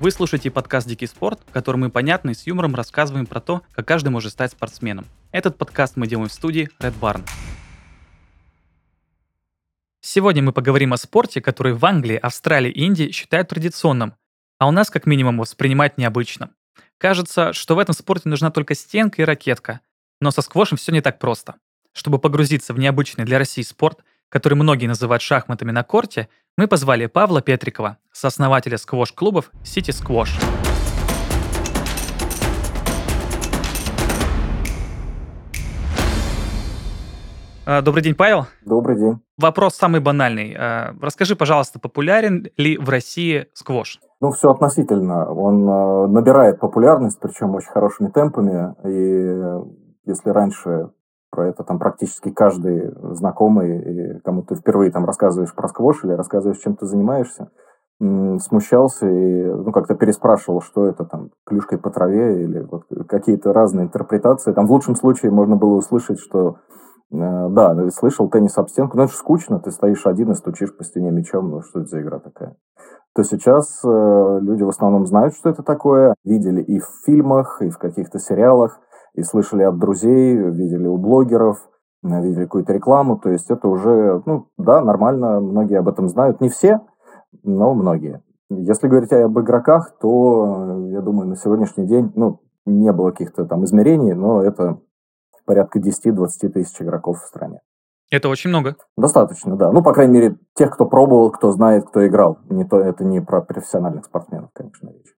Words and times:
Вы 0.00 0.12
слушаете 0.12 0.52
подкаст 0.52 0.86
«Дикий 0.86 1.08
спорт», 1.08 1.40
в 1.44 1.50
котором 1.50 1.80
мы 1.80 1.90
понятно 1.90 2.30
и 2.30 2.34
с 2.34 2.46
юмором 2.46 2.76
рассказываем 2.76 3.26
про 3.26 3.40
то, 3.40 3.62
как 3.72 3.88
каждый 3.88 4.10
может 4.10 4.30
стать 4.30 4.52
спортсменом. 4.52 5.06
Этот 5.32 5.58
подкаст 5.58 5.96
мы 5.96 6.06
делаем 6.06 6.28
в 6.28 6.32
студии 6.32 6.70
Red 6.78 6.94
Barn. 7.00 7.28
Сегодня 10.00 10.40
мы 10.40 10.52
поговорим 10.52 10.92
о 10.92 10.98
спорте, 10.98 11.40
который 11.40 11.72
в 11.72 11.84
Англии, 11.84 12.14
Австралии 12.14 12.70
и 12.70 12.84
Индии 12.84 13.10
считают 13.10 13.48
традиционным, 13.48 14.14
а 14.58 14.68
у 14.68 14.70
нас 14.70 14.88
как 14.88 15.04
минимум 15.04 15.38
воспринимать 15.38 15.98
необычным. 15.98 16.54
Кажется, 16.98 17.52
что 17.52 17.74
в 17.74 17.80
этом 17.80 17.92
спорте 17.92 18.28
нужна 18.28 18.52
только 18.52 18.76
стенка 18.76 19.22
и 19.22 19.24
ракетка, 19.24 19.80
но 20.20 20.30
со 20.30 20.42
сквошем 20.42 20.78
все 20.78 20.92
не 20.92 21.00
так 21.00 21.18
просто. 21.18 21.56
Чтобы 21.92 22.20
погрузиться 22.20 22.72
в 22.72 22.78
необычный 22.78 23.24
для 23.24 23.38
России 23.38 23.62
спорт, 23.62 24.04
который 24.28 24.54
многие 24.54 24.86
называют 24.86 25.22
шахматами 25.22 25.72
на 25.72 25.82
корте, 25.82 26.28
мы 26.58 26.66
позвали 26.66 27.06
Павла 27.06 27.40
Петрикова, 27.40 27.98
сооснователя 28.12 28.78
сквош-клубов 28.78 29.52
City 29.62 29.92
Squash. 29.92 30.30
А, 37.64 37.80
добрый 37.80 38.02
день, 38.02 38.16
Павел. 38.16 38.46
Добрый 38.64 38.96
день. 38.98 39.20
Вопрос 39.36 39.76
самый 39.76 40.00
банальный. 40.00 40.56
А, 40.58 40.96
расскажи, 41.00 41.36
пожалуйста, 41.36 41.78
популярен 41.78 42.48
ли 42.56 42.76
в 42.76 42.88
России 42.88 43.46
сквош? 43.52 44.00
Ну, 44.20 44.32
все 44.32 44.50
относительно. 44.50 45.30
Он 45.30 45.68
а, 45.68 46.08
набирает 46.08 46.58
популярность, 46.58 47.20
причем 47.20 47.54
очень 47.54 47.70
хорошими 47.70 48.08
темпами. 48.08 48.74
И 48.84 50.10
если 50.10 50.30
раньше 50.30 50.90
про 51.30 51.48
это 51.48 51.62
там 51.64 51.78
практически 51.78 52.30
каждый 52.30 52.92
знакомый, 53.14 53.78
и 53.78 54.20
кому 54.20 54.42
ты 54.42 54.54
впервые 54.54 54.90
там 54.90 55.04
рассказываешь 55.04 55.54
про 55.54 55.68
сквош 55.68 56.04
или 56.04 56.12
рассказываешь, 56.12 56.58
чем 56.58 56.76
ты 56.76 56.86
занимаешься, 56.86 57.50
смущался 58.00 59.08
и 59.08 59.44
ну, 59.44 59.72
как-то 59.72 59.94
переспрашивал, 59.94 60.60
что 60.60 60.86
это 60.86 61.04
там, 61.04 61.30
клюшкой 61.44 61.78
по 61.78 61.90
траве 61.90 62.44
или 62.44 62.60
вот 62.60 62.84
какие-то 63.08 63.52
разные 63.52 63.86
интерпретации. 63.86 64.52
Там 64.52 64.66
в 64.66 64.72
лучшем 64.72 64.94
случае 64.94 65.32
можно 65.32 65.56
было 65.56 65.74
услышать, 65.74 66.20
что 66.20 66.58
э, 67.10 67.48
да, 67.50 67.90
слышал 67.90 68.30
теннис 68.30 68.56
об 68.56 68.68
стенку, 68.68 68.96
но 68.96 69.04
это 69.04 69.12
же 69.12 69.18
скучно, 69.18 69.58
ты 69.58 69.72
стоишь 69.72 70.06
один 70.06 70.30
и 70.30 70.34
стучишь 70.34 70.76
по 70.76 70.84
стене 70.84 71.10
мячом, 71.10 71.50
ну 71.50 71.60
что 71.62 71.80
это 71.80 71.88
за 71.88 72.00
игра 72.00 72.20
такая? 72.20 72.54
То 73.16 73.24
сейчас 73.24 73.80
э, 73.84 74.38
люди 74.42 74.62
в 74.62 74.68
основном 74.68 75.04
знают, 75.04 75.34
что 75.34 75.50
это 75.50 75.64
такое, 75.64 76.14
видели 76.24 76.62
и 76.62 76.78
в 76.78 76.86
фильмах, 77.04 77.60
и 77.62 77.68
в 77.68 77.78
каких-то 77.78 78.20
сериалах, 78.20 78.78
и 79.14 79.22
слышали 79.22 79.62
от 79.62 79.78
друзей, 79.78 80.36
видели 80.36 80.86
у 80.86 80.96
блогеров, 80.96 81.58
э, 82.04 82.22
видели 82.22 82.44
какую-то 82.44 82.72
рекламу, 82.72 83.18
то 83.18 83.30
есть 83.30 83.50
это 83.50 83.68
уже, 83.68 84.22
ну, 84.26 84.48
да, 84.56 84.80
нормально, 84.80 85.40
многие 85.40 85.78
об 85.78 85.88
этом 85.88 86.08
знают, 86.08 86.40
не 86.40 86.48
все, 86.48 86.80
но 87.42 87.74
многие. 87.74 88.22
Если 88.50 88.88
говорить 88.88 89.12
об 89.12 89.38
игроках, 89.38 89.98
то, 90.00 90.86
э, 90.88 90.92
я 90.92 91.00
думаю, 91.00 91.28
на 91.28 91.36
сегодняшний 91.36 91.86
день, 91.86 92.12
ну, 92.14 92.40
не 92.64 92.92
было 92.92 93.10
каких-то 93.10 93.44
там 93.44 93.64
измерений, 93.64 94.14
но 94.14 94.42
это 94.42 94.80
порядка 95.44 95.80
10-20 95.80 96.50
тысяч 96.50 96.80
игроков 96.80 97.18
в 97.18 97.26
стране. 97.26 97.60
Это 98.10 98.28
очень 98.28 98.48
много. 98.48 98.76
Достаточно, 98.96 99.56
да. 99.56 99.70
Ну, 99.70 99.82
по 99.82 99.92
крайней 99.92 100.14
мере, 100.14 100.36
тех, 100.54 100.70
кто 100.70 100.86
пробовал, 100.86 101.30
кто 101.30 101.52
знает, 101.52 101.86
кто 101.86 102.06
играл. 102.06 102.38
Не 102.48 102.64
то, 102.64 102.78
это 102.80 103.04
не 103.04 103.20
про 103.20 103.42
профессиональных 103.42 104.06
спортсменов, 104.06 104.50
конечно, 104.54 104.88
речь. 104.88 105.14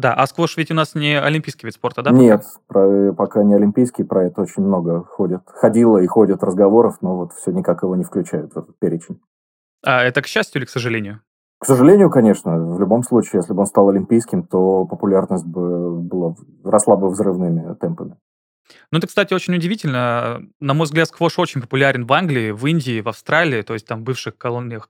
Да, 0.00 0.14
а 0.14 0.26
сквош 0.26 0.56
ведь 0.56 0.70
у 0.70 0.74
нас 0.74 0.94
не 0.94 1.20
олимпийский 1.20 1.66
вид 1.66 1.74
спорта, 1.74 2.02
да? 2.02 2.10
Нет, 2.10 2.42
про, 2.66 3.12
пока 3.12 3.42
не 3.42 3.54
олимпийский, 3.54 4.02
про 4.02 4.24
это 4.24 4.40
очень 4.40 4.62
много 4.62 5.04
ходит. 5.04 5.42
Ходило 5.44 5.98
и 5.98 6.06
ходят 6.06 6.42
разговоров, 6.42 6.96
но 7.02 7.16
вот 7.16 7.34
все 7.34 7.50
никак 7.50 7.82
его 7.82 7.94
не 7.96 8.04
включают 8.04 8.54
в 8.54 8.58
этот 8.58 8.78
перечень. 8.78 9.20
А 9.84 10.02
это 10.02 10.22
к 10.22 10.26
счастью 10.26 10.60
или 10.60 10.66
к 10.66 10.70
сожалению? 10.70 11.20
К 11.58 11.66
сожалению, 11.66 12.08
конечно. 12.08 12.56
В 12.74 12.80
любом 12.80 13.02
случае, 13.02 13.40
если 13.40 13.52
бы 13.52 13.60
он 13.60 13.66
стал 13.66 13.90
олимпийским, 13.90 14.44
то 14.44 14.86
популярность 14.86 15.44
бы 15.44 16.00
была, 16.00 16.34
росла 16.64 16.96
бы 16.96 17.10
взрывными 17.10 17.74
темпами. 17.74 18.16
Ну, 18.90 18.98
это, 18.98 19.06
кстати, 19.06 19.34
очень 19.34 19.54
удивительно. 19.54 20.40
На 20.60 20.72
мой 20.72 20.86
взгляд, 20.86 21.08
сквош 21.08 21.38
очень 21.38 21.60
популярен 21.60 22.06
в 22.06 22.12
Англии, 22.14 22.52
в 22.52 22.64
Индии, 22.66 23.02
в 23.02 23.08
Австралии, 23.08 23.60
то 23.60 23.74
есть 23.74 23.86
там 23.86 24.00
в 24.00 24.04
бывших 24.04 24.38
колониях 24.38 24.88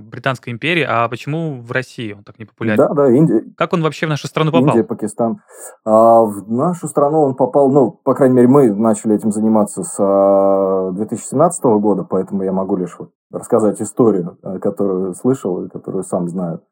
Британской 0.00 0.52
империи, 0.52 0.86
а 0.88 1.08
почему 1.08 1.60
в 1.62 1.72
России 1.72 2.12
он 2.12 2.24
так 2.24 2.38
не 2.38 2.44
популярен? 2.44 2.78
Да, 2.78 2.88
да, 2.88 3.10
Индия. 3.10 3.44
Как 3.56 3.72
он 3.72 3.82
вообще 3.82 4.06
в 4.06 4.08
нашу 4.08 4.26
страну 4.26 4.50
попал? 4.50 4.68
Индия, 4.68 4.84
Пакистан. 4.84 5.40
А 5.84 6.22
в 6.22 6.50
нашу 6.50 6.88
страну 6.88 7.22
он 7.22 7.34
попал, 7.34 7.70
ну, 7.70 7.90
по 7.90 8.14
крайней 8.14 8.36
мере, 8.36 8.48
мы 8.48 8.74
начали 8.74 9.14
этим 9.14 9.32
заниматься 9.32 9.82
с 9.82 10.92
2017 10.92 11.60
а, 11.64 11.78
года, 11.78 12.04
поэтому 12.04 12.42
я 12.42 12.52
могу 12.52 12.76
лишь 12.76 12.96
вот 12.98 13.10
рассказать 13.30 13.80
историю, 13.80 14.38
э, 14.42 14.58
которую 14.58 15.14
слышал 15.14 15.64
и 15.64 15.68
которую 15.68 16.04
сам 16.04 16.28
знаю. 16.28 16.62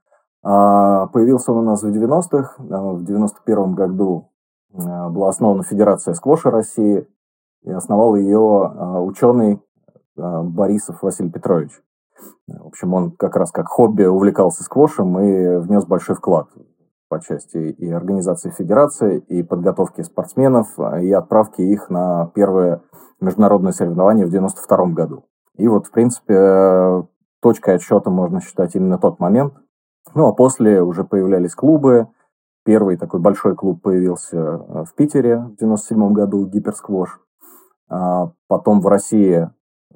А, 0.43 1.07
появился 1.09 1.53
он 1.53 1.59
у 1.59 1.71
нас 1.71 1.83
в 1.83 1.87
90-х. 1.87 2.55
А, 2.59 2.93
в 2.93 3.05
91 3.05 3.75
году 3.75 4.31
была 4.71 5.31
основана 5.31 5.63
Федерация 5.63 6.13
сквоша 6.15 6.51
России, 6.51 7.07
и 7.63 7.71
основал 7.71 8.15
ее 8.17 8.39
ученый 8.39 9.61
Борисов 10.15 11.03
Василий 11.03 11.31
Петрович. 11.31 11.71
В 12.47 12.67
общем, 12.67 12.95
он 12.95 13.13
как 13.13 13.37
раз 13.37 13.51
как 13.51 13.69
хобби 13.69 14.05
увлекался 14.05 14.63
сквошем 14.63 15.19
и 15.19 15.59
внес 15.59 15.85
большой 15.85 16.17
вклад 16.17 16.49
по 17.09 17.21
части 17.21 17.57
и 17.57 17.91
организации 17.91 18.51
федерации, 18.51 19.19
и 19.19 19.43
подготовки 19.43 20.03
спортсменов, 20.03 20.79
и 21.01 21.11
отправки 21.13 21.63
их 21.63 21.89
на 21.91 22.31
первое 22.35 22.83
международное 23.21 23.73
соревнование 23.73 24.27
в 24.27 24.31
92 24.31 24.87
году. 24.89 25.25
И 25.57 25.67
вот, 25.67 25.87
в 25.87 25.91
принципе, 25.91 27.07
точкой 27.41 27.77
отсчета 27.77 28.11
можно 28.11 28.41
считать 28.41 28.75
именно 28.75 28.99
тот 28.99 29.19
момент. 29.21 29.55
Ну, 30.15 30.29
а 30.29 30.33
после 30.33 30.83
уже 30.83 31.05
появлялись 31.05 31.55
клубы. 31.55 32.09
Первый 32.65 32.97
такой 32.97 33.21
большой 33.21 33.55
клуб 33.57 33.83
появился 33.83 34.37
э, 34.37 34.85
в 34.85 34.95
Питере 34.95 35.39
в 35.39 35.57
97 35.57 36.13
году, 36.13 36.47
Гиперсквош. 36.47 37.21
А 37.91 38.33
потом 38.47 38.81
в 38.81 38.87
России 38.87 39.51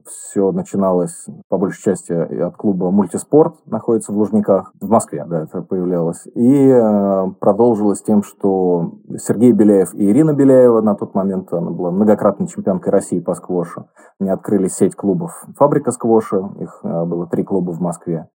все 0.06 0.52
начиналось, 0.52 1.26
по 1.48 1.58
большей 1.58 1.82
части, 1.82 2.12
от 2.12 2.56
клуба 2.56 2.90
«Мультиспорт», 2.90 3.56
находится 3.66 4.12
в 4.12 4.16
Лужниках, 4.16 4.72
в 4.80 4.88
Москве, 4.88 5.24
да, 5.28 5.42
это 5.42 5.62
появлялось. 5.62 6.26
И 6.34 6.68
э, 6.68 7.26
продолжилось 7.40 8.02
тем, 8.02 8.22
что 8.22 8.92
Сергей 9.16 9.52
Беляев 9.52 9.94
и 9.94 10.10
Ирина 10.10 10.32
Беляева, 10.32 10.80
на 10.80 10.94
тот 10.94 11.14
момент 11.14 11.52
она 11.52 11.70
была 11.70 11.90
многократной 11.90 12.46
чемпионкой 12.46 12.92
России 12.92 13.20
по 13.20 13.34
сквошу, 13.34 13.88
они 14.18 14.30
открыли 14.30 14.68
сеть 14.68 14.94
клубов 14.94 15.44
«Фабрика 15.56 15.90
сквоша», 15.92 16.50
их 16.58 16.80
э, 16.82 17.04
было 17.04 17.26
три 17.26 17.44
клуба 17.44 17.72
в 17.72 17.80
Москве, 17.80 18.28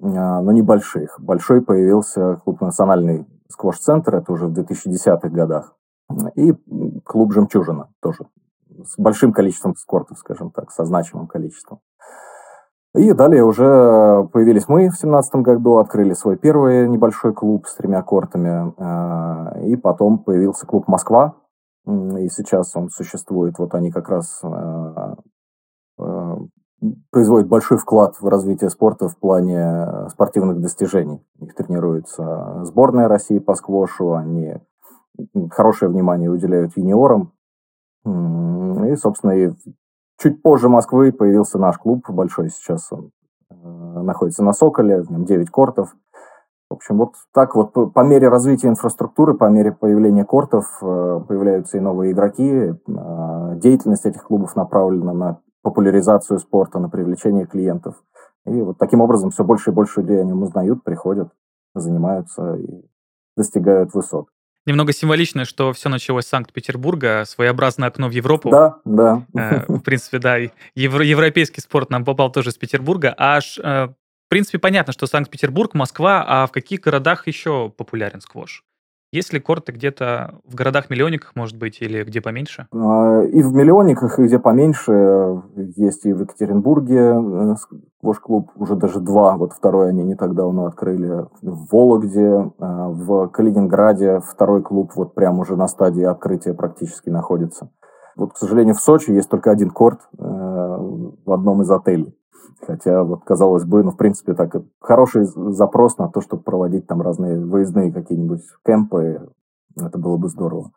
э, 0.00 0.06
но 0.06 0.52
небольших. 0.52 1.16
Большой 1.20 1.62
появился 1.62 2.36
клуб 2.44 2.60
«Национальный 2.60 3.26
сквош-центр», 3.48 4.16
это 4.16 4.32
уже 4.32 4.46
в 4.46 4.58
2010-х 4.58 5.28
годах, 5.28 5.74
и 6.34 6.52
клуб 7.04 7.32
«Жемчужина» 7.32 7.88
тоже 8.00 8.26
с 8.84 8.98
большим 8.98 9.32
количеством 9.32 9.74
скортов, 9.76 10.18
скажем 10.18 10.50
так, 10.50 10.70
со 10.70 10.84
значимым 10.84 11.26
количеством. 11.26 11.80
И 12.94 13.12
далее 13.12 13.44
уже 13.44 14.26
появились 14.32 14.68
мы 14.68 14.88
в 14.88 14.96
семнадцатом 14.96 15.42
году, 15.42 15.76
открыли 15.76 16.14
свой 16.14 16.38
первый 16.38 16.88
небольшой 16.88 17.34
клуб 17.34 17.66
с 17.66 17.74
тремя 17.74 18.02
кортами, 18.02 18.72
а, 18.78 19.58
и 19.60 19.76
потом 19.76 20.18
появился 20.18 20.66
клуб 20.66 20.88
«Москва», 20.88 21.34
и 21.86 22.28
сейчас 22.28 22.74
он 22.74 22.88
существует, 22.88 23.58
вот 23.58 23.74
они 23.74 23.92
как 23.92 24.08
раз 24.08 24.40
а, 24.42 25.16
а, 25.98 26.38
производят 27.10 27.48
большой 27.48 27.78
вклад 27.78 28.16
в 28.20 28.26
развитие 28.26 28.70
спорта 28.70 29.08
в 29.08 29.18
плане 29.18 30.08
спортивных 30.08 30.60
достижений. 30.60 31.24
У 31.38 31.46
тренируется 31.46 32.64
сборная 32.64 33.08
России 33.08 33.38
по 33.38 33.54
сквошу, 33.54 34.14
они 34.14 34.54
хорошее 35.50 35.90
внимание 35.90 36.30
уделяют 36.30 36.76
юниорам, 36.76 37.32
и, 38.06 38.96
собственно, 38.96 39.32
и 39.32 39.52
чуть 40.20 40.42
позже 40.42 40.68
Москвы 40.68 41.12
появился 41.12 41.58
наш 41.58 41.78
клуб 41.78 42.08
большой 42.08 42.50
сейчас. 42.50 42.90
Он 42.92 43.10
э, 43.50 44.02
находится 44.02 44.42
на 44.42 44.52
Соколе, 44.52 45.02
в 45.02 45.10
нем 45.10 45.24
9 45.24 45.50
кортов. 45.50 45.94
В 46.68 46.74
общем, 46.74 46.98
вот 46.98 47.14
так 47.32 47.54
вот 47.54 47.72
по, 47.72 48.00
мере 48.00 48.28
развития 48.28 48.68
инфраструктуры, 48.68 49.34
по 49.34 49.48
мере 49.48 49.72
появления 49.72 50.24
кортов 50.24 50.66
э, 50.82 51.20
появляются 51.28 51.76
и 51.76 51.80
новые 51.80 52.12
игроки. 52.12 52.74
Э, 52.88 53.56
деятельность 53.56 54.06
этих 54.06 54.24
клубов 54.24 54.56
направлена 54.56 55.12
на 55.12 55.40
популяризацию 55.62 56.38
спорта, 56.38 56.78
на 56.78 56.88
привлечение 56.88 57.46
клиентов. 57.46 58.02
И 58.46 58.62
вот 58.62 58.78
таким 58.78 59.00
образом 59.00 59.30
все 59.30 59.44
больше 59.44 59.70
и 59.70 59.74
больше 59.74 60.00
людей 60.00 60.20
о 60.20 60.24
нем 60.24 60.42
узнают, 60.42 60.84
приходят, 60.84 61.30
занимаются 61.74 62.54
и 62.54 62.84
достигают 63.36 63.92
высот. 63.92 64.28
Немного 64.66 64.92
символично, 64.92 65.44
что 65.44 65.72
все 65.72 65.88
началось 65.88 66.26
с 66.26 66.28
Санкт-Петербурга, 66.28 67.24
своеобразное 67.24 67.88
окно 67.88 68.08
в 68.08 68.10
Европу. 68.10 68.50
Да, 68.50 68.76
да. 68.84 69.24
Э, 69.34 69.64
в 69.68 69.80
принципе, 69.80 70.18
да, 70.18 70.38
евро, 70.74 71.04
европейский 71.04 71.60
спорт 71.60 71.90
нам 71.90 72.04
попал 72.04 72.32
тоже 72.32 72.50
из 72.50 72.56
Петербурга. 72.56 73.14
Аж, 73.16 73.60
э, 73.62 73.86
в 73.86 74.28
принципе, 74.28 74.58
понятно, 74.58 74.92
что 74.92 75.06
Санкт-Петербург, 75.06 75.72
Москва, 75.74 76.24
а 76.26 76.46
в 76.48 76.52
каких 76.52 76.80
городах 76.80 77.28
еще 77.28 77.70
популярен 77.70 78.20
сквош? 78.20 78.64
Есть 79.16 79.32
ли 79.32 79.40
корты 79.40 79.72
где-то 79.72 80.34
в 80.46 80.54
городах-миллионниках, 80.54 81.32
может 81.34 81.56
быть, 81.56 81.80
или 81.80 82.04
где 82.04 82.20
поменьше? 82.20 82.66
А, 82.70 83.22
и 83.22 83.42
в 83.42 83.54
миллионниках, 83.54 84.18
и 84.18 84.24
где 84.24 84.38
поменьше. 84.38 85.42
Есть 85.74 86.04
и 86.04 86.12
в 86.12 86.20
Екатеринбурге 86.20 87.14
э, 87.16 87.54
сквош-клуб, 87.56 88.50
уже 88.56 88.74
даже 88.76 89.00
два. 89.00 89.38
Вот 89.38 89.54
второй 89.54 89.88
они 89.88 90.02
не 90.02 90.16
так 90.16 90.34
давно 90.34 90.66
открыли. 90.66 91.24
В 91.40 91.66
Вологде, 91.72 92.20
э, 92.20 92.50
в 92.58 93.28
Калининграде 93.28 94.20
второй 94.20 94.62
клуб 94.62 94.92
вот 94.94 95.14
прямо 95.14 95.40
уже 95.40 95.56
на 95.56 95.66
стадии 95.66 96.04
открытия 96.04 96.52
практически 96.52 97.08
находится. 97.08 97.70
Вот, 98.16 98.34
к 98.34 98.36
сожалению, 98.36 98.74
в 98.74 98.80
Сочи 98.80 99.12
есть 99.12 99.30
только 99.30 99.50
один 99.50 99.70
корт 99.70 100.00
э, 100.18 100.22
в 100.22 101.32
одном 101.32 101.62
из 101.62 101.70
отелей. 101.70 102.14
Хотя, 102.66 103.02
вот, 103.02 103.24
казалось 103.24 103.64
бы, 103.64 103.82
ну, 103.82 103.90
в 103.90 103.96
принципе, 103.96 104.34
так 104.34 104.56
хороший 104.80 105.24
запрос 105.24 105.98
на 105.98 106.08
то, 106.08 106.20
чтобы 106.20 106.42
проводить 106.42 106.86
там 106.86 107.02
разные 107.02 107.44
выездные 107.44 107.92
какие-нибудь 107.92 108.42
кемпы. 108.64 109.28
Это 109.76 109.98
было 109.98 110.16
бы 110.16 110.28
здорово. 110.28 110.70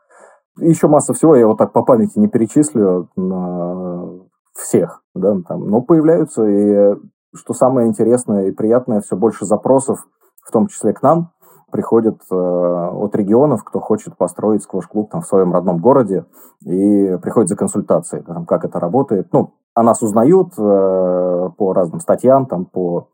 Еще 0.57 0.88
масса 0.88 1.13
всего, 1.13 1.36
я 1.36 1.48
вот 1.48 1.57
так 1.57 1.71
по 1.71 1.83
памяти 1.83 2.19
не 2.19 2.27
перечислю 2.27 3.10
на 3.16 4.10
всех, 4.54 5.04
да, 5.16 5.38
там, 5.48 5.69
но 5.69 5.81
появляются, 5.81 6.45
и 6.45 6.95
что 7.33 7.54
самое 7.54 7.88
интересное 7.88 8.48
и 8.48 8.51
приятное, 8.51 9.01
все 9.01 9.15
больше 9.15 9.45
запросов, 9.45 10.06
в 10.44 10.51
том 10.51 10.68
числе 10.68 10.94
к 10.94 11.01
нам, 11.01 11.31
приходят 11.72 12.19
э, 12.31 12.36
от 12.36 13.15
регионов, 13.15 13.63
кто 13.63 13.80
хочет 13.80 14.18
построить 14.18 14.63
сквош-клуб 14.63 15.12
там 15.12 15.22
в 15.22 15.27
своем 15.27 15.54
родном 15.54 15.80
городе, 15.80 16.25
и 16.65 17.18
приходят 17.22 17.50
за 17.50 17.56
консультацией, 17.56 18.24
там, 18.24 18.45
как 18.45 18.65
это 18.65 18.80
работает. 18.80 19.30
Ну, 19.31 19.54
о 19.74 19.83
нас 19.83 20.01
узнают 20.01 20.54
э, 20.57 21.50
по 21.57 21.74
разным 21.74 22.00
статьям, 22.00 22.45
там, 22.45 22.66
по 22.66 23.10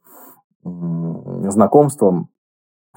э, 0.64 0.70
знакомствам. 1.50 2.30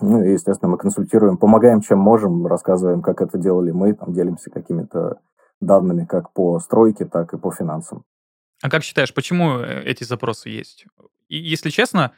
Ну, 0.01 0.23
и, 0.23 0.33
естественно, 0.33 0.71
мы 0.71 0.79
консультируем, 0.79 1.37
помогаем, 1.39 1.81
чем 1.81 1.99
можем, 1.99 2.47
рассказываем, 2.47 3.03
как 3.03 3.21
это 3.21 3.37
делали 3.37 3.73
мы, 3.73 3.95
там, 3.95 4.13
делимся 4.13 4.51
какими-то 4.51 5.21
данными 5.61 6.05
как 6.05 6.33
по 6.33 6.61
стройке, 6.61 7.05
так 7.05 7.35
и 7.35 7.39
по 7.39 7.51
финансам. 7.51 8.05
А 8.63 8.71
как 8.71 8.83
считаешь, 8.83 9.13
почему 9.15 9.59
э, 9.59 9.83
эти 9.85 10.05
запросы 10.05 10.49
есть? 10.49 10.87
И, 11.29 11.37
если 11.37 11.71
честно, 11.71 12.13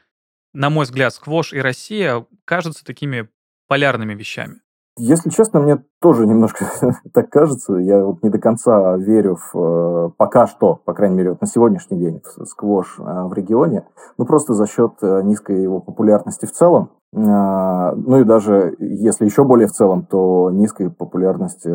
на 0.52 0.70
мой 0.70 0.84
взгляд, 0.84 1.14
сквош 1.14 1.52
и 1.52 1.60
Россия 1.60 2.26
кажутся 2.44 2.84
такими 2.84 3.28
полярными 3.66 4.14
вещами. 4.14 4.60
Если 5.02 5.30
честно, 5.30 5.60
мне 5.60 5.82
тоже 6.02 6.26
немножко 6.26 6.66
так 7.14 7.30
кажется. 7.30 7.74
Я 7.76 8.04
вот 8.04 8.22
не 8.22 8.28
до 8.28 8.38
конца 8.38 8.96
верю 8.98 9.36
в 9.36 9.58
э, 9.58 10.10
пока 10.18 10.46
что, 10.46 10.78
по 10.84 10.92
крайней 10.92 11.16
мере, 11.16 11.30
вот 11.30 11.40
на 11.40 11.46
сегодняшний 11.46 11.98
день 11.98 12.20
в 12.22 12.44
сквош 12.44 12.98
э, 12.98 13.02
в 13.02 13.32
регионе. 13.32 13.86
Ну, 14.18 14.26
просто 14.26 14.52
за 14.52 14.66
счет 14.66 14.92
э, 15.00 15.22
низкой 15.22 15.62
его 15.62 15.80
популярности 15.80 16.44
в 16.44 16.52
целом. 16.52 16.90
Ну 17.12 18.20
и 18.20 18.24
даже, 18.24 18.76
если 18.78 19.24
еще 19.24 19.42
более 19.42 19.66
в 19.66 19.72
целом, 19.72 20.06
то 20.06 20.48
низкой 20.52 20.90
популярности 20.90 21.68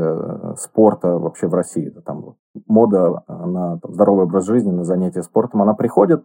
спорта 0.55 1.19
вообще 1.19 1.47
в 1.47 1.53
России. 1.53 1.89
Там 2.05 2.35
мода 2.67 3.21
на 3.27 3.79
там, 3.79 3.93
здоровый 3.93 4.27
образ 4.27 4.45
жизни, 4.45 4.71
на 4.71 4.85
занятия 4.85 5.23
спортом, 5.23 5.61
она 5.61 5.73
приходит, 5.73 6.23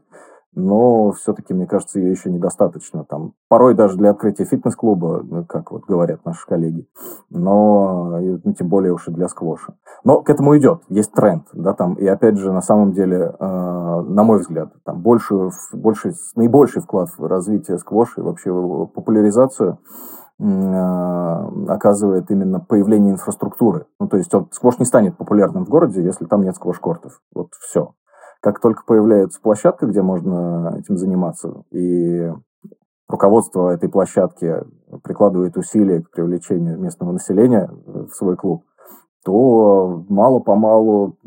но 0.55 1.13
все-таки, 1.13 1.55
мне 1.55 1.67
кажется, 1.67 2.01
ее 2.01 2.11
еще 2.11 2.31
недостаточно. 2.31 3.05
Там, 3.05 3.35
порой 3.49 3.75
даже 3.75 3.97
для 3.97 4.11
открытия 4.11 4.45
фитнес-клуба, 4.45 5.23
ну, 5.23 5.45
как 5.45 5.71
вот 5.71 5.85
говорят 5.87 6.25
наши 6.25 6.47
коллеги, 6.47 6.89
но 7.31 8.19
ну, 8.21 8.53
тем 8.55 8.69
более 8.69 8.93
уж 8.93 9.09
и 9.09 9.13
для 9.13 9.29
сквоша. 9.29 9.75
Но 10.05 10.23
к 10.23 10.31
этому 10.31 10.57
идет, 10.59 10.83
есть 10.89 11.13
тренд, 11.13 11.45
да, 11.53 11.73
там, 11.73 11.95
и 11.95 12.07
опять 12.07 12.37
же, 12.37 12.53
на 12.53 12.63
самом 12.63 12.93
деле, 12.93 13.35
э, 13.39 13.45
на 14.09 14.23
мой 14.25 14.41
взгляд, 14.41 14.73
там 14.85 15.03
большую, 15.03 15.53
больше, 15.73 16.15
наибольший 16.35 16.83
вклад 16.83 17.09
в 17.17 17.25
развитие 17.27 17.79
сквоша 17.79 18.21
и 18.21 18.25
вообще 18.25 18.51
в 18.51 18.87
популяризацию 18.87 19.79
э, 20.41 20.45
оказывает 21.69 22.31
именно 22.31 22.59
появление 22.59 23.13
инфраструктуры. 23.13 23.87
Ну, 24.01 24.09
то 24.09 24.17
есть 24.17 24.35
он, 24.35 24.49
сквош 24.51 24.79
не 24.79 24.85
станет 24.85 25.17
популярным 25.17 25.65
в 25.65 25.69
городе, 25.69 26.03
если 26.03 26.25
там 26.25 26.43
нет 26.43 26.57
сквош-кортов. 26.57 27.21
Вот 27.35 27.51
все. 27.61 27.95
Как 28.41 28.61
только 28.61 28.85
появляется 28.87 29.41
площадка, 29.41 29.87
где 29.87 30.03
можно 30.03 30.77
этим 30.79 30.97
заниматься, 30.97 31.63
и 31.71 32.33
руководство 33.09 33.71
этой 33.71 33.89
площадки 33.89 34.57
прикладывает 35.03 35.57
усилия 35.57 36.01
к 36.03 36.11
привлечению 36.11 36.79
местного 36.79 37.13
населения 37.13 37.71
в 37.87 38.11
свой 38.11 38.37
клуб, 38.37 38.65
то 39.25 40.05
мало-помалу 40.09 41.19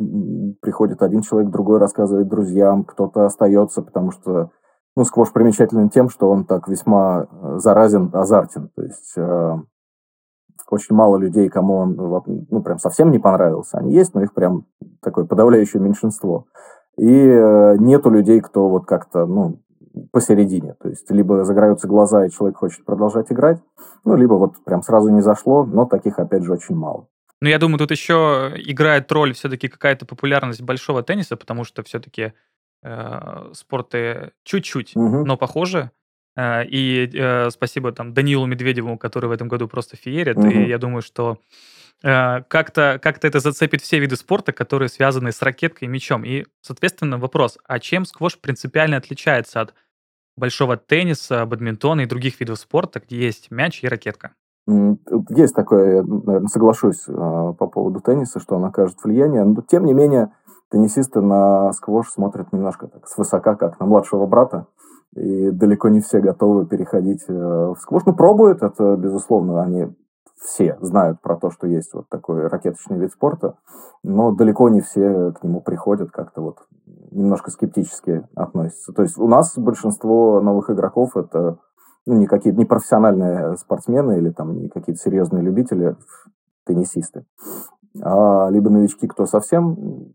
приходит 0.62 1.04
один 1.04 1.22
человек, 1.22 1.52
другой 1.52 1.78
рассказывает 1.78 2.28
друзьям, 2.28 2.84
кто-то 2.84 3.26
остается, 3.26 3.84
потому 3.84 4.12
что 4.12 4.50
ну, 4.96 5.04
сквош 5.04 5.32
примечателен 5.32 5.90
тем, 5.90 6.10
что 6.10 6.30
он 6.30 6.46
так 6.46 6.68
весьма 6.68 7.28
заразен, 7.58 8.10
азартен. 8.14 8.70
То 8.76 8.84
есть 8.84 9.14
э, 9.18 9.56
очень 10.70 10.96
мало 10.96 11.18
людей, 11.18 11.50
кому 11.50 11.76
он 11.76 11.96
ну, 12.50 12.62
прям 12.64 12.80
совсем 12.80 13.12
не 13.12 13.20
понравился. 13.20 13.78
Они 13.78 13.94
есть, 13.94 14.14
но 14.14 14.22
их 14.22 14.34
прям 14.34 14.66
такое 15.02 15.26
подавляющее 15.26 15.82
меньшинство 15.82 16.46
и 16.98 17.10
э, 17.10 17.76
нету 17.80 18.10
людей, 18.10 18.42
кто 18.42 18.70
вот 18.70 18.86
как-то, 18.86 19.26
ну, 19.26 19.62
посередине. 20.12 20.76
То 20.82 20.90
есть, 20.90 21.10
либо 21.12 21.44
загораются 21.44 21.88
глаза, 21.88 22.26
и 22.26 22.32
человек 22.32 22.58
хочет 22.58 22.86
продолжать 22.86 23.32
играть, 23.32 23.60
ну, 24.06 24.16
либо 24.16 24.34
вот 24.34 24.64
прям 24.64 24.82
сразу 24.82 25.10
не 25.10 25.22
зашло, 25.22 25.66
но 25.66 25.86
таких, 25.86 26.20
опять 26.20 26.44
же, 26.44 26.52
очень 26.52 26.76
мало. 26.76 27.08
Ну, 27.42 27.50
я 27.50 27.60
думаю, 27.60 27.78
тут 27.78 27.92
еще 27.92 28.54
играет 28.56 29.12
роль 29.12 29.34
все-таки 29.34 29.68
какая-то 29.68 30.06
популярность 30.06 30.62
большого 30.62 31.04
тенниса, 31.04 31.36
потому 31.36 31.64
что 31.66 31.84
все-таки 31.84 32.34
э, 32.84 33.50
спорты 33.54 34.32
чуть-чуть, 34.44 34.96
угу. 34.96 35.26
но 35.26 35.36
похожи. 35.36 35.92
Э, 36.38 36.64
и 36.66 37.12
э, 37.14 37.50
спасибо 37.50 37.92
там 37.92 38.14
Данилу 38.14 38.46
Медведеву, 38.46 38.98
который 38.98 39.28
в 39.28 39.34
этом 39.34 39.48
году 39.48 39.68
просто 39.68 39.98
феерит. 39.98 40.38
Угу. 40.38 40.48
И 40.48 40.68
я 40.68 40.78
думаю, 40.78 41.02
что 41.02 41.38
как-то 42.04 43.00
как 43.02 43.24
это 43.24 43.40
зацепит 43.40 43.82
все 43.82 43.98
виды 43.98 44.18
спорта, 44.18 44.52
которые 44.52 44.90
связаны 44.90 45.32
с 45.32 45.42
ракеткой 45.42 45.88
и 45.88 45.92
мячом. 45.92 46.26
И, 46.26 46.46
соответственно, 46.62 47.18
вопрос, 47.18 47.58
а 47.66 47.80
чем 47.80 48.04
сквош 48.04 48.40
принципиально 48.40 48.98
отличается 48.98 49.62
от 49.62 49.74
большого 50.36 50.76
тенниса, 50.78 51.46
бадминтона 51.46 52.02
и 52.02 52.06
других 52.06 52.40
видов 52.40 52.60
спорта, 52.60 53.00
где 53.00 53.18
есть 53.26 53.52
мяч 53.52 53.84
и 53.84 53.88
ракетка? 53.88 54.32
Есть 55.30 55.56
такое, 55.56 55.98
я, 55.98 56.04
наверное, 56.04 56.48
соглашусь 56.48 57.04
а, 57.08 57.54
по 57.54 57.68
поводу 57.68 58.00
тенниса, 58.00 58.40
что 58.40 58.56
он 58.56 58.66
окажет 58.66 58.98
влияние, 59.04 59.44
но 59.44 59.62
тем 59.62 59.86
не 59.86 59.94
менее 59.94 60.32
теннисисты 60.70 61.22
на 61.22 61.74
сквош 61.74 62.10
смотрят 62.10 62.54
немножко 62.54 62.88
так 62.88 63.08
свысока, 63.08 63.56
как 63.56 63.80
на 63.80 63.86
младшего 63.86 64.26
брата, 64.26 64.68
и 65.16 65.52
далеко 65.52 65.90
не 65.90 66.00
все 66.00 66.20
готовы 66.20 66.66
переходить 66.66 67.26
э, 67.28 67.34
в 67.34 67.76
сквош. 67.80 68.04
Ну, 68.06 68.16
пробуют, 68.16 68.64
это, 68.64 68.96
безусловно, 68.96 69.62
они 69.62 69.94
все 70.44 70.78
знают 70.82 71.22
про 71.22 71.38
то, 71.38 71.50
что 71.50 71.68
есть 71.68 71.94
вот 71.94 72.10
такой 72.10 72.48
ракеточный 72.48 72.98
вид 73.00 73.12
спорта, 73.12 73.56
но 74.04 74.32
далеко 74.32 74.70
не 74.70 74.82
все 74.82 75.32
к 75.32 75.44
нему 75.44 75.62
приходят 75.62 76.12
как-то 76.12 76.42
вот 76.42 76.58
немножко 77.12 77.52
скептически 77.52 78.28
относятся. 78.36 78.94
То 78.94 79.04
есть 79.04 79.18
у 79.18 79.28
нас 79.28 79.58
большинство 79.58 80.42
новых 80.42 80.70
игроков 80.70 81.16
это 81.16 81.58
ну, 82.06 82.16
не 82.16 82.28
какие-то 82.28 82.60
не 82.60 82.66
профессиональные 82.66 83.56
спортсмены 83.58 84.18
или 84.18 84.30
там 84.30 84.58
не 84.58 84.70
какие-то 84.70 85.02
серьезные 85.02 85.44
любители, 85.44 85.96
теннисисты, 86.66 87.26
а 88.02 88.50
либо 88.50 88.70
новички, 88.70 89.08
кто 89.08 89.26
совсем 89.26 90.12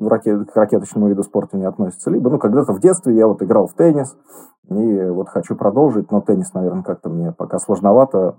ракет, 0.00 0.50
к 0.50 0.56
ракеточному 0.56 1.08
виду 1.08 1.22
спорта 1.22 1.56
не 1.56 1.64
относится, 1.64 2.10
либо, 2.10 2.30
ну, 2.30 2.38
когда-то 2.38 2.72
в 2.72 2.80
детстве 2.80 3.16
я 3.16 3.26
вот 3.26 3.42
играл 3.42 3.66
в 3.66 3.74
теннис, 3.74 4.16
и 4.68 5.08
вот 5.08 5.28
хочу 5.28 5.56
продолжить, 5.56 6.10
но 6.10 6.20
теннис, 6.20 6.52
наверное, 6.54 6.82
как-то 6.82 7.08
мне 7.08 7.32
пока 7.32 7.58
сложновато, 7.58 8.38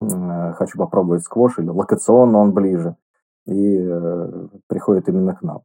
хочу 0.00 0.78
попробовать 0.78 1.22
сквош 1.22 1.58
или 1.58 1.68
локационно 1.68 2.38
он 2.38 2.52
ближе, 2.52 2.96
и 3.46 3.78
э, 3.78 4.48
приходит 4.68 5.08
именно 5.08 5.34
к 5.34 5.42
нам. 5.42 5.62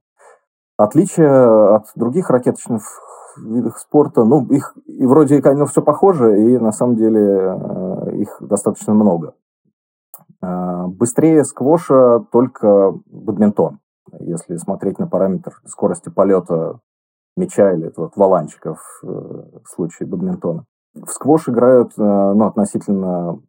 Отличие 0.77 1.29
от 1.75 1.85
других 1.95 2.29
ракеточных 2.29 2.83
видов 3.37 3.77
спорта, 3.79 4.23
ну, 4.23 4.45
их 4.47 4.75
и 4.85 5.05
вроде 5.05 5.41
ну, 5.43 5.65
все 5.65 5.81
похоже, 5.81 6.41
и 6.41 6.57
на 6.57 6.71
самом 6.71 6.95
деле 6.95 7.21
э, 7.21 8.15
их 8.15 8.37
достаточно 8.41 8.93
много. 8.93 9.35
Быстрее 10.41 11.45
сквоша 11.45 12.25
только 12.31 12.93
бадминтон, 13.05 13.79
если 14.19 14.57
смотреть 14.57 14.99
на 14.99 15.07
параметр 15.07 15.53
скорости 15.65 16.09
полета 16.09 16.79
мяча 17.37 17.71
или 17.71 17.93
вот 17.95 18.17
валанчиков 18.17 18.79
в 19.01 19.63
случае 19.65 20.09
бадминтона. 20.09 20.65
В 20.95 21.07
сквош 21.07 21.47
играют 21.47 21.93
ну, 21.95 22.45
относительно 22.45 23.39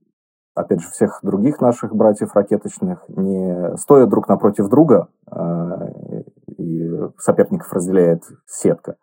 опять 0.54 0.80
же, 0.80 0.88
всех 0.90 1.20
других 1.22 1.60
наших 1.60 1.94
братьев 1.94 2.34
ракеточных, 2.34 3.04
не 3.08 3.76
стоя 3.76 4.06
друг 4.06 4.28
напротив 4.28 4.68
друга, 4.68 5.08
э, 5.30 6.22
и 6.56 6.90
соперников 7.18 7.72
разделяет 7.72 8.22
сетка, 8.46 8.96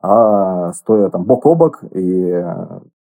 а 0.00 0.72
стоя 0.72 1.10
там 1.10 1.24
бок 1.24 1.46
о 1.46 1.54
бок, 1.54 1.84
и 1.90 2.44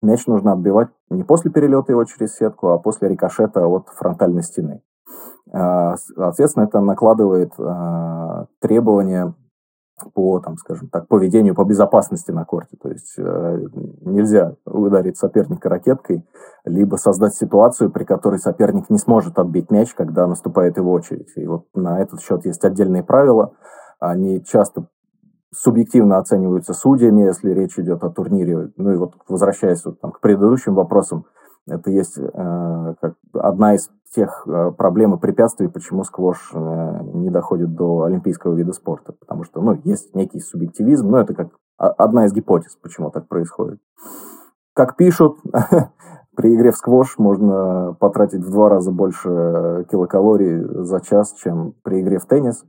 мяч 0.02 0.28
нужно 0.28 0.54
отбивать 0.54 0.90
не 1.10 1.24
после 1.24 1.52
перелета 1.52 1.92
его 1.92 2.04
через 2.06 2.36
сетку, 2.36 2.70
а 2.70 2.80
после 2.80 3.10
рикошета 3.10 3.66
от 3.68 3.90
фронтальной 3.90 4.44
стены. 4.44 4.82
Э, 5.54 5.96
соответственно, 5.96 6.66
это 6.66 6.80
накладывает 6.80 7.54
э, 7.58 8.46
требования 8.60 9.34
по, 10.14 10.40
там, 10.40 10.58
скажем 10.58 10.90
так, 10.90 11.08
поведению, 11.08 11.56
по 11.56 11.64
безопасности 11.64 12.32
на 12.32 12.46
корте. 12.46 12.78
То 12.82 12.90
есть 12.90 13.16
э, 13.18 13.68
нельзя 14.02 14.56
ударить 14.66 15.18
соперника 15.18 15.70
ракеткой, 15.70 16.26
либо 16.66 16.96
создать 16.96 17.36
ситуацию, 17.36 17.92
при 17.92 18.04
которой 18.04 18.40
соперник 18.40 18.90
не 18.90 18.98
сможет 18.98 19.40
отбить 19.40 19.72
мяч, 19.72 19.94
когда 19.94 20.28
наступает 20.28 20.78
его 20.78 20.92
очередь. 20.92 21.32
И 21.36 21.46
вот 21.46 21.66
на 21.74 22.02
этот 22.02 22.22
счет 22.22 22.46
есть 22.46 22.64
отдельные 22.64 23.04
правила. 23.04 23.54
Они 24.00 24.44
часто 24.44 24.88
субъективно 25.54 26.18
оцениваются 26.18 26.74
судьями, 26.74 27.22
если 27.24 27.52
речь 27.52 27.78
идет 27.78 28.04
о 28.04 28.10
турнире. 28.10 28.72
Ну 28.78 28.92
и 28.94 28.96
вот 28.96 29.14
возвращаясь 29.28 29.84
вот, 29.86 30.00
там, 30.00 30.12
к 30.12 30.22
предыдущим 30.22 30.76
вопросам, 30.76 31.26
это 31.68 31.92
есть 31.92 32.18
э, 32.18 32.96
как 33.02 33.16
одна 33.34 33.76
из 33.76 33.90
тех 34.14 34.46
э, 34.48 34.72
проблем 34.72 35.16
и 35.16 35.20
препятствий, 35.20 35.68
почему 35.68 36.04
сквош 36.04 36.52
э, 36.54 37.00
не 37.14 37.30
доходит 37.30 37.74
до 37.74 38.04
олимпийского 38.04 38.56
вида 38.56 38.74
спорта. 38.74 39.14
Потому 39.14 39.44
что 39.44 39.62
ну, 39.62 39.80
есть 39.84 40.14
некий 40.16 40.40
субъективизм, 40.40 41.10
но 41.10 41.20
это 41.20 41.34
как 41.34 41.50
одна 41.78 42.26
из 42.26 42.34
гипотез, 42.34 42.76
почему 42.82 43.10
так 43.10 43.28
происходит. 43.28 43.80
Как 44.74 44.98
пишут, 44.98 45.38
при 46.36 46.56
игре 46.56 46.72
в 46.72 46.76
сквош 46.76 47.18
можно 47.18 47.96
потратить 48.00 48.44
в 48.44 48.52
два 48.52 48.70
раза 48.70 48.92
больше 48.92 49.86
килокалорий 49.90 50.86
за 50.86 51.00
час, 51.02 51.34
чем 51.34 51.74
при 51.84 52.02
игре 52.02 52.20
в 52.20 52.26
теннис. 52.26 52.64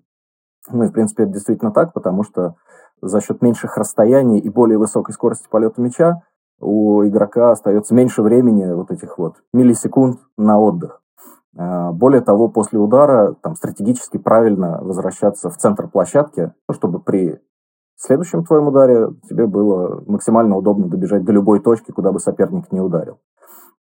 Ну 0.71 0.85
и, 0.85 0.89
в 0.89 0.93
принципе, 0.93 1.25
это 1.25 1.33
действительно 1.33 1.73
так, 1.73 1.93
потому 1.93 2.23
что 2.23 2.55
за 3.01 3.21
счет 3.21 3.43
меньших 3.43 3.77
расстояний 3.77 4.39
и 4.39 4.49
более 4.49 4.79
высокой 4.79 5.13
скорости 5.13 5.49
полета 5.51 5.81
мяча 5.81 6.23
у 6.61 7.03
игрока 7.05 7.51
остается 7.51 7.95
меньше 7.95 8.23
времени, 8.23 8.73
вот 8.73 8.93
этих 8.93 9.19
вот 9.19 9.37
миллисекунд 9.53 10.21
на 10.37 10.61
отдых. 10.61 11.02
А, 11.57 11.93
более 11.93 12.23
того, 12.23 12.49
после 12.49 12.79
удара 12.79 13.35
там 13.43 13.55
стратегически 13.55 14.17
правильно 14.17 14.81
возвращаться 14.83 15.51
в 15.51 15.57
центр 15.57 15.89
площадки, 15.89 16.53
ну, 16.69 16.75
чтобы 16.75 17.01
при 17.01 17.41
следующем 17.97 18.45
твоем 18.45 18.69
ударе 18.69 19.09
тебе 19.29 19.47
было 19.47 20.03
максимально 20.07 20.57
удобно 20.57 20.89
добежать 20.89 21.25
до 21.25 21.33
любой 21.33 21.61
точки, 21.61 21.93
куда 21.93 22.13
бы 22.13 22.19
соперник 22.19 22.73
не 22.73 22.81
ударил. 22.81 23.19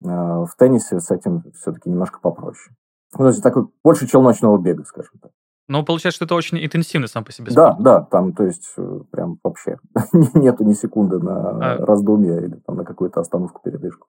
А, 0.05 0.45
в 0.45 0.55
теннисе 0.57 0.99
с 0.99 1.11
этим 1.11 1.43
все-таки 1.53 1.89
немножко 1.89 2.19
попроще. 2.19 2.75
Ну, 3.13 3.25
то 3.25 3.27
есть 3.27 3.43
такой 3.43 3.67
больше 3.83 4.07
челночного 4.07 4.57
бега, 4.57 4.83
скажем 4.85 5.19
так. 5.21 5.31
Но 5.67 5.85
получается, 5.85 6.15
что 6.15 6.25
это 6.25 6.33
очень 6.33 6.63
интенсивно 6.63 7.07
сам 7.07 7.23
по 7.23 7.31
себе 7.31 7.51
спорт. 7.51 7.77
Да, 7.77 7.99
да, 7.99 8.01
там, 8.01 8.33
то 8.33 8.43
есть, 8.43 8.73
э, 8.75 8.99
прям 9.11 9.38
вообще 9.43 9.77
нету 10.33 10.63
ни 10.63 10.73
секунды 10.73 11.19
на 11.19 11.49
а... 11.51 11.85
раздумье 11.85 12.43
или 12.43 12.55
там, 12.65 12.77
на 12.77 12.83
какую-то 12.83 13.19
остановку, 13.19 13.61
передышку. 13.63 14.07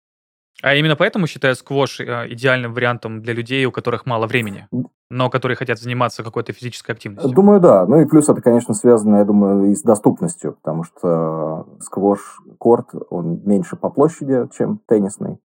А 0.63 0.75
именно 0.75 0.97
поэтому 0.97 1.27
считаю 1.27 1.55
сквош 1.57 2.01
э, 2.01 2.27
идеальным 2.29 2.73
вариантом 2.73 3.23
для 3.23 3.35
людей, 3.35 3.65
у 3.67 3.73
которых 3.73 4.07
мало 4.07 4.27
времени, 4.27 4.69
но 5.11 5.29
которые 5.29 5.57
хотят 5.57 5.79
заниматься 5.79 6.23
какой-то 6.23 6.53
физической 6.53 6.93
активностью. 6.93 7.33
Думаю, 7.33 7.61
да. 7.61 7.87
Ну 7.87 8.01
и 8.01 8.07
плюс 8.07 8.29
это, 8.29 8.41
конечно, 8.41 8.73
связано, 8.75 9.17
я 9.17 9.25
думаю, 9.25 9.71
и 9.71 9.75
с 9.75 9.83
доступностью, 9.83 10.55
потому 10.55 10.85
что 10.85 11.67
сквош-корт, 11.81 12.91
он 13.11 13.43
меньше 13.45 13.77
по 13.77 13.91
площади, 13.91 14.49
чем 14.57 14.81
теннисный. 14.87 15.39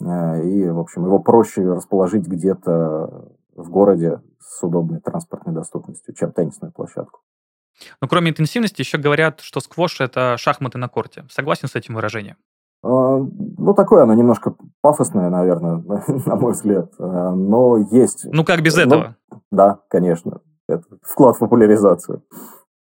Э, 0.00 0.42
и, 0.44 0.68
в 0.68 0.78
общем, 0.78 1.04
его 1.04 1.18
проще 1.18 1.62
расположить 1.62 2.26
где-то 2.26 3.32
в 3.54 3.68
городе 3.68 4.20
с 4.38 4.62
удобной 4.62 5.00
транспортной 5.00 5.54
доступностью, 5.54 6.14
чем 6.14 6.32
теннисную 6.32 6.72
площадку. 6.72 7.20
Но 8.00 8.08
кроме 8.08 8.30
интенсивности 8.30 8.82
еще 8.82 8.98
говорят, 8.98 9.40
что 9.40 9.60
сквош– 9.60 10.00
это 10.00 10.36
шахматы 10.38 10.78
на 10.78 10.88
корте. 10.88 11.24
Согласен 11.30 11.68
с 11.68 11.74
этим 11.74 11.94
выражением? 11.94 12.36
А, 12.82 13.18
ну, 13.18 13.74
такое 13.74 14.02
оно 14.02 14.14
немножко 14.14 14.54
пафосное, 14.80 15.30
наверное, 15.30 15.82
на 16.26 16.36
мой 16.36 16.52
взгляд. 16.52 16.92
А, 16.98 17.32
но 17.32 17.78
есть... 17.78 18.26
Ну, 18.30 18.44
как 18.44 18.62
без 18.62 18.76
этого? 18.76 19.16
Ну, 19.30 19.38
да, 19.50 19.80
конечно. 19.88 20.40
Это 20.68 20.82
вклад 21.02 21.36
в 21.36 21.38
популяризацию. 21.38 22.22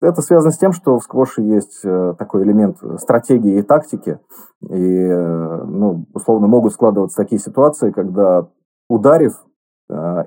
Это 0.01 0.21
связано 0.21 0.51
с 0.51 0.57
тем, 0.57 0.73
что 0.73 0.97
в 0.97 1.03
сквоше 1.03 1.41
есть 1.43 1.81
э, 1.83 2.15
такой 2.17 2.43
элемент 2.43 2.77
стратегии 2.97 3.59
и 3.59 3.61
тактики. 3.61 4.19
И, 4.67 4.97
э, 4.97 5.63
ну, 5.63 6.07
условно, 6.13 6.47
могут 6.47 6.73
складываться 6.73 7.17
такие 7.17 7.39
ситуации, 7.39 7.91
когда 7.91 8.47
ударив 8.89 9.33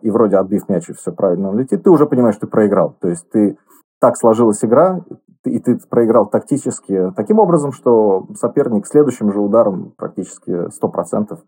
и 0.03 0.11
вроде 0.11 0.37
отбив 0.37 0.69
мяч, 0.69 0.91
и 0.91 0.93
все 0.93 1.11
правильно 1.11 1.51
летит, 1.55 1.83
ты 1.83 1.89
уже 1.89 2.05
понимаешь, 2.05 2.35
что 2.35 2.47
ты 2.47 2.51
проиграл. 2.51 2.99
То 3.01 3.09
есть 3.09 3.27
ты 3.31 3.57
так 3.99 4.19
сложилась 4.19 4.63
игра, 4.63 5.03
и 5.45 5.59
ты 5.59 5.79
проиграл 5.89 6.27
тактически 6.27 7.13
таким 7.17 7.39
образом, 7.39 7.73
что 7.73 8.27
соперник 8.35 8.87
следующим 8.87 9.33
же 9.33 9.41
ударом 9.41 9.93
практически 9.97 10.51
100% 10.51 11.39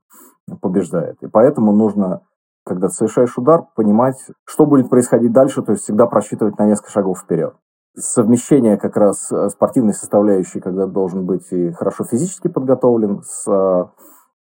побеждает. 0.61 1.17
И 1.23 1.27
поэтому 1.27 1.73
нужно, 1.73 2.23
когда 2.65 2.89
совершаешь 2.89 3.37
удар, 3.37 3.65
понимать, 3.75 4.17
что 4.45 4.67
будет 4.67 4.91
происходить 4.91 5.33
дальше, 5.33 5.63
то 5.63 5.73
есть 5.73 5.85
всегда 5.85 6.07
просчитывать 6.07 6.59
на 6.59 6.67
несколько 6.67 6.91
шагов 6.91 7.21
вперед. 7.21 7.55
Совмещение 7.97 8.77
как 8.77 8.97
раз 8.97 9.31
спортивной 9.49 9.95
составляющей, 9.95 10.61
когда 10.61 10.87
должен 10.87 11.25
быть 11.25 11.51
и 11.51 11.73
хорошо 11.73 12.05
физически 12.05 12.49
подготовлен, 12.49 13.23
с 13.23 13.49
а, 13.49 13.91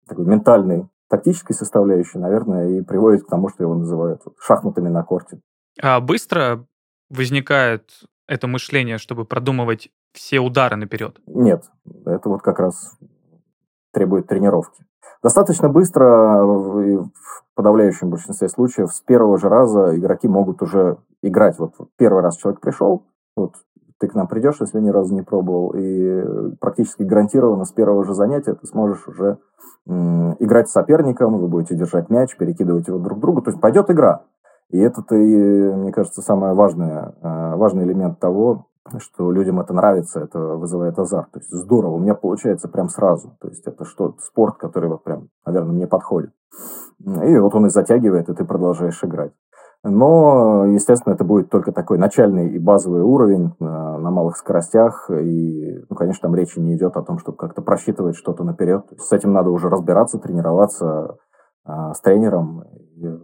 такой 0.08 0.26
ментальной 0.26 0.90
тактической 1.10 1.56
составляющей, 1.56 2.18
наверное, 2.18 2.70
и 2.70 2.82
приводит 2.82 3.24
к 3.24 3.30
тому, 3.30 3.50
что 3.50 3.64
его 3.64 3.76
называют 3.76 4.22
шахматами 4.40 4.90
на 4.90 5.04
корте. 5.04 5.40
А 5.82 6.02
быстро 6.02 6.66
возникает 7.10 7.90
это 8.28 8.48
мышление, 8.48 8.98
чтобы 8.98 9.26
продумывать 9.26 9.90
все 10.14 10.40
удары 10.40 10.76
наперед? 10.76 11.20
Нет, 11.28 11.64
это 12.06 12.30
вот 12.30 12.42
как 12.42 12.60
раз 12.60 12.98
требует 13.92 14.28
тренировки. 14.28 14.84
Достаточно 15.24 15.70
быстро, 15.70 16.44
в 16.44 17.12
подавляющем 17.56 18.10
большинстве 18.10 18.50
случаев, 18.50 18.92
с 18.92 19.02
первого 19.02 19.38
же 19.38 19.50
раза 19.50 19.98
игроки 19.98 20.28
могут 20.28 20.62
уже 20.62 20.98
играть. 21.24 21.58
Вот 21.58 21.74
первый 21.98 22.22
раз 22.22 22.38
человек 22.38 22.62
пришел, 22.62 23.06
вот 23.36 23.56
ты 23.98 24.08
к 24.08 24.14
нам 24.14 24.28
придешь, 24.28 24.58
если 24.60 24.80
ни 24.82 24.90
разу 24.90 25.16
не 25.16 25.22
пробовал, 25.22 25.74
и 25.76 26.56
практически 26.60 27.04
гарантированно 27.04 27.64
с 27.64 27.72
первого 27.72 28.04
же 28.04 28.14
занятия 28.14 28.54
ты 28.54 28.68
сможешь 28.68 29.08
уже 29.08 29.38
играть 29.86 30.68
с 30.68 30.74
соперником, 30.74 31.40
вы 31.40 31.48
будете 31.48 31.76
держать 31.76 32.10
мяч, 32.10 32.36
перекидывать 32.36 32.88
его 32.88 33.00
друг 33.00 33.18
к 33.18 33.22
другу, 33.22 33.42
то 33.42 33.52
есть 33.52 33.62
пойдет 33.62 33.90
игра. 33.90 34.26
И 34.70 34.80
это, 34.80 35.04
мне 35.14 35.92
кажется, 35.92 36.22
самый 36.22 36.54
важный, 36.54 36.92
а, 37.22 37.56
важный 37.56 37.86
элемент 37.86 38.20
того, 38.20 38.68
что 39.00 39.32
людям 39.32 39.60
это 39.60 39.74
нравится, 39.74 40.22
это 40.22 40.40
вызывает 40.40 40.98
азарт. 41.00 41.32
То 41.32 41.40
есть 41.40 41.52
здорово, 41.52 41.96
у 41.96 42.00
меня 42.00 42.14
получается 42.14 42.68
прям 42.68 42.90
сразу. 42.90 43.36
То 43.40 43.48
есть 43.48 43.66
это 43.66 43.86
что 43.86 44.16
спорт, 44.20 44.58
который 44.58 44.90
вот 44.90 45.04
прям, 45.04 45.30
наверное, 45.46 45.74
мне 45.74 45.88
подходит. 45.88 46.32
И 47.00 47.38
вот 47.38 47.54
он 47.56 47.66
и 47.66 47.70
затягивает, 47.70 48.30
и 48.30 48.34
ты 48.34 48.46
продолжаешь 48.46 49.04
играть. 49.04 49.34
Но, 49.84 50.66
естественно, 50.66 51.14
это 51.14 51.24
будет 51.24 51.52
только 51.52 51.72
такой 51.72 52.00
начальный 52.00 52.50
и 52.50 52.60
базовый 52.60 53.04
уровень 53.04 53.54
на, 53.60 54.00
на 54.00 54.10
малых 54.10 54.36
скоростях. 54.36 55.12
И, 55.12 55.86
ну, 55.88 55.96
конечно, 55.96 56.24
там 56.24 56.36
речи 56.36 56.58
не 56.58 56.76
идет 56.76 56.98
о 56.98 57.04
том, 57.04 57.20
чтобы 57.20 57.38
как-то 57.38 57.62
просчитывать 57.62 58.16
что-то 58.16 58.44
наперед. 58.44 58.84
С 58.98 59.12
этим 59.12 59.32
надо 59.32 59.52
уже 59.52 59.70
разбираться, 59.70 60.18
тренироваться 60.18 61.18
а, 61.66 61.94
с 61.94 62.02
тренером 62.02 62.64
и 62.96 63.16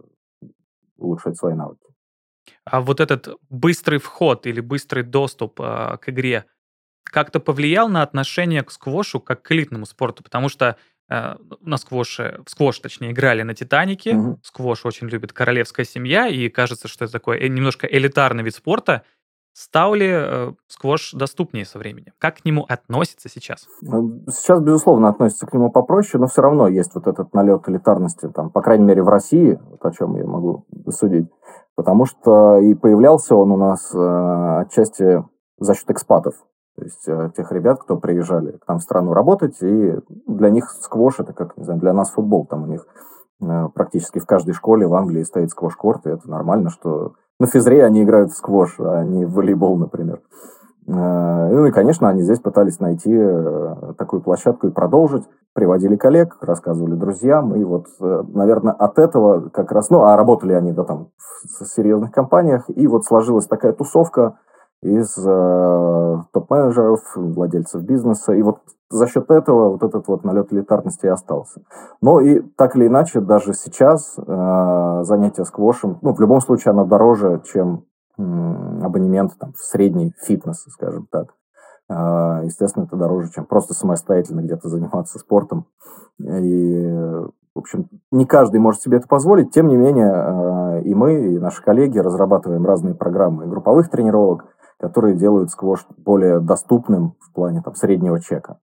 улучшать 1.02 1.36
свои 1.36 1.54
навыки. 1.54 1.86
А 2.64 2.80
вот 2.80 3.00
этот 3.00 3.28
быстрый 3.50 3.98
вход 3.98 4.46
или 4.46 4.60
быстрый 4.60 5.02
доступ 5.02 5.60
а, 5.60 5.96
к 5.96 6.08
игре 6.08 6.44
как-то 7.04 7.40
повлиял 7.40 7.88
на 7.88 8.02
отношение 8.02 8.62
к 8.62 8.70
сквошу 8.70 9.20
как 9.20 9.42
к 9.42 9.52
элитному 9.52 9.86
спорту? 9.86 10.22
Потому 10.22 10.48
что 10.48 10.76
Э, 11.12 11.36
на 11.60 11.76
сквоше, 11.76 12.40
в 12.46 12.50
сквош, 12.50 12.78
точнее, 12.78 13.10
играли 13.10 13.42
на 13.42 13.54
Титанике. 13.54 14.14
Угу. 14.14 14.40
Сквош 14.42 14.86
очень 14.86 15.08
любит 15.08 15.34
королевская 15.34 15.84
семья, 15.84 16.26
и 16.26 16.48
кажется, 16.48 16.88
что 16.88 17.04
это 17.04 17.12
такой 17.12 17.38
э, 17.38 17.48
немножко 17.48 17.86
элитарный 17.86 18.42
вид 18.42 18.54
спорта. 18.54 19.02
Стал 19.54 19.94
ли 19.94 20.08
э, 20.10 20.52
сквош 20.66 21.12
доступнее 21.12 21.66
со 21.66 21.78
временем? 21.78 22.12
Как 22.18 22.36
к 22.36 22.44
нему 22.44 22.64
относится 22.66 23.28
сейчас? 23.28 23.68
Ну, 23.82 24.22
сейчас, 24.30 24.62
безусловно, 24.62 25.10
относится 25.10 25.46
к 25.46 25.52
нему 25.52 25.70
попроще, 25.70 26.18
но 26.18 26.26
все 26.26 26.40
равно 26.40 26.68
есть 26.68 26.94
вот 26.94 27.06
этот 27.06 27.34
налет 27.34 27.68
элитарности, 27.68 28.28
там, 28.28 28.50
по 28.50 28.62
крайней 28.62 28.84
мере, 28.84 29.02
в 29.02 29.08
России, 29.08 29.60
вот 29.70 29.84
о 29.84 29.90
чем 29.92 30.16
я 30.16 30.26
могу 30.26 30.64
судить. 30.88 31.28
Потому 31.74 32.06
что 32.06 32.58
и 32.58 32.74
появлялся 32.74 33.34
он 33.34 33.52
у 33.52 33.56
нас 33.58 33.94
э, 33.94 34.60
отчасти 34.62 35.22
за 35.58 35.74
счет 35.74 35.90
экспатов. 35.90 36.34
То 36.76 36.84
есть 36.84 37.06
э, 37.06 37.30
тех 37.36 37.52
ребят, 37.52 37.80
кто 37.80 37.98
приезжали 37.98 38.52
к 38.52 38.66
нам 38.66 38.78
в 38.78 38.82
страну 38.82 39.12
работать, 39.12 39.62
и 39.62 39.98
для 40.26 40.48
них 40.48 40.70
сквош 40.70 41.20
это 41.20 41.34
как, 41.34 41.58
не 41.58 41.64
знаю, 41.64 41.80
для 41.80 41.92
нас 41.92 42.10
футбол. 42.10 42.46
Там 42.46 42.62
у 42.62 42.66
них 42.66 42.86
э, 43.42 43.68
практически 43.74 44.18
в 44.18 44.26
каждой 44.26 44.52
школе 44.54 44.86
в 44.86 44.94
Англии 44.94 45.22
стоит 45.22 45.50
сквош-корт, 45.50 46.06
и 46.06 46.10
это 46.10 46.30
нормально, 46.30 46.70
что 46.70 47.14
на 47.40 47.46
физре 47.46 47.84
они 47.84 48.02
играют 48.02 48.30
в 48.30 48.36
сквош, 48.36 48.76
а 48.78 49.04
не 49.04 49.24
в 49.24 49.32
волейбол, 49.32 49.76
например. 49.76 50.20
Э, 50.86 51.48
ну 51.52 51.66
и, 51.66 51.70
конечно, 51.70 52.08
они 52.08 52.22
здесь 52.22 52.40
пытались 52.40 52.80
найти 52.80 53.12
такую 53.98 54.22
площадку 54.22 54.68
и 54.68 54.72
продолжить. 54.72 55.24
Приводили 55.54 55.96
коллег, 55.96 56.38
рассказывали 56.40 56.94
друзьям. 56.94 57.54
И 57.56 57.64
вот, 57.64 57.86
наверное, 58.00 58.72
от 58.72 58.98
этого 58.98 59.50
как 59.50 59.70
раз... 59.70 59.90
Ну, 59.90 60.02
а 60.02 60.16
работали 60.16 60.54
они, 60.54 60.72
да, 60.72 60.84
там, 60.84 61.08
в 61.60 61.66
серьезных 61.66 62.10
компаниях. 62.10 62.64
И 62.68 62.86
вот 62.86 63.04
сложилась 63.04 63.46
такая 63.46 63.74
тусовка, 63.74 64.38
из 64.82 65.16
э, 65.16 66.22
топ-менеджеров, 66.32 67.00
владельцев 67.14 67.82
бизнеса. 67.82 68.32
И 68.32 68.42
вот 68.42 68.58
за 68.90 69.06
счет 69.06 69.30
этого 69.30 69.70
вот 69.70 69.82
этот 69.82 70.08
вот 70.08 70.24
налет 70.24 70.52
элитарности 70.52 71.06
и 71.06 71.08
остался. 71.08 71.62
Но 72.00 72.20
и 72.20 72.40
так 72.40 72.76
или 72.76 72.88
иначе, 72.88 73.20
даже 73.20 73.54
сейчас 73.54 74.18
э, 74.18 75.02
занятие 75.04 75.44
сквошем, 75.44 75.98
ну, 76.02 76.12
в 76.12 76.20
любом 76.20 76.40
случае, 76.40 76.72
оно 76.72 76.84
дороже, 76.84 77.42
чем 77.52 77.84
э, 78.18 78.22
абонемент 78.22 79.38
там, 79.38 79.52
в 79.52 79.58
средний 79.58 80.12
фитнес, 80.20 80.64
скажем 80.68 81.06
так. 81.10 81.28
А, 81.88 82.42
естественно, 82.44 82.84
это 82.84 82.96
дороже, 82.96 83.30
чем 83.30 83.44
просто 83.44 83.74
самостоятельно 83.74 84.40
где-то 84.40 84.68
заниматься 84.68 85.18
спортом. 85.18 85.66
И, 86.18 86.86
в 87.54 87.58
общем, 87.58 87.88
не 88.10 88.24
каждый 88.24 88.60
может 88.60 88.80
себе 88.80 88.98
это 88.98 89.08
позволить. 89.08 89.50
Тем 89.50 89.68
не 89.68 89.76
менее, 89.76 90.10
а, 90.12 90.80
и 90.80 90.94
мы, 90.94 91.34
и 91.34 91.38
наши 91.38 91.62
коллеги 91.62 91.98
разрабатываем 91.98 92.66
разные 92.66 92.94
программы 92.94 93.46
групповых 93.46 93.90
тренировок, 93.90 94.46
которые 94.82 95.14
делают 95.14 95.50
сквош 95.50 95.86
более 95.96 96.40
доступным 96.40 97.14
в 97.20 97.32
плане 97.32 97.62
там, 97.62 97.76
среднего 97.76 98.20
чека. 98.20 98.58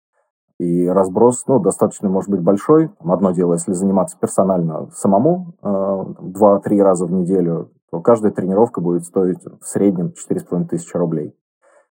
И 0.58 0.88
разброс, 0.88 1.44
ну, 1.46 1.60
достаточно 1.60 2.08
может 2.08 2.30
быть 2.30 2.40
большой. 2.40 2.90
Одно 3.00 3.32
дело, 3.32 3.54
если 3.54 3.74
заниматься 3.74 4.18
персонально 4.18 4.90
самому 4.92 5.56
э, 5.62 6.06
два-три 6.22 6.82
раза 6.82 7.06
в 7.06 7.12
неделю, 7.12 7.74
то 7.92 8.00
каждая 8.00 8.32
тренировка 8.32 8.80
будет 8.80 9.04
стоить 9.04 9.44
в 9.44 9.66
среднем 9.66 10.14
4,5 10.30 10.68
тысячи 10.68 10.96
рублей. 10.96 11.36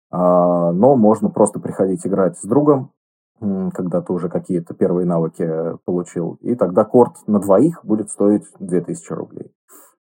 А, 0.09 0.71
но 0.71 0.95
можно 0.95 1.29
просто 1.29 1.59
приходить 1.59 2.07
играть 2.07 2.37
с 2.37 2.43
другом, 2.43 2.93
когда 3.41 3.99
ты 3.99 4.13
уже 4.13 4.29
какие-то 4.29 4.73
первые 4.73 5.05
навыки 5.05 5.45
получил, 5.83 6.37
и 6.39 6.55
тогда 6.55 6.85
корт 6.85 7.17
на 7.27 7.39
двоих 7.39 7.83
будет 7.83 8.09
стоить 8.09 8.45
2000 8.59 9.11
рублей. 9.11 9.51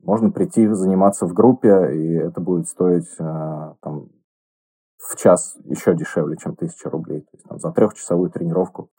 Можно 0.06 0.30
прийти 0.30 0.68
заниматься 0.68 1.26
в 1.26 1.34
группе, 1.34 1.94
и 1.94 2.14
это 2.14 2.40
будет 2.40 2.68
стоить 2.68 3.10
э, 3.20 3.74
там, 3.82 4.10
в 4.98 5.16
час 5.18 5.58
еще 5.66 5.96
дешевле, 5.96 6.38
чем 6.38 6.54
1000 6.54 6.90
рублей. 6.90 7.22
То 7.22 7.30
есть 7.34 7.46
там, 7.48 7.60
за 7.60 7.72
трехчасовую 7.72 8.30
тренировку 8.30 8.90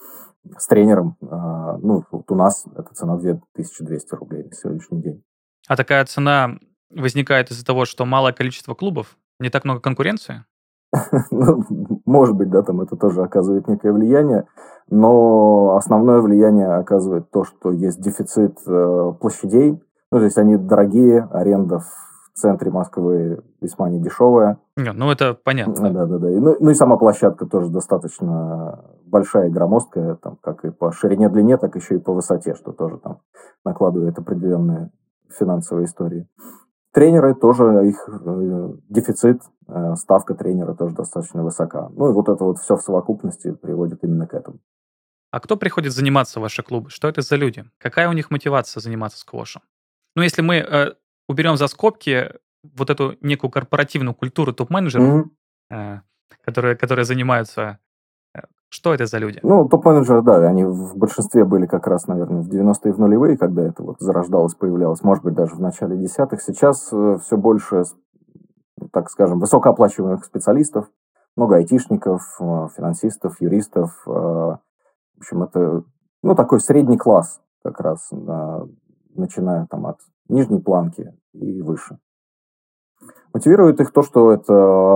с 0.58 0.66
тренером, 0.66 1.16
а, 1.22 1.78
ну, 1.78 2.04
вот 2.10 2.30
у 2.30 2.34
нас 2.34 2.66
эта 2.76 2.92
цена 2.94 3.16
2200 3.16 4.14
рублей 4.14 4.44
на 4.44 4.52
сегодняшний 4.52 5.02
день. 5.02 5.24
А 5.68 5.76
такая 5.76 6.04
цена 6.04 6.58
возникает 6.90 7.50
из-за 7.50 7.64
того, 7.64 7.84
что 7.84 8.04
малое 8.04 8.32
количество 8.32 8.74
клубов, 8.74 9.16
не 9.40 9.50
так 9.50 9.64
много 9.64 9.80
конкуренции? 9.80 10.44
ну, 11.30 11.62
может 12.04 12.36
быть, 12.36 12.50
да, 12.50 12.62
там 12.62 12.80
это 12.80 12.96
тоже 12.96 13.22
оказывает 13.22 13.68
некое 13.68 13.92
влияние, 13.92 14.46
но 14.88 15.76
основное 15.76 16.20
влияние 16.20 16.68
оказывает 16.68 17.30
то, 17.30 17.44
что 17.44 17.72
есть 17.72 18.00
дефицит 18.00 18.58
э, 18.66 19.12
площадей, 19.20 19.80
ну, 20.10 20.18
то 20.18 20.24
есть 20.24 20.38
они 20.38 20.56
дорогие, 20.56 21.28
аренда 21.30 21.80
в 21.80 22.38
центре 22.38 22.70
Москвы 22.70 23.42
весьма 23.60 23.88
не 23.88 24.00
дешевая. 24.00 24.58
Не, 24.76 24.92
ну, 24.92 25.10
это 25.10 25.34
понятно. 25.34 25.90
Да, 25.90 26.06
да, 26.06 26.18
да. 26.18 26.30
И, 26.30 26.38
ну, 26.38 26.56
ну 26.60 26.70
и 26.70 26.74
сама 26.74 26.96
площадка 26.96 27.46
тоже 27.46 27.70
достаточно 27.70 28.84
большая 29.06 29.48
и 29.48 29.52
громоздкая, 29.52 30.16
там, 30.16 30.36
как 30.42 30.64
и 30.64 30.70
по 30.70 30.92
ширине 30.92 31.28
длине, 31.28 31.56
так 31.56 31.74
еще 31.76 31.96
и 31.96 31.98
по 32.00 32.12
высоте, 32.12 32.54
что 32.54 32.72
тоже 32.72 32.98
там 32.98 33.20
накладывает 33.64 34.18
определенные 34.18 34.90
финансовые 35.30 35.86
истории. 35.86 36.28
Тренеры 36.92 37.34
тоже, 37.34 37.88
их 37.88 38.08
э, 38.08 38.72
дефицит, 38.88 39.42
э, 39.68 39.94
ставка 39.96 40.34
тренера 40.34 40.74
тоже 40.74 40.94
достаточно 40.94 41.42
высока. 41.42 41.90
Ну 41.90 42.10
и 42.10 42.12
вот 42.12 42.28
это 42.28 42.42
вот 42.44 42.58
все 42.58 42.76
в 42.76 42.82
совокупности 42.82 43.52
приводит 43.52 44.02
именно 44.02 44.26
к 44.26 44.34
этому. 44.34 44.58
А 45.30 45.40
кто 45.40 45.56
приходит 45.56 45.92
заниматься 45.92 46.38
в 46.38 46.42
ваши 46.42 46.62
клубы? 46.62 46.88
Что 46.88 47.08
это 47.08 47.20
за 47.20 47.36
люди? 47.36 47.64
Какая 47.78 48.08
у 48.08 48.12
них 48.12 48.30
мотивация 48.30 48.80
заниматься 48.80 49.18
сквошем? 49.18 49.62
Ну, 50.16 50.22
если 50.22 50.42
мы 50.42 50.56
э, 50.56 50.94
уберем 51.28 51.56
за 51.56 51.68
скобки 51.68 52.32
вот 52.64 52.90
эту 52.90 53.16
некую 53.20 53.50
корпоративную 53.50 54.14
культуру 54.14 54.52
топ-менеджеров, 54.52 55.26
mm-hmm. 55.70 55.70
э, 55.70 56.00
которые, 56.44 56.74
которые 56.74 57.04
занимаются 57.04 57.78
что 58.68 58.92
это 58.92 59.06
за 59.06 59.18
люди? 59.18 59.38
Ну, 59.42 59.68
топ-менеджеры, 59.68 60.22
да, 60.22 60.36
они 60.48 60.64
в 60.64 60.96
большинстве 60.96 61.44
были 61.44 61.66
как 61.66 61.86
раз, 61.86 62.08
наверное, 62.08 62.42
в 62.42 62.48
90-е 62.48 62.90
и 62.90 62.92
в 62.92 62.98
нулевые, 62.98 63.38
когда 63.38 63.62
это 63.62 63.82
вот 63.82 64.00
зарождалось, 64.00 64.54
появлялось, 64.54 65.02
может 65.02 65.24
быть, 65.24 65.34
даже 65.34 65.54
в 65.54 65.60
начале 65.60 65.96
десятых. 65.96 66.42
Сейчас 66.42 66.92
э, 66.92 67.18
все 67.22 67.36
больше, 67.36 67.84
так 68.92 69.08
скажем, 69.10 69.38
высокооплачиваемых 69.38 70.24
специалистов, 70.24 70.90
много 71.36 71.56
айтишников, 71.56 72.22
э, 72.40 72.68
финансистов, 72.76 73.40
юристов. 73.40 74.02
Э, 74.06 74.10
в 74.10 74.58
общем, 75.18 75.44
это, 75.44 75.84
ну, 76.22 76.34
такой 76.34 76.60
средний 76.60 76.98
класс 76.98 77.40
как 77.62 77.80
раз, 77.80 78.10
начиная 79.16 79.66
там 79.66 79.86
от 79.86 79.98
нижней 80.28 80.60
планки 80.60 81.12
и 81.32 81.62
выше. 81.62 81.98
Мотивирует 83.32 83.80
их 83.80 83.92
то, 83.92 84.02
что 84.02 84.32
это 84.32 84.52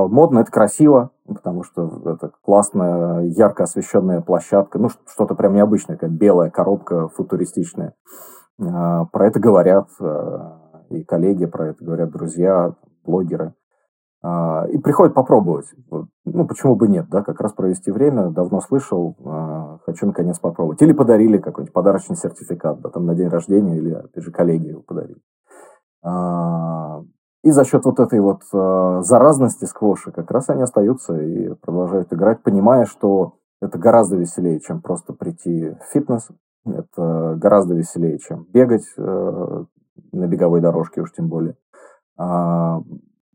модно, 0.08 0.38
это 0.38 0.50
красиво, 0.50 1.10
потому 1.26 1.62
что 1.62 2.00
это 2.06 2.32
классная, 2.42 3.24
ярко 3.26 3.64
освещенная 3.64 4.22
площадка, 4.22 4.78
ну, 4.78 4.88
что-то 5.06 5.34
прям 5.34 5.54
необычное, 5.54 5.98
как 5.98 6.10
белая 6.10 6.50
коробка 6.50 7.08
футуристичная. 7.08 7.94
А, 8.58 9.04
про 9.06 9.26
это 9.26 9.40
говорят 9.40 9.88
а, 10.00 10.84
и 10.88 11.04
коллеги, 11.04 11.44
про 11.44 11.68
это 11.68 11.84
говорят 11.84 12.10
друзья, 12.10 12.74
блогеры. 13.04 13.54
А, 14.22 14.66
и 14.68 14.78
приходят 14.78 15.14
попробовать. 15.14 15.66
Ну, 16.24 16.46
почему 16.46 16.76
бы 16.76 16.88
нет, 16.88 17.08
да, 17.08 17.22
как 17.22 17.40
раз 17.40 17.52
провести 17.52 17.90
время, 17.90 18.30
давно 18.30 18.60
слышал, 18.60 19.16
хочу 19.84 20.06
наконец 20.06 20.38
попробовать. 20.38 20.82
Или 20.82 20.92
подарили 20.92 21.38
какой-нибудь 21.38 21.72
подарочный 21.72 22.16
сертификат, 22.16 22.80
да, 22.80 22.90
там 22.90 23.06
на 23.06 23.14
день 23.14 23.28
рождения, 23.28 23.78
или, 23.78 23.92
опять 23.92 24.24
же, 24.24 24.30
коллеги 24.30 24.68
его 24.68 24.82
подарили. 24.82 25.20
И 27.42 27.50
за 27.50 27.64
счет 27.64 27.84
вот 27.84 27.98
этой 27.98 28.20
вот 28.20 28.42
заразности 28.52 29.64
сквоши 29.64 30.12
как 30.12 30.30
раз 30.30 30.50
они 30.50 30.62
остаются 30.62 31.18
и 31.18 31.54
продолжают 31.54 32.12
играть, 32.12 32.42
понимая, 32.42 32.84
что 32.84 33.38
это 33.62 33.78
гораздо 33.78 34.16
веселее, 34.16 34.60
чем 34.60 34.80
просто 34.80 35.12
прийти 35.12 35.70
в 35.70 35.92
фитнес. 35.92 36.28
Это 36.66 37.36
гораздо 37.36 37.74
веселее, 37.74 38.18
чем 38.18 38.44
бегать 38.52 38.84
э, 38.96 39.64
на 40.12 40.26
беговой 40.26 40.60
дорожке 40.60 41.00
уж 41.00 41.10
тем 41.12 41.28
более. 41.28 41.56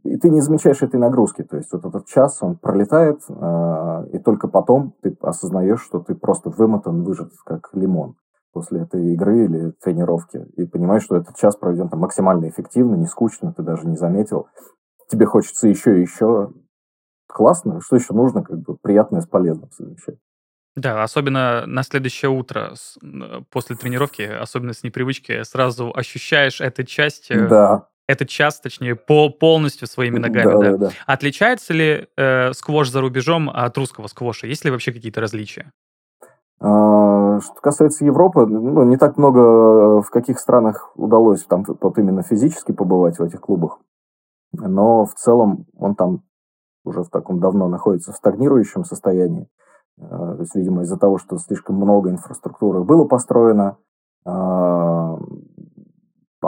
А, 0.06 0.10
и 0.10 0.18
ты 0.18 0.30
не 0.30 0.42
замечаешь 0.42 0.82
этой 0.82 1.00
нагрузки. 1.00 1.44
То 1.44 1.58
есть 1.58 1.72
вот 1.72 1.86
этот 1.86 2.06
час, 2.08 2.38
он 2.42 2.58
пролетает, 2.58 3.22
э, 3.28 4.08
и 4.14 4.20
только 4.20 4.48
потом 4.48 4.94
ты 5.02 5.16
осознаешь, 5.22 5.82
что 5.82 6.00
ты 6.00 6.16
просто 6.16 6.50
вымотан, 6.50 7.04
выжат 7.04 7.32
как 7.46 7.70
лимон 7.74 8.16
после 8.54 8.82
этой 8.82 9.14
игры 9.14 9.46
или 9.46 9.72
тренировки 9.84 10.46
и 10.56 10.66
понимаешь, 10.66 11.04
что 11.04 11.18
этот 11.18 11.36
час 11.36 11.58
проведен 11.58 11.90
там 11.90 12.00
максимально 12.00 12.48
эффективно, 12.48 12.96
не 12.96 13.06
скучно, 13.06 13.54
ты 13.54 13.64
даже 13.64 13.86
не 13.86 13.98
заметил. 13.98 14.48
Тебе 15.10 15.26
хочется 15.26 15.68
еще 15.68 15.98
и 15.98 16.02
еще. 16.02 16.52
Классно. 17.28 17.82
Что 17.82 17.98
еще 17.98 18.14
нужно? 18.14 18.44
Как 18.44 18.60
бы 18.60 18.78
приятное 18.78 19.20
с 19.20 19.28
полезным 19.28 19.70
совмещать. 19.72 20.16
Да, 20.76 21.04
особенно 21.04 21.66
на 21.66 21.84
следующее 21.84 22.30
утро 22.30 22.74
после 23.50 23.76
тренировки, 23.76 24.22
особенно 24.22 24.74
с 24.74 24.84
непривычки, 24.84 25.44
сразу 25.44 25.92
ощущаешь 25.96 26.60
эту 26.60 26.84
часть, 26.84 27.32
э, 27.32 27.48
да. 27.48 27.88
Этот 28.08 28.30
час, 28.30 28.60
точнее, 28.60 28.96
пол, 28.96 29.32
полностью 29.32 29.88
своими 29.88 30.20
ногами. 30.20 30.52
Да, 30.52 30.58
да. 30.60 30.72
Да, 30.72 30.78
да. 30.78 30.90
Отличается 31.06 31.74
ли 31.74 32.08
э, 32.18 32.54
сквош 32.54 32.90
за 32.90 33.02
рубежом 33.02 33.50
от 33.50 33.78
русского 33.78 34.08
сквоша? 34.08 34.48
Есть 34.48 34.66
ли 34.66 34.72
вообще 34.72 34.92
какие-то 34.92 35.22
различия? 35.22 35.72
А, 36.60 37.40
что 37.42 37.56
касается 37.62 38.06
Европы, 38.06 38.46
ну, 38.46 38.84
не 38.84 38.98
так 38.98 39.18
много 39.18 39.40
э, 39.40 40.02
в 40.02 40.10
каких 40.10 40.40
странах 40.40 40.92
удалось 40.96 41.44
там 41.44 41.66
вот 41.68 41.98
именно 41.98 42.24
физически 42.24 42.72
побывать 42.72 43.20
в 43.20 43.24
этих 43.24 43.42
клубах. 43.42 43.80
Но 44.54 45.06
в 45.06 45.14
целом 45.16 45.66
он 45.78 45.96
там 45.96 46.24
уже 46.86 47.04
в 47.04 47.10
таком 47.10 47.40
давно 47.40 47.68
находится 47.68 48.14
в 48.14 48.16
стагнирующем 48.16 48.86
состоянии. 48.86 49.48
А, 50.00 50.36
то 50.36 50.42
есть, 50.42 50.56
видимо, 50.56 50.84
из-за 50.84 50.98
того, 50.98 51.18
что 51.18 51.38
слишком 51.38 51.76
много 51.76 52.10
инфраструктуры 52.10 52.84
было 52.84 53.06
построено, 53.06 53.78
а, 54.26 55.18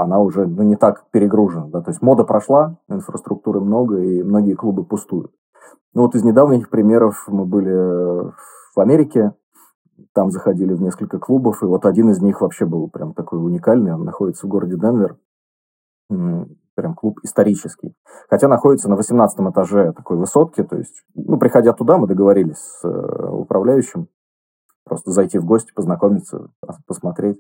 она 0.04 0.20
уже 0.20 0.46
ну, 0.46 0.64
не 0.64 0.76
так 0.76 1.06
перегружена. 1.12 1.68
Да? 1.68 1.82
То 1.82 1.92
есть 1.92 2.02
мода 2.02 2.24
прошла, 2.24 2.78
инфраструктуры 2.88 3.60
много, 3.60 4.00
и 4.00 4.24
многие 4.24 4.54
клубы 4.54 4.84
пустуют. 4.84 5.32
Ну 5.94 6.04
вот 6.04 6.16
из 6.16 6.24
недавних 6.24 6.70
примеров 6.70 7.26
мы 7.28 7.46
были 7.46 7.72
в 7.72 8.80
Америке, 8.80 9.34
там 10.14 10.32
заходили 10.32 10.74
в 10.74 10.82
несколько 10.82 11.20
клубов, 11.20 11.64
и 11.64 11.66
вот 11.66 11.86
один 11.86 12.10
из 12.10 12.22
них 12.22 12.42
вообще 12.42 12.66
был 12.66 12.90
прям 12.90 13.14
такой 13.14 13.44
уникальный. 13.44 13.94
Он 13.94 14.04
находится 14.04 14.46
в 14.46 14.50
городе 14.50 14.78
Денвер. 14.78 15.18
Прям 16.10 16.94
клуб 16.94 17.20
исторический. 17.24 17.96
Хотя 18.30 18.48
находится 18.48 18.88
на 18.88 18.96
18 18.96 19.40
этаже 19.52 19.94
такой 19.94 20.18
высотки. 20.18 20.64
То 20.64 20.78
есть, 20.78 21.04
ну, 21.16 21.40
приходя 21.40 21.74
туда, 21.74 21.98
мы 21.98 22.06
договорились 22.06 22.58
с 22.58 22.88
э, 22.88 23.30
управляющим 23.32 24.08
просто 24.88 25.12
зайти 25.12 25.40
в 25.40 25.46
гости, 25.46 25.74
познакомиться, 25.74 26.50
посмотреть. 26.86 27.40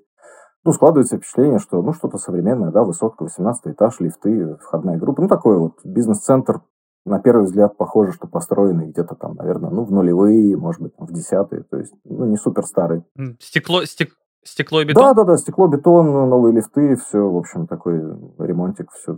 Ну, 0.63 0.73
складывается 0.73 1.17
впечатление, 1.17 1.59
что, 1.59 1.81
ну, 1.81 1.93
что-то 1.93 2.17
современное, 2.17 2.71
да, 2.71 2.83
высотка, 2.83 3.23
18 3.23 3.67
этаж, 3.67 3.99
лифты, 3.99 4.57
входная 4.57 4.97
группа. 4.97 5.21
Ну, 5.21 5.27
такой 5.27 5.57
вот 5.57 5.79
бизнес-центр 5.83 6.61
на 7.07 7.19
первый 7.19 7.45
взгляд 7.45 7.77
похоже, 7.77 8.11
что 8.11 8.27
построены 8.27 8.89
где-то 8.91 9.15
там, 9.15 9.35
наверное, 9.35 9.69
ну, 9.69 9.83
в 9.83 9.91
нулевые, 9.91 10.57
может 10.57 10.81
быть, 10.81 10.91
в 10.97 11.11
десятые, 11.13 11.63
то 11.63 11.77
есть, 11.77 11.93
ну, 12.03 12.25
не 12.25 12.37
супер 12.37 12.65
старый. 12.65 13.03
Стекло, 13.39 13.85
стек, 13.85 14.09
стекло 14.43 14.81
и 14.81 14.85
бетон? 14.85 15.03
Да, 15.03 15.13
да, 15.13 15.23
да, 15.23 15.37
стекло, 15.37 15.67
бетон, 15.67 16.11
новые 16.11 16.53
лифты, 16.53 16.95
все, 16.97 17.19
в 17.19 17.37
общем, 17.37 17.65
такой 17.65 17.99
ремонтик, 18.39 18.91
все 18.91 19.17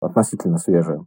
относительно 0.00 0.58
свежее. 0.58 1.06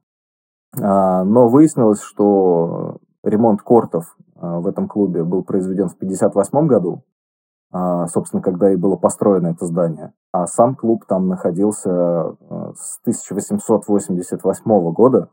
А, 0.79 1.23
но 1.23 1.49
выяснилось, 1.49 2.01
что 2.01 2.97
ремонт 3.23 3.61
кортов 3.61 4.15
а, 4.35 4.59
в 4.59 4.67
этом 4.67 4.87
клубе 4.87 5.23
был 5.23 5.43
произведен 5.43 5.89
в 5.89 5.95
1958 5.95 6.67
году, 6.67 7.03
собственно, 7.71 8.41
когда 8.41 8.71
и 8.71 8.75
было 8.75 8.97
построено 8.97 9.47
это 9.47 9.65
здание. 9.65 10.13
А 10.33 10.45
сам 10.47 10.75
клуб 10.75 11.05
там 11.07 11.27
находился 11.27 11.89
э, 11.89 12.73
с 12.75 12.99
1888 13.01 14.91
года 14.91 15.29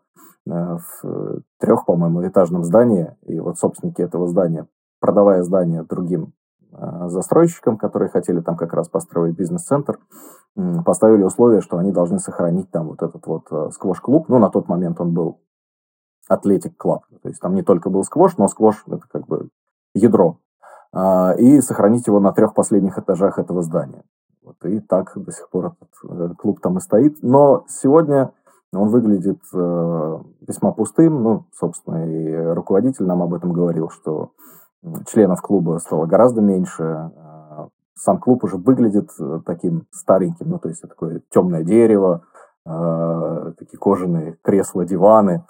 э, 0.46 0.50
в 0.50 1.42
трех, 1.58 1.84
по-моему, 1.84 2.26
этажном 2.26 2.64
здании. 2.64 3.16
И 3.22 3.40
вот 3.40 3.58
собственники 3.58 4.02
этого 4.02 4.28
здания, 4.28 4.68
продавая 5.00 5.42
здание 5.42 5.82
другим 5.82 6.32
э, 6.72 7.08
застройщикам, 7.08 7.76
которые 7.76 8.08
хотели 8.08 8.40
там 8.40 8.56
как 8.56 8.72
раз 8.72 8.88
построить 8.88 9.36
бизнес-центр, 9.36 9.98
поставили 10.84 11.22
условие, 11.22 11.60
что 11.60 11.78
они 11.78 11.92
должны 11.92 12.18
сохранить 12.18 12.70
там 12.70 12.88
вот 12.88 13.02
этот 13.02 13.26
вот 13.26 13.48
сквош-клуб. 13.72 14.28
Ну, 14.28 14.38
на 14.38 14.50
тот 14.50 14.68
момент 14.68 15.00
он 15.00 15.14
был 15.14 15.40
Athletic 16.28 16.76
Club. 16.76 17.04
То 17.22 17.28
есть 17.28 17.40
там 17.40 17.54
не 17.54 17.62
только 17.62 17.90
был 17.90 18.04
сквош, 18.04 18.36
но 18.36 18.48
сквош 18.48 18.82
это 18.86 19.02
как 19.10 19.26
бы 19.26 19.48
ядро 19.94 20.28
а, 20.30 20.47
и 20.94 21.60
сохранить 21.60 22.06
его 22.06 22.18
на 22.18 22.32
трех 22.32 22.54
последних 22.54 22.98
этажах 22.98 23.38
этого 23.38 23.62
здания. 23.62 24.04
Вот, 24.48 24.64
и 24.64 24.80
так 24.80 25.12
до 25.14 25.30
сих 25.30 25.50
пор 25.50 25.66
этот 25.66 25.90
э, 26.10 26.34
клуб 26.38 26.60
там 26.60 26.78
и 26.78 26.80
стоит. 26.80 27.18
Но 27.22 27.66
сегодня 27.68 28.32
он 28.72 28.88
выглядит 28.88 29.40
э, 29.52 30.18
весьма 30.40 30.72
пустым. 30.72 31.22
Ну, 31.22 31.46
собственно, 31.54 32.06
и 32.06 32.54
руководитель 32.54 33.04
нам 33.04 33.22
об 33.22 33.34
этом 33.34 33.52
говорил, 33.52 33.90
что 33.90 34.30
членов 35.06 35.42
клуба 35.42 35.78
стало 35.78 36.06
гораздо 36.06 36.40
меньше. 36.40 36.82
А 36.82 37.68
сам 37.94 38.18
клуб 38.18 38.42
уже 38.44 38.56
выглядит 38.56 39.10
э, 39.20 39.40
таким 39.44 39.86
стареньким, 39.90 40.48
ну, 40.48 40.58
то 40.58 40.68
есть 40.70 40.80
такое 40.80 41.20
темное 41.30 41.62
дерево, 41.62 42.22
э, 42.64 43.52
такие 43.58 43.78
кожаные 43.78 44.38
кресла, 44.42 44.86
диваны. 44.86 45.44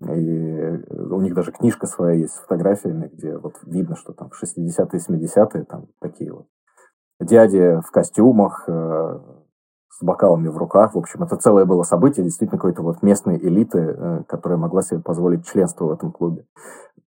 И 0.00 0.84
у 0.90 1.20
них 1.20 1.34
даже 1.34 1.52
книжка 1.52 1.86
своя 1.86 2.16
есть 2.16 2.34
с 2.34 2.40
фотографиями, 2.40 3.10
где 3.12 3.36
вот 3.38 3.54
видно, 3.64 3.96
что 3.96 4.12
там 4.12 4.30
в 4.30 4.42
60-е, 4.42 5.00
70-е 5.00 5.64
там 5.64 5.86
такие 6.00 6.32
вот 6.32 6.46
дяди 7.20 7.80
в 7.80 7.90
костюмах, 7.90 8.64
э, 8.68 9.18
с 9.98 10.04
бокалами 10.04 10.48
в 10.48 10.56
руках. 10.58 10.94
В 10.94 10.98
общем, 10.98 11.22
это 11.22 11.36
целое 11.36 11.64
было 11.64 11.82
событие, 11.82 12.24
действительно 12.24 12.58
какой-то 12.58 12.82
вот 12.82 13.02
местной 13.02 13.38
элиты, 13.38 13.78
э, 13.78 14.22
которая 14.28 14.58
могла 14.58 14.82
себе 14.82 15.00
позволить 15.00 15.46
членство 15.46 15.86
в 15.86 15.92
этом 15.92 16.12
клубе. 16.12 16.44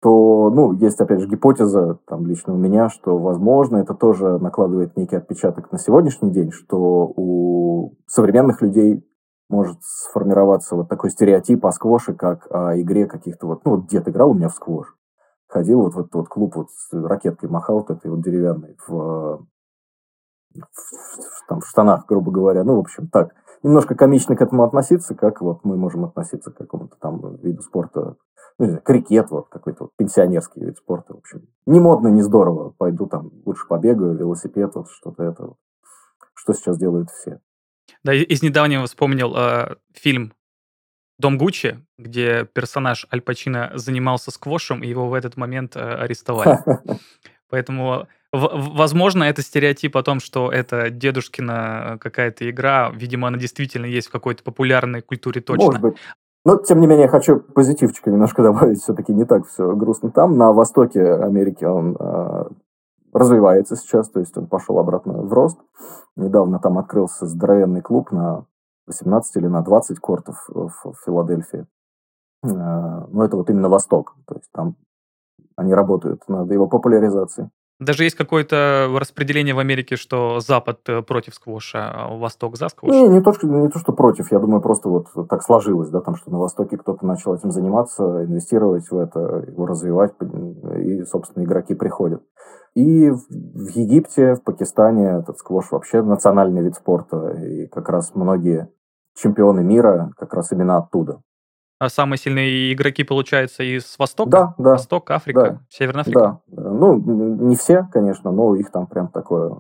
То, 0.03 0.51
ну, 0.55 0.73
есть, 0.75 1.01
опять 1.01 1.21
же, 1.21 1.29
гипотеза, 1.29 1.99
там, 2.07 2.27
лично 2.27 2.53
у 2.53 2.59
меня, 2.59 2.91
что, 2.91 3.17
возможно, 3.17 3.79
это 3.79 3.95
тоже 3.95 4.39
накладывает 4.39 4.99
некий 4.99 5.17
отпечаток 5.17 5.73
на 5.73 5.79
сегодняшний 5.79 6.31
день, 6.31 6.51
что 6.51 7.11
у 7.17 7.97
современных 8.07 8.61
людей 8.61 9.03
может 9.49 9.79
сформироваться 9.83 10.77
вот 10.77 10.89
такой 10.89 11.11
стереотип 11.11 11.65
о 11.67 11.73
сквоше, 11.73 12.15
как 12.15 12.47
о 12.51 12.81
игре 12.81 13.07
каких-то 13.07 13.47
вот... 13.47 13.65
Ну, 13.65 13.77
вот 13.77 13.87
дед 13.87 14.09
играл 14.09 14.31
у 14.31 14.35
меня 14.35 14.49
в 14.49 14.55
сквош. 14.55 14.97
Ходил 15.47 15.83
вот 15.83 15.95
в 15.95 16.01
этот 16.01 16.15
вот 16.15 16.29
клуб, 16.29 16.57
вот 16.57 16.71
с 16.71 16.93
ракеткой 16.93 17.49
махал 17.49 17.79
вот 17.79 17.91
этой 17.91 18.11
вот 18.11 18.23
деревянной 18.23 18.77
в, 18.87 18.91
в, 18.91 19.47
в, 20.55 21.47
там, 21.49 21.61
в 21.61 21.67
штанах, 21.67 22.07
грубо 22.07 22.33
говоря. 22.33 22.65
Ну, 22.65 22.77
в 22.77 22.81
общем, 22.81 23.09
так. 23.09 23.35
Немножко 23.63 23.95
комично 23.95 24.37
к 24.37 24.43
этому 24.43 24.65
относиться, 24.65 25.15
как 25.15 25.41
вот 25.41 25.65
мы 25.65 25.77
можем 25.77 26.05
относиться 26.05 26.51
к 26.51 26.57
какому-то 26.57 26.97
там 27.01 27.37
виду 27.37 27.63
спорта. 27.63 28.17
Ну, 28.59 28.67
не 28.67 28.71
знаю, 28.73 28.83
крикет, 28.83 29.31
вот 29.31 29.49
какой-то 29.49 29.85
вот 29.85 29.91
пенсионерский 29.97 30.65
вид 30.65 30.77
спорта. 30.77 31.15
В 31.15 31.19
общем, 31.19 31.49
не 31.67 31.81
модно, 31.81 32.09
не 32.09 32.23
здорово. 32.23 32.75
Пойду 32.77 33.07
там 33.07 33.31
лучше 33.45 33.67
побегаю, 33.67 34.17
велосипед, 34.17 34.75
вот 34.75 34.89
что-то 34.91 35.23
это. 35.23 35.55
Что 36.35 36.53
сейчас 36.53 36.79
делают 36.79 37.11
все. 37.11 37.41
Да, 38.03 38.13
из 38.15 38.43
недавнего 38.43 38.87
вспомнил 38.87 39.35
э, 39.37 39.77
фильм 39.95 40.33
«Дом 41.19 41.39
Гуччи», 41.39 41.79
где 41.99 42.45
персонаж 42.45 43.07
Аль 43.13 43.21
Пачино 43.21 43.71
занимался 43.75 44.31
сквошем, 44.31 44.83
и 44.83 44.89
его 44.89 45.09
в 45.09 45.15
этот 45.15 45.37
момент 45.37 45.77
э, 45.77 45.81
арестовали. 45.81 46.59
Поэтому, 47.51 48.09
в- 48.33 48.77
возможно, 48.77 49.25
это 49.25 49.43
стереотип 49.43 49.97
о 49.97 50.03
том, 50.03 50.21
что 50.21 50.51
это 50.51 50.91
дедушкина 50.91 51.99
какая-то 52.01 52.49
игра. 52.51 52.91
Видимо, 52.95 53.29
она 53.29 53.39
действительно 53.39 53.87
есть 53.87 54.09
в 54.09 54.13
какой-то 54.13 54.43
популярной 54.43 55.03
культуре 55.03 55.41
точно. 55.41 55.67
Может 55.67 55.81
быть. 55.81 55.97
Но, 56.45 56.59
тем 56.59 56.81
не 56.81 56.87
менее, 56.87 57.09
хочу 57.09 57.41
позитивчика 57.41 58.11
немножко 58.11 58.43
добавить. 58.43 58.83
Все-таки 58.83 59.13
не 59.13 59.25
так 59.25 59.47
все 59.47 59.75
грустно 59.75 60.11
там. 60.11 60.37
На 60.37 60.53
востоке 60.53 61.01
Америки 61.01 61.65
он 61.65 61.97
э, 61.99 62.45
развивается 63.15 63.77
сейчас, 63.77 64.11
то 64.11 64.21
есть 64.21 64.37
он 64.37 64.47
пошел 64.49 64.79
обратно 64.79 65.23
в 65.23 65.33
рост. 65.33 65.59
Недавно 66.17 66.59
там 66.59 66.77
открылся 66.79 67.27
здоровенный 67.27 67.81
клуб 67.81 68.11
на 68.11 68.47
18 68.87 69.37
или 69.37 69.47
на 69.47 69.63
20 69.63 69.99
кортов 70.01 70.47
в 70.49 70.95
Филадельфии. 71.05 71.67
Э, 72.43 72.49
но 73.09 73.25
это 73.25 73.37
вот 73.37 73.49
именно 73.49 73.69
Восток, 73.69 74.17
то 74.27 74.35
есть 74.35 74.51
там 74.53 74.77
они 75.57 75.73
работают 75.73 76.29
над 76.29 76.51
его 76.51 76.67
популяризацией. 76.69 77.49
Даже 77.81 78.05
есть 78.05 78.17
какое-то 78.17 78.89
распределение 78.97 79.55
в 79.55 79.59
Америке, 79.59 79.97
что 79.97 80.39
Запад 80.41 80.81
э, 80.89 81.03
против 81.03 81.35
сквоша, 81.35 81.91
а 81.91 82.17
Восток 82.17 82.57
за 82.57 82.69
сквош? 82.69 82.93
Не, 82.93 83.09
не 83.09 83.21
то, 83.21 83.33
что, 83.33 83.49
не 83.49 83.69
то, 83.69 83.79
что 83.81 83.93
против. 83.93 84.31
Я 84.31 84.39
думаю, 84.39 84.63
просто 84.63 84.89
вот 84.89 85.09
так 85.29 85.43
сложилось, 85.43 85.91
да, 85.91 86.01
там, 86.01 86.15
что 86.15 86.31
на 86.31 86.39
Востоке 86.39 86.77
кто-то 86.77 87.05
начал 87.05 87.35
этим 87.35 87.51
заниматься, 87.51 88.25
инвестировать 88.25 88.89
в 88.91 88.97
это, 88.97 89.45
его 89.49 89.67
развивать, 89.67 90.13
и, 90.79 91.05
собственно, 91.05 91.45
игроки 91.45 91.75
приходят. 91.75 92.23
И 92.75 93.11
в 93.11 93.69
Египте, 93.75 94.35
в 94.35 94.45
Пакистане 94.45 95.21
этот 95.21 95.39
сквош 95.39 95.73
вообще 95.73 96.03
национальный 96.03 96.63
вид 96.63 96.77
спорта, 96.77 97.31
и 97.31 97.67
как 97.67 97.89
раз 97.89 98.15
многие 98.15 98.69
чемпионы 99.17 99.63
мира 99.63 100.13
как 100.17 100.35
раз 100.35 100.53
именно 100.53 100.79
оттуда. 100.79 101.21
А 101.85 101.91
самые 101.91 102.19
сильные 102.19 102.73
игроки, 102.73 103.05
получается, 103.05 103.63
из 103.63 103.97
Востока? 103.99 104.31
Да, 104.31 104.55
да. 104.57 104.71
Восток, 104.71 105.11
Африка, 105.11 105.41
да, 105.43 105.61
Северная 105.69 106.01
Африка? 106.01 106.41
Да. 106.47 106.71
Ну, 106.71 106.97
не 106.97 107.57
все, 107.57 107.87
конечно, 107.93 108.33
но 108.33 108.57
их 108.57 108.71
там 108.71 108.87
прям 108.87 109.09
такое 109.09 109.59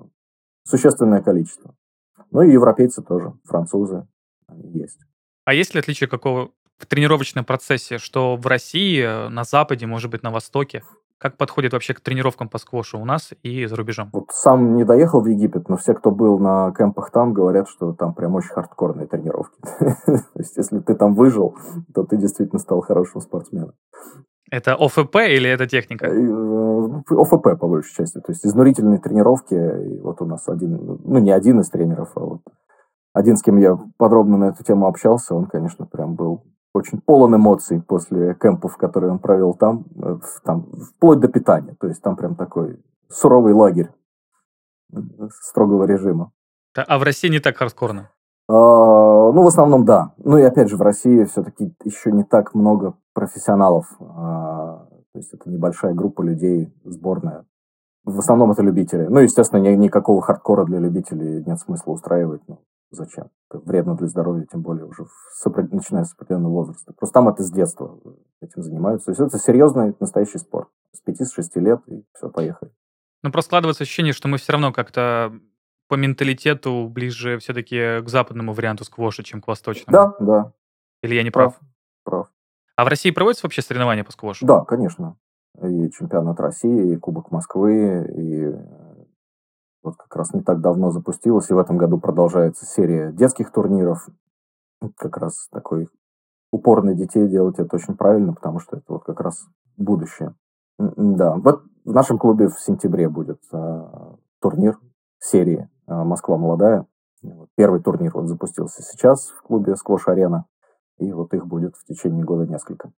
существенное 0.66 1.20
количество. 1.20 1.74
Ну 2.30 2.40
и 2.40 2.50
европейцы 2.50 3.02
тоже, 3.02 3.34
французы 3.44 4.08
есть. 4.72 5.00
А 5.44 5.52
есть 5.52 5.74
ли 5.74 5.80
отличие 5.80 6.08
какого 6.08 6.50
в 6.78 6.87
тренировочном 6.87 7.44
процессе, 7.44 7.98
что 7.98 8.37
в 8.37 8.46
России, 8.46 9.02
э, 9.02 9.28
на 9.28 9.44
Западе, 9.44 9.87
может 9.87 10.10
быть, 10.10 10.22
на 10.22 10.30
Востоке? 10.30 10.82
Как 11.24 11.38
подходит 11.38 11.72
вообще 11.72 11.94
к 11.94 12.00
тренировкам 12.00 12.50
по 12.50 12.58
сквошу 12.58 12.98
у 12.98 13.06
нас 13.06 13.32
и 13.42 13.64
за 13.64 13.76
рубежом? 13.76 14.10
Вот 14.12 14.26
сам 14.30 14.76
не 14.76 14.84
доехал 14.84 15.22
в 15.22 15.26
Египет, 15.26 15.70
но 15.70 15.78
все, 15.78 15.94
кто 15.94 16.10
был 16.10 16.38
на 16.38 16.70
кемпах 16.76 17.10
там, 17.10 17.32
говорят, 17.32 17.66
что 17.66 17.94
там 17.94 18.12
прям 18.12 18.34
очень 18.34 18.50
хардкорные 18.50 19.06
тренировки. 19.06 19.58
То 19.80 20.20
есть, 20.37 20.54
если 20.58 20.80
ты 20.80 20.94
там 20.94 21.14
выжил, 21.14 21.56
то 21.94 22.04
ты 22.04 22.18
действительно 22.18 22.58
стал 22.58 22.82
хорошим 22.82 23.22
спортсменом. 23.22 23.72
Это 24.50 24.74
ОФП 24.74 25.16
или 25.16 25.48
это 25.48 25.66
техника? 25.66 26.08
Э, 26.08 27.00
ОФП, 27.08 27.58
по 27.58 27.68
большей 27.68 27.94
части. 27.94 28.20
То 28.20 28.30
есть, 28.30 28.44
изнурительные 28.44 28.98
тренировки. 28.98 29.54
И 29.54 30.00
вот 30.00 30.20
у 30.20 30.26
нас 30.26 30.46
один, 30.46 30.98
ну, 31.04 31.18
не 31.20 31.30
один 31.30 31.58
из 31.60 31.70
тренеров, 31.70 32.10
а 32.16 32.20
вот 32.20 32.42
один, 33.14 33.38
с 33.38 33.42
кем 33.42 33.56
я 33.56 33.78
подробно 33.96 34.37
на 34.37 34.44
эту 34.50 34.62
тему 34.62 34.88
общался, 34.88 35.34
он, 35.34 35.46
конечно, 35.46 35.87
прям 35.87 36.16
был 36.16 36.44
очень 36.74 37.00
полон 37.00 37.37
эмоций 37.37 37.80
после 37.80 38.34
кемпов, 38.34 38.76
которые 38.76 39.12
он 39.12 39.20
провел 39.20 39.54
там, 39.54 39.84
э, 39.96 40.18
там, 40.44 40.66
вплоть 40.72 41.20
до 41.20 41.28
питания. 41.28 41.76
То 41.80 41.87
есть 41.87 42.02
там 42.02 42.16
прям 42.16 42.34
такой 42.34 42.82
суровый 43.08 43.54
лагерь 43.54 43.90
э, 44.92 44.98
строгого 45.40 45.84
режима. 45.84 46.32
А 46.76 46.98
в 46.98 47.04
России 47.04 47.28
не 47.28 47.38
так 47.38 47.56
хардкорно? 47.56 48.10
А, 48.48 48.52
ну, 48.52 49.42
в 49.42 49.46
основном, 49.46 49.84
да. 49.84 50.14
Ну, 50.18 50.37
и 50.37 50.42
опять 50.42 50.68
же, 50.68 50.76
в 50.76 50.82
России 50.82 51.24
все-таки 51.24 51.72
еще 51.84 52.10
не 52.10 52.24
так 52.24 52.54
много 52.54 52.94
профессионалов. 53.14 53.87
А, 54.00 54.87
то 55.12 55.18
есть 55.18 55.32
это 55.32 55.48
небольшая 55.48 55.94
группа 55.94 56.22
людей, 56.22 56.74
сборная. 56.84 57.46
В 58.04 58.18
основном 58.18 58.50
это 58.50 58.62
любители. 58.62 59.06
Ну, 59.06 59.20
естественно, 59.20 59.60
ни, 59.60 59.68
никакого 59.76 60.20
хардкора 60.20 60.64
для 60.64 60.80
любителей 60.80 61.42
нет 61.46 61.60
смысла 61.60 61.92
устраивать. 61.92 62.42
Ну, 62.48 62.60
Зачем? 62.94 63.30
Это 63.50 63.59
вредно 63.64 63.96
для 63.96 64.07
здоровья, 64.07 64.46
тем 64.50 64.62
более 64.62 64.87
уже 64.87 65.04
с, 65.04 65.44
начиная 65.44 66.04
с 66.04 66.12
определенного 66.14 66.52
возраста. 66.52 66.92
Просто 66.92 67.14
там 67.14 67.28
это 67.28 67.42
с 67.42 67.50
детства 67.50 67.98
этим 68.40 68.62
занимаются. 68.62 69.07
То 69.07 69.11
есть 69.12 69.20
это 69.20 69.38
серьезный, 69.42 69.94
настоящий 70.00 70.38
спорт. 70.38 70.68
С 70.92 71.07
5-6 71.07 71.61
лет 71.61 71.80
и 71.87 72.04
все, 72.14 72.28
поехали. 72.28 72.70
Ну, 73.22 73.33
просто 73.33 73.48
складывается 73.48 73.83
ощущение, 73.83 74.12
что 74.12 74.28
мы 74.28 74.38
все 74.38 74.52
равно 74.52 74.72
как-то 74.72 75.33
по 75.88 75.94
менталитету 75.94 76.88
ближе 76.88 77.38
все-таки 77.38 78.00
к 78.02 78.09
западному 78.09 78.52
варианту 78.52 78.85
сквоша, 78.85 79.22
чем 79.22 79.40
к 79.40 79.48
восточному. 79.48 79.92
Да, 79.92 80.14
да. 80.20 80.52
Или 81.02 81.14
я 81.14 81.22
не 81.22 81.30
прав? 81.30 81.59
Прав. 82.04 82.28
А 82.76 82.85
в 82.85 82.88
России 82.88 83.11
проводятся 83.11 83.46
вообще 83.46 83.62
соревнования 83.62 84.04
по 84.04 84.12
сквошу? 84.12 84.46
Да, 84.46 84.64
конечно. 84.64 85.16
И 85.62 85.90
чемпионат 85.90 86.40
России, 86.40 86.92
и 86.92 86.96
Кубок 86.96 87.30
Москвы, 87.30 88.07
и 88.12 88.52
вот 89.84 89.96
как 89.96 90.16
раз 90.16 90.32
не 90.32 90.40
так 90.40 90.60
давно 90.60 90.90
запустилась, 90.90 91.50
и 91.50 91.54
в 91.54 91.58
этом 91.58 91.76
году 91.76 91.98
продолжается 91.98 92.64
серия 92.64 93.12
детских 93.12 93.52
турниров. 93.52 94.08
Как 94.96 95.16
раз 95.18 95.48
такой 95.50 95.88
упор 96.50 96.82
на 96.82 96.94
детей 96.94 97.28
делать 97.28 97.58
это 97.58 97.76
очень 97.76 97.96
правильно, 97.96 98.32
потому 98.32 98.58
что 98.58 98.78
это 98.78 98.86
вот 98.88 99.04
как 99.04 99.20
раз 99.20 99.46
будущее. 99.76 100.34
Да, 100.78 101.36
вот 101.36 101.62
в 101.84 101.92
нашем 101.92 102.18
клубе 102.18 102.48
в 102.48 102.58
сентябре 102.58 103.08
будет 103.08 103.40
э, 103.52 103.82
турнир 104.40 104.78
серии 105.18 105.68
э, 105.86 105.94
«Москва 105.94 106.36
молодая». 106.36 106.86
Первый 107.56 107.82
турнир 107.82 108.12
вот 108.14 108.26
запустился 108.26 108.82
сейчас 108.82 109.30
в 109.30 109.42
клубе 109.42 109.76
«Сквош 109.76 110.08
Арена», 110.08 110.46
и 110.98 111.12
вот 111.12 111.34
их 111.34 111.46
будет 111.46 111.76
в 111.76 111.84
течение 111.84 112.24
года 112.24 112.46
несколько. 112.46 112.92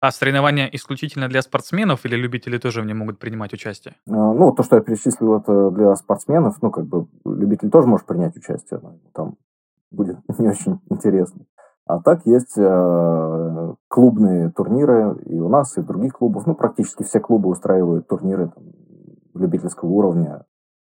А 0.00 0.10
соревнования 0.10 0.68
исключительно 0.72 1.28
для 1.28 1.40
спортсменов 1.40 2.04
или 2.04 2.16
любители 2.16 2.58
тоже 2.58 2.82
в 2.82 2.86
нем 2.86 2.98
могут 2.98 3.18
принимать 3.18 3.52
участие? 3.54 3.96
А, 4.08 4.12
ну, 4.12 4.52
то, 4.52 4.62
что 4.62 4.76
я 4.76 4.82
перечислил, 4.82 5.36
это 5.36 5.70
для 5.70 5.94
спортсменов. 5.96 6.60
Ну, 6.60 6.70
как 6.70 6.86
бы 6.86 7.06
любитель 7.24 7.70
тоже 7.70 7.86
может 7.86 8.06
принять 8.06 8.36
участие. 8.36 8.80
Там 9.14 9.36
будет 9.90 10.18
не 10.38 10.48
очень 10.48 10.80
интересно. 10.90 11.46
А 11.86 12.00
так 12.00 12.26
есть 12.26 12.58
э, 12.58 13.74
клубные 13.88 14.50
турниры 14.50 15.18
и 15.24 15.38
у 15.38 15.48
нас, 15.48 15.78
и 15.78 15.80
в 15.80 15.86
других 15.86 16.14
клубах. 16.14 16.46
Ну, 16.46 16.54
практически 16.54 17.04
все 17.04 17.20
клубы 17.20 17.48
устраивают 17.48 18.08
турниры 18.08 18.48
там, 18.48 18.64
любительского 19.34 19.88
уровня 19.88 20.44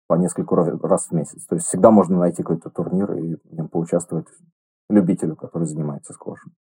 по 0.09 0.15
несколько 0.15 0.57
раз 0.57 1.07
в 1.09 1.13
месяц. 1.13 1.47
То 1.47 1.55
есть 1.55 1.69
всегда 1.69 1.93
можно 1.93 2.19
найти 2.19 2.43
какой-то 2.43 2.71
турнир 2.71 3.13
и 3.13 3.37
в 3.37 3.53
нем 3.53 3.69
поучаствовать 3.69 4.27
любителю, 4.89 5.37
который 5.37 5.69
занимается 5.69 6.13
сквошем. 6.13 6.53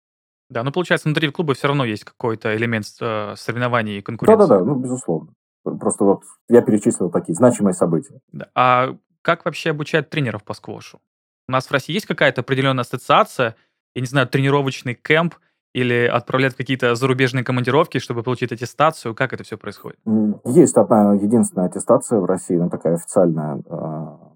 Да, 0.50 0.64
ну 0.64 0.72
получается, 0.72 1.08
внутри 1.08 1.30
клуба 1.30 1.54
все 1.54 1.68
равно 1.68 1.84
есть 1.84 2.04
какой-то 2.04 2.54
элемент 2.56 2.86
э, 3.00 3.34
соревнований 3.36 3.98
и 3.98 4.02
конкуренции. 4.02 4.48
Да-да-да, 4.48 4.64
ну 4.64 4.74
безусловно. 4.74 5.32
Просто 5.62 6.04
вот 6.04 6.22
я 6.48 6.60
перечислил 6.62 7.10
такие 7.10 7.34
значимые 7.34 7.74
события. 7.74 8.20
Да. 8.32 8.48
А 8.54 8.96
как 9.22 9.44
вообще 9.44 9.70
обучают 9.70 10.10
тренеров 10.10 10.42
по 10.42 10.54
сквошу? 10.54 11.00
У 11.48 11.52
нас 11.52 11.66
в 11.66 11.72
России 11.72 11.92
есть 11.92 12.06
какая-то 12.06 12.40
определенная 12.40 12.82
ассоциация, 12.82 13.54
я 13.94 14.00
не 14.00 14.06
знаю, 14.06 14.26
тренировочный 14.28 14.94
кемп 14.94 15.34
или 15.72 16.06
отправлять 16.06 16.56
какие-то 16.56 16.94
зарубежные 16.94 17.44
командировки, 17.44 17.98
чтобы 17.98 18.22
получить 18.22 18.52
аттестацию? 18.52 19.14
Как 19.14 19.32
это 19.32 19.44
все 19.44 19.56
происходит? 19.56 19.98
Есть 20.44 20.76
одна 20.76 21.14
единственная 21.14 21.68
аттестация 21.68 22.18
в 22.18 22.24
России, 22.24 22.56
но 22.56 22.68
такая 22.68 22.94
официальная. 22.94 23.62
А, 23.68 24.32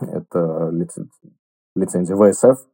это 0.00 0.70
лицензия 1.76 2.16
ВСФ. 2.16 2.66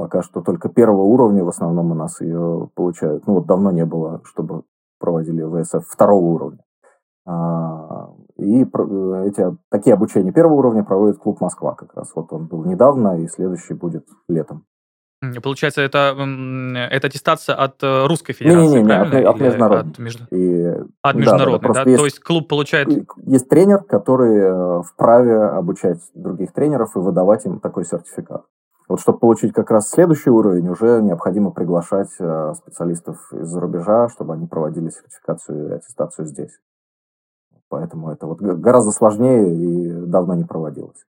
Пока 0.00 0.22
что 0.22 0.40
только 0.40 0.70
первого 0.70 1.02
уровня 1.02 1.44
в 1.44 1.50
основном 1.50 1.90
у 1.90 1.94
нас 1.94 2.22
ее 2.22 2.70
получают. 2.74 3.26
Ну 3.26 3.34
вот 3.34 3.46
давно 3.46 3.70
не 3.70 3.84
было, 3.84 4.22
чтобы 4.24 4.62
проводили 4.98 5.44
ВСФ 5.44 5.86
второго 5.86 6.24
уровня. 6.24 6.64
А, 7.26 8.08
и 8.38 8.62
эти, 8.62 9.44
такие 9.70 9.92
обучения 9.92 10.32
первого 10.32 10.54
уровня 10.54 10.84
проводит 10.84 11.18
клуб 11.18 11.42
Москва 11.42 11.74
как 11.74 11.92
раз. 11.94 12.12
Вот 12.14 12.32
он 12.32 12.46
был 12.46 12.64
недавно, 12.64 13.20
и 13.20 13.28
следующий 13.28 13.74
будет 13.74 14.06
летом. 14.26 14.64
Получается, 15.42 15.82
это, 15.82 16.16
это 16.90 17.06
аттестация 17.08 17.54
от 17.54 17.82
э, 17.82 18.06
Русской 18.06 18.32
Федерации, 18.32 18.68
не, 18.68 18.76
не, 18.76 18.82
не, 18.82 18.86
правильно? 18.86 19.18
От, 19.18 19.34
от 19.34 19.40
международной. 19.42 19.92
От, 19.92 19.98
между... 19.98 20.24
и... 20.30 20.66
от 21.02 21.14
международной, 21.14 21.68
да? 21.68 21.74
да, 21.74 21.84
да? 21.84 21.90
Есть, 21.90 22.00
То 22.00 22.04
есть 22.06 22.20
клуб 22.20 22.48
получает... 22.48 22.88
Есть 23.26 23.50
тренер, 23.50 23.82
который 23.82 24.38
э, 24.38 24.82
вправе 24.82 25.42
обучать 25.42 25.98
других 26.14 26.54
тренеров 26.54 26.96
и 26.96 27.00
выдавать 27.00 27.44
им 27.44 27.60
такой 27.60 27.84
сертификат. 27.84 28.46
Вот 28.90 29.00
чтобы 29.00 29.20
получить 29.20 29.52
как 29.52 29.70
раз 29.70 29.88
следующий 29.88 30.30
уровень, 30.30 30.68
уже 30.68 31.00
необходимо 31.00 31.52
приглашать 31.52 32.10
э, 32.18 32.54
специалистов 32.56 33.32
из-за 33.32 33.60
рубежа, 33.60 34.08
чтобы 34.08 34.34
они 34.34 34.48
проводили 34.48 34.90
сертификацию 34.90 35.68
и 35.68 35.72
аттестацию 35.74 36.26
здесь. 36.26 36.58
Поэтому 37.68 38.10
это 38.10 38.26
вот 38.26 38.40
гораздо 38.40 38.90
сложнее 38.90 39.54
и 39.54 40.06
давно 40.06 40.34
не 40.34 40.42
проводилось. 40.42 41.06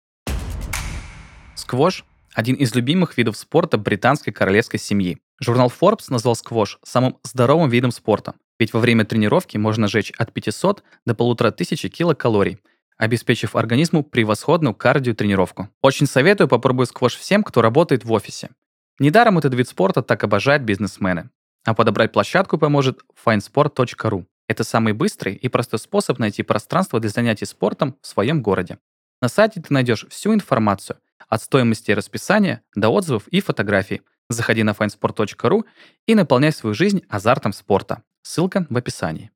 Сквош 1.56 2.06
один 2.36 2.54
из 2.56 2.76
любимых 2.76 3.18
видов 3.18 3.36
спорта 3.36 3.80
британской 3.80 4.32
королевской 4.32 4.80
семьи. 4.80 5.18
Журнал 5.40 5.70
Forbes 5.70 6.06
назвал 6.10 6.36
сквош 6.36 6.78
самым 6.84 7.18
здоровым 7.24 7.72
видом 7.72 7.90
спорта, 7.90 8.36
ведь 8.60 8.74
во 8.74 8.80
время 8.80 9.06
тренировки 9.06 9.58
можно 9.58 9.88
жечь 9.88 10.14
от 10.20 10.32
500 10.34 10.84
до 11.08 11.14
1500 11.14 11.92
килокалорий, 11.92 12.60
обеспечив 13.02 13.56
организму 13.56 14.04
превосходную 14.04 14.76
кардиотренировку. 14.76 15.70
Очень 15.82 16.06
советую 16.06 16.48
попробовать 16.48 16.90
сквош 16.90 17.16
всем, 17.16 17.44
кто 17.44 17.64
работает 17.64 18.06
в 18.06 18.12
офисе. 18.12 18.52
Недаром 19.00 19.40
этот 19.40 19.56
вид 19.56 19.68
спорта 19.68 20.04
так 20.04 20.24
обожают 20.24 20.62
бизнесмены. 20.62 21.32
А 21.66 21.74
подобрать 21.74 22.12
площадку 22.12 22.60
поможет 22.60 23.00
findsport.ru. 23.26 24.26
Это 24.48 24.64
самый 24.64 24.94
быстрый 24.94 25.34
и 25.34 25.48
простой 25.48 25.80
способ 25.80 26.20
найти 26.20 26.44
пространство 26.44 27.00
для 27.00 27.10
занятий 27.10 27.46
спортом 27.46 27.98
в 28.02 28.08
своем 28.08 28.44
городе. 28.44 28.78
На 29.20 29.30
сайте 29.30 29.62
ты 29.62 29.74
найдешь 29.74 30.06
всю 30.10 30.36
информацию– 30.36 31.00
от 31.28 31.42
стоимости 31.42 31.90
расписания 31.92 32.62
до 32.76 32.90
отзывов 32.90 33.28
и 33.30 33.42
фотографий. 33.42 34.02
Заходи 34.30 34.62
на 34.62 34.72
findsport.ru 34.72 35.64
и 36.06 36.14
наполняй 36.14 36.52
свою 36.52 36.76
жизнь 36.76 37.02
азартом 37.10 37.52
спорта. 37.52 38.04
Ссылка 38.22 38.68
в 38.70 38.78
описании. 38.78 39.32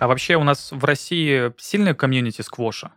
А 0.00 0.08
вообще 0.08 0.36
у 0.36 0.44
нас 0.44 0.72
в 0.72 0.82
России 0.82 1.52
сильная 1.58 1.92
комьюнити 1.92 2.40
сквоша? 2.40 2.92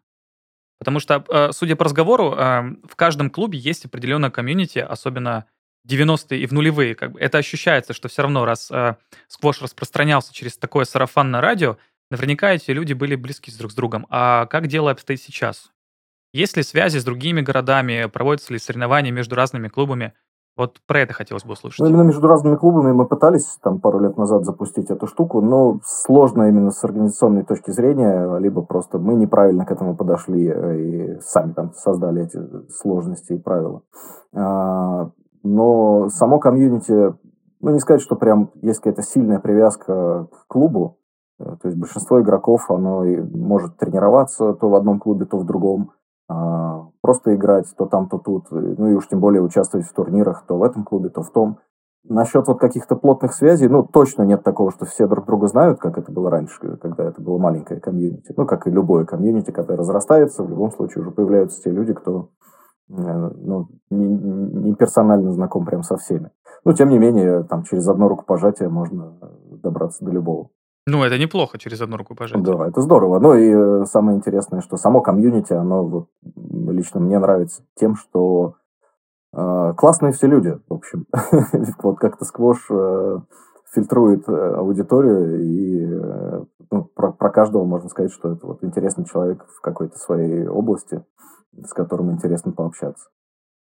Потому 0.79 1.01
что, 1.01 1.23
э, 1.27 1.51
судя 1.51 1.75
по 1.75 1.83
разговору, 1.83 2.33
э, 2.33 2.61
в 2.89 2.95
каждом 2.95 3.29
клубе 3.29 3.59
есть 3.59 3.83
определенная 3.83 4.31
комьюнити, 4.31 4.79
особенно 4.79 5.45
90-е 5.85 6.41
и 6.41 6.45
в 6.45 6.53
нулевые. 6.53 6.95
Это 7.19 7.39
ощущается, 7.39 7.91
что 7.93 8.07
все 8.07 8.21
равно, 8.21 8.45
раз 8.45 8.71
э, 8.71 8.95
сквош 9.27 9.61
распространялся 9.61 10.33
через 10.33 10.57
такое 10.57 10.85
сарафанное 10.85 11.41
радио, 11.41 11.77
наверняка 12.09 12.53
эти 12.53 12.71
люди 12.71 12.93
были 12.93 13.15
близки 13.15 13.51
друг 13.51 13.73
с 13.73 13.75
другом. 13.75 14.07
А 14.09 14.45
как 14.45 14.67
дело 14.67 14.89
обстоит 14.89 15.21
сейчас? 15.21 15.71
Есть 16.31 16.55
ли 16.55 16.63
связи 16.63 16.99
с 16.99 17.03
другими 17.03 17.41
городами? 17.41 18.05
Проводятся 18.05 18.53
ли 18.53 18.59
соревнования 18.59 19.11
между 19.11 19.35
разными 19.35 19.67
клубами? 19.67 20.13
Вот 20.55 20.81
про 20.85 20.99
это 20.99 21.13
хотелось 21.13 21.45
бы 21.45 21.53
услышать. 21.53 21.79
Ну, 21.79 21.87
именно 21.87 22.03
между 22.03 22.27
разными 22.27 22.55
клубами 22.55 22.91
мы 22.91 23.07
пытались 23.07 23.57
там 23.63 23.81
пару 23.81 23.99
лет 23.99 24.17
назад 24.17 24.45
запустить 24.45 24.91
эту 24.91 25.07
штуку, 25.07 25.41
но 25.41 25.79
сложно 25.83 26.47
именно 26.47 26.69
с 26.69 26.83
организационной 26.83 27.43
точки 27.43 27.71
зрения, 27.71 28.37
либо 28.37 28.61
просто 28.61 28.99
мы 28.99 29.15
неправильно 29.15 29.65
к 29.65 29.71
этому 29.71 29.95
подошли 29.95 30.47
э, 30.47 30.79
и 30.79 31.19
сами 31.21 31.53
там 31.53 31.73
создали 31.73 32.25
эти 32.25 32.39
сложности 32.69 33.33
и 33.33 33.39
правила. 33.39 33.81
А, 34.35 35.09
но 35.41 36.09
само 36.09 36.39
комьюнити, 36.39 37.15
ну 37.61 37.71
не 37.71 37.79
сказать, 37.79 38.01
что 38.01 38.15
прям 38.15 38.51
есть 38.61 38.79
какая-то 38.79 39.01
сильная 39.01 39.39
привязка 39.39 40.27
к 40.31 40.47
клубу, 40.47 40.99
э, 41.39 41.45
то 41.45 41.67
есть 41.67 41.79
большинство 41.79 42.21
игроков, 42.21 42.69
оно 42.69 43.03
и 43.03 43.19
может 43.19 43.77
тренироваться 43.77 44.53
то 44.53 44.69
в 44.69 44.75
одном 44.75 44.99
клубе, 44.99 45.25
то 45.25 45.39
в 45.39 45.47
другом. 45.47 45.93
А, 46.29 46.87
просто 47.01 47.35
играть 47.35 47.65
то 47.77 47.85
там, 47.85 48.07
то 48.07 48.17
тут, 48.17 48.45
ну 48.51 48.87
и 48.87 48.93
уж 48.93 49.07
тем 49.07 49.19
более 49.19 49.41
участвовать 49.41 49.87
в 49.87 49.93
турнирах 49.93 50.45
то 50.47 50.57
в 50.57 50.63
этом 50.63 50.83
клубе, 50.83 51.09
то 51.09 51.21
в 51.21 51.31
том. 51.31 51.59
Насчет 52.05 52.47
вот 52.47 52.59
каких-то 52.59 52.97
плотных 52.97 53.33
связей, 53.33 53.69
ну, 53.69 53.83
точно 53.83 54.23
нет 54.23 54.43
такого, 54.43 54.71
что 54.71 54.85
все 54.85 55.07
друг 55.07 55.25
друга 55.25 55.47
знают, 55.47 55.79
как 55.79 55.97
это 55.97 56.11
было 56.11 56.29
раньше, 56.29 56.59
когда 56.77 57.05
это 57.05 57.21
было 57.21 57.37
маленькое 57.37 57.79
комьюнити. 57.79 58.33
Ну, 58.35 58.45
как 58.45 58.67
и 58.67 58.71
любое 58.71 59.05
комьюнити, 59.05 59.51
когда 59.51 59.77
разрастается, 59.77 60.43
в 60.43 60.49
любом 60.49 60.71
случае 60.71 61.01
уже 61.01 61.11
появляются 61.11 61.61
те 61.61 61.71
люди, 61.71 61.93
кто 61.93 62.31
э, 62.89 62.93
ну, 62.93 63.69
не, 63.89 64.05
не 64.05 64.75
персонально 64.75 65.31
знаком 65.31 65.65
прям 65.65 65.81
со 65.83 65.95
всеми. 65.95 66.31
Но, 66.65 66.73
тем 66.73 66.89
не 66.89 66.99
менее, 66.99 67.43
там 67.43 67.63
через 67.63 67.87
одно 67.87 68.09
рукопожатие 68.09 68.67
можно 68.67 69.17
добраться 69.61 70.03
до 70.03 70.11
любого. 70.11 70.49
Ну, 70.85 71.03
это 71.03 71.17
неплохо 71.17 71.57
через 71.57 71.81
одну 71.81 71.97
руку 71.97 72.13
пожать. 72.13 72.41
Да, 72.43 72.67
это 72.67 72.81
здорово. 72.81 73.19
Ну 73.19 73.35
и 73.35 73.49
э, 73.49 73.85
самое 73.85 74.17
интересное, 74.17 74.61
что 74.61 74.75
само 74.75 75.01
комьюнити, 75.01 75.53
оно 75.53 75.85
вот, 75.85 76.09
лично 76.23 76.99
мне 76.99 77.19
нравится 77.19 77.63
тем, 77.75 77.95
что 77.95 78.55
э, 79.33 79.73
классные 79.77 80.11
все 80.11 80.27
люди, 80.27 80.57
в 80.67 80.73
общем. 80.73 81.05
вот 81.83 81.99
как-то 81.99 82.25
сквош 82.25 82.67
э, 82.69 83.19
фильтрует 83.73 84.27
э, 84.27 84.31
аудиторию, 84.31 85.41
и 85.41 85.85
э, 85.85 86.43
ну, 86.69 86.83
про, 86.83 87.13
про 87.13 87.29
каждого 87.29 87.63
можно 87.63 87.87
сказать, 87.87 88.11
что 88.11 88.33
это 88.33 88.45
вот 88.45 88.63
интересный 88.63 89.05
человек 89.05 89.45
в 89.47 89.61
какой-то 89.61 89.97
своей 89.97 90.47
области, 90.47 91.01
с 91.63 91.71
которым 91.73 92.11
интересно 92.11 92.51
пообщаться. 92.51 93.09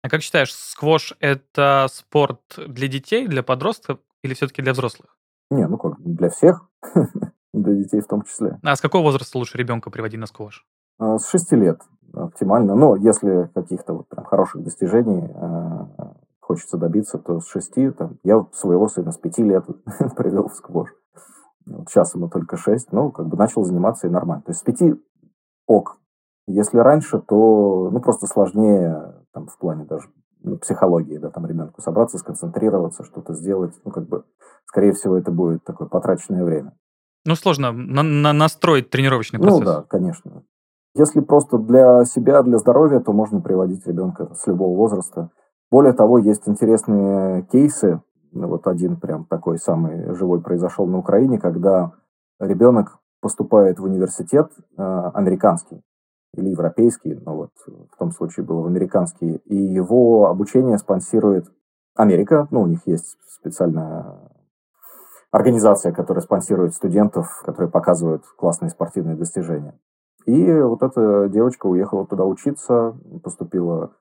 А 0.01 0.09
как 0.09 0.21
считаешь, 0.21 0.53
сквош— 0.53 1.15
это 1.19 1.87
спорт 1.89 2.41
для 2.57 2.87
детей, 2.87 3.27
для 3.27 3.43
подростков 3.43 3.99
или 4.23 4.33
все-таки 4.33 4.61
для 4.61 4.73
взрослых? 4.73 5.15
Не, 5.51 5.67
ну 5.67 5.77
как, 5.77 6.01
для 6.01 6.29
всех, 6.29 6.67
для 7.53 7.73
детей 7.75 8.01
в 8.01 8.07
том 8.07 8.23
числе. 8.23 8.59
А 8.63 8.75
с 8.75 8.81
какого 8.81 9.03
возраста 9.03 9.37
лучше 9.37 9.57
ребенка 9.57 9.89
приводить 9.89 10.19
на 10.19 10.25
сквош? 10.25 10.65
А, 10.97 11.17
с 11.17 11.29
6 11.29 11.51
лет 11.53 11.81
оптимально. 12.13 12.75
Но 12.75 12.95
если 12.95 13.49
каких-то 13.53 13.93
вот 13.93 14.07
прям 14.07 14.25
хороших 14.25 14.63
достижений 14.63 15.29
э, 15.33 15.85
хочется 16.39 16.77
добиться, 16.77 17.17
то 17.17 17.39
с 17.39 17.47
6, 17.47 17.95
там, 17.97 18.17
я 18.23 18.45
своего 18.53 18.87
сына 18.87 19.11
с 19.11 19.17
5 19.17 19.37
лет 19.39 19.65
привел 20.15 20.47
в 20.47 20.55
сквош. 20.55 20.89
Вот 21.65 21.89
сейчас 21.89 22.13
ему 22.15 22.29
только 22.29 22.57
6, 22.57 22.91
ну, 22.91 23.11
как 23.11 23.27
бы 23.27 23.37
начал 23.37 23.63
заниматься 23.63 24.07
и 24.07 24.11
нормально. 24.11 24.43
То 24.43 24.51
есть 24.51 24.61
с 24.61 24.63
5 24.63 24.97
ок. 25.67 25.97
Если 26.47 26.77
раньше, 26.77 27.19
то, 27.19 27.89
ну, 27.91 27.99
просто 27.99 28.27
сложнее, 28.27 29.15
там, 29.33 29.47
в 29.47 29.57
плане 29.57 29.85
даже 29.85 30.09
психологии, 30.61 31.17
да, 31.17 31.29
там 31.29 31.45
ребенку 31.45 31.81
собраться, 31.81 32.17
сконцентрироваться, 32.17 33.03
что-то 33.03 33.33
сделать, 33.33 33.73
ну, 33.83 33.91
как 33.91 34.07
бы, 34.07 34.23
скорее 34.65 34.93
всего, 34.93 35.17
это 35.17 35.31
будет 35.31 35.63
такое 35.63 35.87
потраченное 35.87 36.43
время. 36.43 36.73
Ну, 37.25 37.35
сложно 37.35 37.71
на 37.71 38.03
на 38.03 38.33
настроить 38.33 38.89
тренировочный 38.89 39.39
процесс. 39.39 39.59
Ну, 39.59 39.65
да, 39.65 39.83
конечно. 39.87 40.43
Если 40.93 41.19
просто 41.19 41.57
для 41.57 42.05
себя, 42.05 42.41
для 42.43 42.57
здоровья, 42.57 42.99
то 42.99 43.11
можно 43.11 43.41
приводить 43.41 43.85
ребенка 43.85 44.33
с 44.35 44.47
любого 44.47 44.77
возраста. 44.77 45.29
Более 45.71 45.93
того, 45.93 46.19
есть 46.19 46.47
интересные 46.47 47.43
кейсы. 47.51 48.01
Вот 48.31 48.67
один 48.67 48.97
прям 48.99 49.25
такой 49.25 49.57
самый 49.57 50.13
живой 50.13 50.41
произошел 50.41 50.85
на 50.85 50.99
Украине, 50.99 51.39
когда 51.39 51.93
ребенок 52.39 52.99
поступает 53.21 53.79
в 53.79 53.83
университет 53.83 54.51
э, 54.77 54.81
американский 55.13 55.81
или 56.37 56.49
европейский, 56.49 57.15
но 57.25 57.35
вот 57.35 57.51
в 57.65 57.97
том 57.97 58.11
случае 58.11 58.45
было 58.45 58.61
в 58.61 58.67
американский, 58.67 59.35
и 59.45 59.55
его 59.55 60.27
обучение 60.27 60.77
спонсирует 60.77 61.45
Америка, 61.95 62.47
ну, 62.51 62.61
у 62.61 62.67
них 62.67 62.85
есть 62.85 63.17
специальная 63.27 64.19
организация, 65.31 65.91
которая 65.91 66.21
спонсирует 66.21 66.73
студентов, 66.73 67.41
которые 67.45 67.69
показывают 67.69 68.23
классные 68.37 68.69
спортивные 68.69 69.15
достижения. 69.15 69.77
И 70.25 70.51
вот 70.51 70.81
эта 70.81 71.29
девочка 71.29 71.67
уехала 71.67 72.07
туда 72.07 72.25
учиться, 72.25 72.97
поступила 73.23 73.93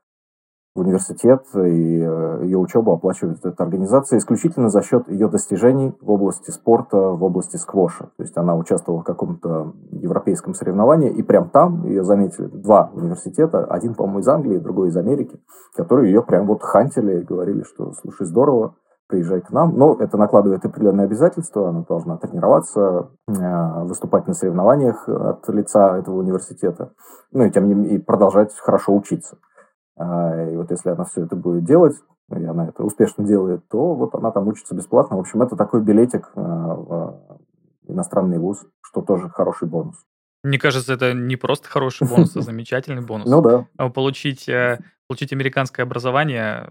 в 0.74 0.80
университет, 0.80 1.44
и 1.54 2.00
э, 2.00 2.40
ее 2.42 2.58
учебу 2.58 2.92
оплачивает 2.92 3.44
эта 3.44 3.62
организация 3.62 4.18
исключительно 4.18 4.70
за 4.70 4.82
счет 4.82 5.08
ее 5.08 5.28
достижений 5.28 5.94
в 6.00 6.10
области 6.10 6.50
спорта, 6.50 6.96
в 6.96 7.22
области 7.22 7.56
сквоша. 7.56 8.10
То 8.16 8.22
есть 8.22 8.36
она 8.36 8.56
участвовала 8.56 9.02
в 9.02 9.04
каком-то 9.04 9.72
европейском 9.92 10.52
соревновании, 10.54 11.10
и 11.10 11.22
прям 11.22 11.48
там 11.48 11.84
ее 11.84 12.02
заметили 12.02 12.46
два 12.46 12.90
университета, 12.92 13.64
один, 13.64 13.94
по-моему, 13.94 14.18
из 14.18 14.28
Англии, 14.28 14.58
другой 14.58 14.88
из 14.88 14.96
Америки, 14.96 15.38
которые 15.76 16.12
ее 16.12 16.22
прям 16.22 16.46
вот 16.46 16.62
хантили 16.62 17.20
и 17.20 17.24
говорили, 17.24 17.62
что, 17.62 17.92
слушай, 17.92 18.26
здорово, 18.26 18.74
приезжай 19.06 19.42
к 19.42 19.52
нам. 19.52 19.78
Но 19.78 19.94
это 20.00 20.16
накладывает 20.16 20.64
определенные 20.64 21.04
обязательства, 21.04 21.68
она 21.68 21.84
должна 21.88 22.16
тренироваться, 22.16 23.10
э, 23.28 23.84
выступать 23.84 24.26
на 24.26 24.34
соревнованиях 24.34 25.08
от 25.08 25.48
лица 25.50 25.98
этого 25.98 26.16
университета, 26.16 26.90
ну 27.30 27.44
и 27.44 27.50
тем 27.52 27.68
не 27.68 27.74
менее 27.74 28.00
продолжать 28.00 28.52
хорошо 28.56 28.92
учиться. 28.92 29.38
А, 29.96 30.50
и 30.50 30.56
вот 30.56 30.70
если 30.70 30.90
она 30.90 31.04
все 31.04 31.24
это 31.24 31.36
будет 31.36 31.64
делать, 31.64 31.96
и 32.30 32.44
она 32.44 32.68
это 32.68 32.82
успешно 32.82 33.24
делает, 33.24 33.68
то 33.68 33.94
вот 33.94 34.14
она 34.14 34.30
там 34.30 34.48
учится 34.48 34.74
бесплатно. 34.74 35.16
В 35.16 35.20
общем, 35.20 35.42
это 35.42 35.56
такой 35.56 35.82
билетик 35.82 36.30
а, 36.34 36.40
в 36.40 37.40
иностранный 37.86 38.38
вуз, 38.38 38.64
что 38.82 39.02
тоже 39.02 39.28
хороший 39.28 39.68
бонус. 39.68 39.96
Мне 40.42 40.58
кажется, 40.58 40.92
это 40.92 41.14
не 41.14 41.36
просто 41.36 41.68
хороший 41.68 42.06
бонус, 42.06 42.36
а 42.36 42.40
замечательный 42.42 43.02
бонус. 43.02 43.28
Ну 43.28 43.40
да. 43.40 43.66
А 43.76 43.88
получить, 43.88 44.48
э, 44.48 44.78
получить 45.08 45.32
американское 45.32 45.84
образование 45.84 46.70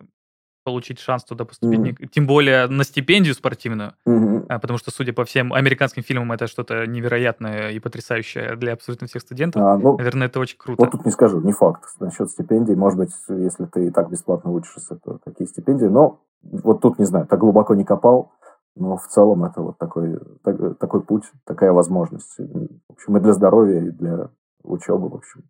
получить 0.64 1.00
шанс 1.00 1.24
туда 1.24 1.46
поступить, 1.46 1.80
mm-hmm. 1.80 2.08
тем 2.08 2.28
более 2.28 2.68
на 2.68 2.84
стипендию 2.84 3.34
спортивную, 3.34 3.94
mm-hmm. 4.08 4.60
потому 4.60 4.78
что, 4.78 4.92
судя 4.92 5.14
по 5.14 5.26
всем 5.26 5.54
американским 5.54 6.04
фильмам, 6.04 6.32
это 6.32 6.48
что-то 6.48 6.86
невероятное 6.88 7.72
и 7.72 7.80
потрясающее 7.80 8.56
для 8.56 8.74
абсолютно 8.74 9.08
всех 9.08 9.22
студентов. 9.22 9.62
А, 9.62 9.78
ну, 9.78 9.98
Наверное, 9.98 10.28
это 10.28 10.40
очень 10.40 10.58
круто. 10.58 10.82
Вот 10.82 10.92
тут 10.92 11.06
не 11.06 11.12
скажу, 11.12 11.42
не 11.42 11.52
факт. 11.52 11.84
Насчет 12.00 12.30
стипендий, 12.30 12.76
может 12.76 12.98
быть, 12.98 13.12
если 13.30 13.66
ты 13.66 13.88
и 13.88 13.92
так 13.92 14.10
бесплатно 14.10 14.52
учишься, 14.52 14.96
то 14.96 15.20
какие 15.24 15.48
стипендии, 15.48 15.86
но 15.86 16.22
вот 16.42 16.82
тут, 16.82 17.00
не 17.00 17.06
знаю, 17.06 17.28
так 17.28 17.40
глубоко 17.40 17.76
не 17.76 17.84
копал, 17.84 18.32
но 18.76 18.98
в 18.98 19.08
целом 19.08 19.44
это 19.44 19.62
вот 19.62 19.78
такой, 19.78 20.20
так, 20.44 20.78
такой 20.78 21.02
путь, 21.02 21.26
такая 21.46 21.72
возможность. 21.72 22.38
В 22.38 22.94
общем, 22.94 23.18
и 23.18 23.20
для 23.20 23.34
здоровья, 23.34 23.82
и 23.82 23.92
для 23.92 24.30
учебы, 24.64 25.10
в 25.10 25.16
общем. 25.16 25.44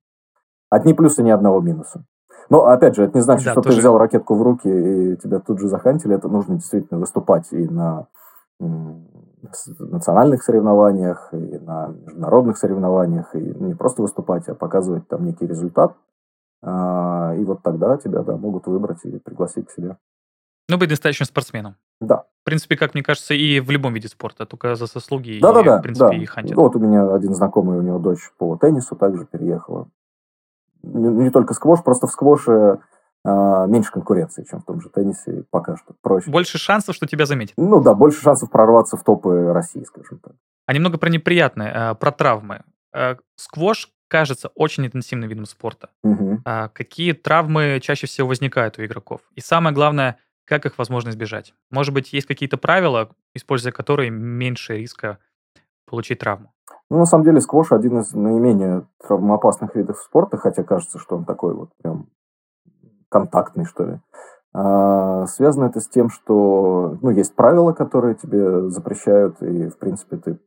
Одни 0.69 0.93
плюсы, 0.93 1.23
ни 1.23 1.29
одного 1.29 1.61
минуса. 1.61 2.05
Но, 2.49 2.65
опять 2.65 2.95
же, 2.95 3.03
это 3.03 3.17
не 3.17 3.21
значит, 3.21 3.45
да, 3.45 3.51
что 3.51 3.61
тоже... 3.61 3.75
ты 3.75 3.81
взял 3.81 3.97
ракетку 3.97 4.35
в 4.35 4.41
руки 4.41 4.67
и 4.67 5.17
тебя 5.17 5.39
тут 5.39 5.59
же 5.59 5.67
захантили. 5.67 6.15
Это 6.15 6.27
нужно 6.27 6.55
действительно 6.55 6.99
выступать 6.99 7.51
и 7.51 7.67
на 7.67 8.07
национальных 9.79 10.43
соревнованиях, 10.43 11.29
и 11.33 11.59
на 11.59 11.87
международных 11.87 12.57
соревнованиях, 12.57 13.35
и 13.35 13.39
не 13.39 13.75
просто 13.75 14.01
выступать, 14.01 14.47
а 14.47 14.55
показывать 14.55 15.07
там 15.07 15.25
некий 15.25 15.45
результат. 15.45 15.95
А, 16.61 17.35
и 17.37 17.43
вот 17.43 17.61
тогда 17.61 17.97
тебя 17.97 18.23
да, 18.23 18.37
могут 18.37 18.67
выбрать 18.67 19.03
и 19.03 19.19
пригласить 19.19 19.67
к 19.67 19.71
себе. 19.71 19.97
Ну, 20.69 20.77
быть 20.77 20.89
настоящим 20.89 21.25
спортсменом. 21.25 21.75
Да. 21.99 22.23
В 22.41 22.45
принципе, 22.45 22.77
как 22.77 22.93
мне 22.93 23.03
кажется, 23.03 23.33
и 23.33 23.59
в 23.59 23.69
любом 23.69 23.93
виде 23.93 24.07
спорта, 24.07 24.45
только 24.45 24.75
за 24.75 24.85
заслуги 24.85 25.39
да, 25.41 25.49
и, 25.49 25.53
да, 25.53 25.63
да, 25.63 25.79
в 25.79 25.81
принципе, 25.81 26.07
да. 26.07 26.15
и 26.15 26.25
хантинг. 26.25 26.57
Вот 26.57 26.75
у 26.75 26.79
меня 26.79 27.13
один 27.13 27.33
знакомый, 27.33 27.77
у 27.77 27.81
него 27.81 27.99
дочь 27.99 28.31
по 28.37 28.55
теннису 28.55 28.95
также 28.95 29.25
переехала 29.25 29.89
не, 30.83 31.29
только 31.29 31.53
сквош, 31.53 31.83
просто 31.83 32.07
в 32.07 32.11
сквоше 32.11 32.79
э, 33.25 33.67
меньше 33.67 33.91
конкуренции, 33.91 34.45
чем 34.49 34.61
в 34.61 34.65
том 34.65 34.81
же 34.81 34.89
теннисе, 34.89 35.43
пока 35.49 35.77
что 35.77 35.93
проще. 36.01 36.29
Больше 36.29 36.57
шансов, 36.57 36.95
что 36.95 37.07
тебя 37.07 37.25
заметят. 37.25 37.55
Ну 37.57 37.81
да, 37.81 37.93
больше 37.93 38.21
шансов 38.21 38.51
прорваться 38.51 38.97
в 38.97 39.03
топы 39.03 39.51
России, 39.53 39.83
скажем 39.83 40.19
так. 40.19 40.33
А 40.65 40.73
немного 40.73 40.97
про 40.97 41.09
неприятное, 41.09 41.91
э, 41.91 41.95
про 41.95 42.11
травмы. 42.11 42.63
Э, 42.93 43.15
сквош 43.35 43.89
кажется 44.07 44.49
очень 44.55 44.85
интенсивным 44.85 45.27
видом 45.27 45.45
спорта. 45.45 45.89
Угу. 46.03 46.43
Какие 46.73 47.13
травмы 47.13 47.79
чаще 47.81 48.05
всего 48.05 48.27
возникают 48.27 48.77
у 48.77 48.85
игроков? 48.85 49.21
И 49.33 49.41
самое 49.41 49.73
главное, 49.73 50.17
как 50.45 50.67
их 50.67 50.77
возможно 50.77 51.09
избежать? 51.09 51.55
Может 51.71 51.95
быть, 51.95 52.13
есть 52.13 52.27
какие-то 52.27 52.57
правила, 52.57 53.09
используя 53.33 53.71
которые 53.71 54.11
меньше 54.11 54.77
риска 54.77 55.17
получить 55.87 56.19
травму? 56.19 56.53
Ну, 56.93 56.99
на 56.99 57.05
самом 57.05 57.23
деле, 57.23 57.41
сквош 57.41 57.71
один 57.71 58.01
из 58.01 58.13
наименее 58.13 58.85
травмоопасных 59.01 59.73
видов 59.75 59.97
спорта, 59.97 60.37
хотя 60.37 60.63
кажется, 60.63 60.99
что 60.99 61.15
он 61.15 61.25
такой 61.25 61.55
вот 61.55 61.69
прям 61.81 62.05
контактный, 63.09 63.65
что 63.65 63.83
ли. 63.83 63.99
А, 64.53 65.25
связано 65.25 65.65
это 65.65 65.79
с 65.79 65.87
тем, 65.87 66.09
что 66.11 66.95
ну, 67.01 67.09
есть 67.09 67.35
правила, 67.35 67.73
которые 67.73 68.13
тебе 68.13 68.69
запрещают, 68.69 69.41
и, 69.41 69.69
в 69.69 69.79
принципе, 69.79 70.17
ты 70.17 70.39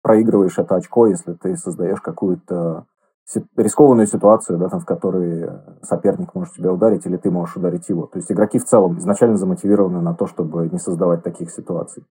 проигрываешь 0.00 0.58
это 0.58 0.76
очко, 0.76 1.08
если 1.08 1.34
ты 1.34 1.58
создаешь 1.58 2.00
какую-то 2.00 2.86
рискованную 3.58 4.06
ситуацию, 4.06 4.58
да, 4.58 4.70
там, 4.70 4.80
в 4.80 4.86
которой 4.86 5.50
соперник 5.82 6.34
может 6.34 6.54
тебя 6.54 6.72
ударить, 6.72 7.04
или 7.04 7.18
ты 7.18 7.30
можешь 7.30 7.56
ударить 7.58 7.90
его. 7.90 8.06
То 8.06 8.16
есть 8.16 8.32
игроки 8.32 8.58
в 8.58 8.64
целом 8.64 8.96
изначально 8.96 9.36
замотивированы 9.36 10.00
на 10.00 10.14
то, 10.14 10.26
чтобы 10.26 10.70
не 10.70 10.78
создавать 10.78 11.22
таких 11.22 11.50
ситуаций. 11.50 12.06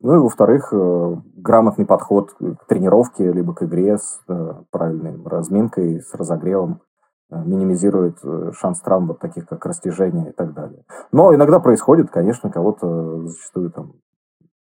Ну 0.00 0.14
и, 0.14 0.18
во-вторых, 0.18 0.68
э, 0.72 1.16
грамотный 1.36 1.86
подход 1.86 2.32
к 2.32 2.66
тренировке, 2.66 3.32
либо 3.32 3.54
к 3.54 3.62
игре 3.62 3.98
с 3.98 4.20
э, 4.28 4.54
правильной 4.70 5.18
разминкой, 5.24 6.02
с 6.02 6.14
разогревом 6.14 6.82
э, 7.30 7.42
минимизирует 7.44 8.18
шанс 8.52 8.80
травм 8.80 9.08
вот 9.08 9.20
таких, 9.20 9.46
как 9.48 9.64
растяжение 9.64 10.30
и 10.30 10.32
так 10.32 10.52
далее. 10.52 10.84
Но 11.12 11.34
иногда 11.34 11.60
происходит, 11.60 12.10
конечно, 12.10 12.50
кого-то 12.50 13.26
зачастую 13.26 13.70
там 13.70 13.92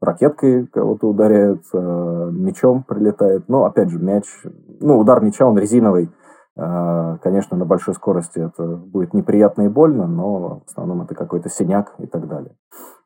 ракеткой 0.02 0.66
кого-то 0.68 1.10
ударяют, 1.10 1.64
мячом 1.74 2.84
прилетает. 2.84 3.50
Но, 3.50 3.66
опять 3.66 3.90
же, 3.90 4.00
мяч, 4.00 4.26
ну, 4.80 4.98
удар 4.98 5.22
мяча, 5.22 5.46
он 5.46 5.58
резиновый, 5.58 6.10
Конечно, 7.22 7.56
на 7.56 7.64
большой 7.64 7.94
скорости 7.94 8.40
это 8.40 8.76
будет 8.76 9.14
неприятно 9.14 9.62
и 9.62 9.68
больно, 9.70 10.08
но 10.08 10.62
в 10.66 10.70
основном 10.70 11.04
это 11.04 11.16
какой-то 11.16 11.48
синяк 11.48 11.94
и 12.00 12.06
так 12.06 12.28
далее. 12.28 12.54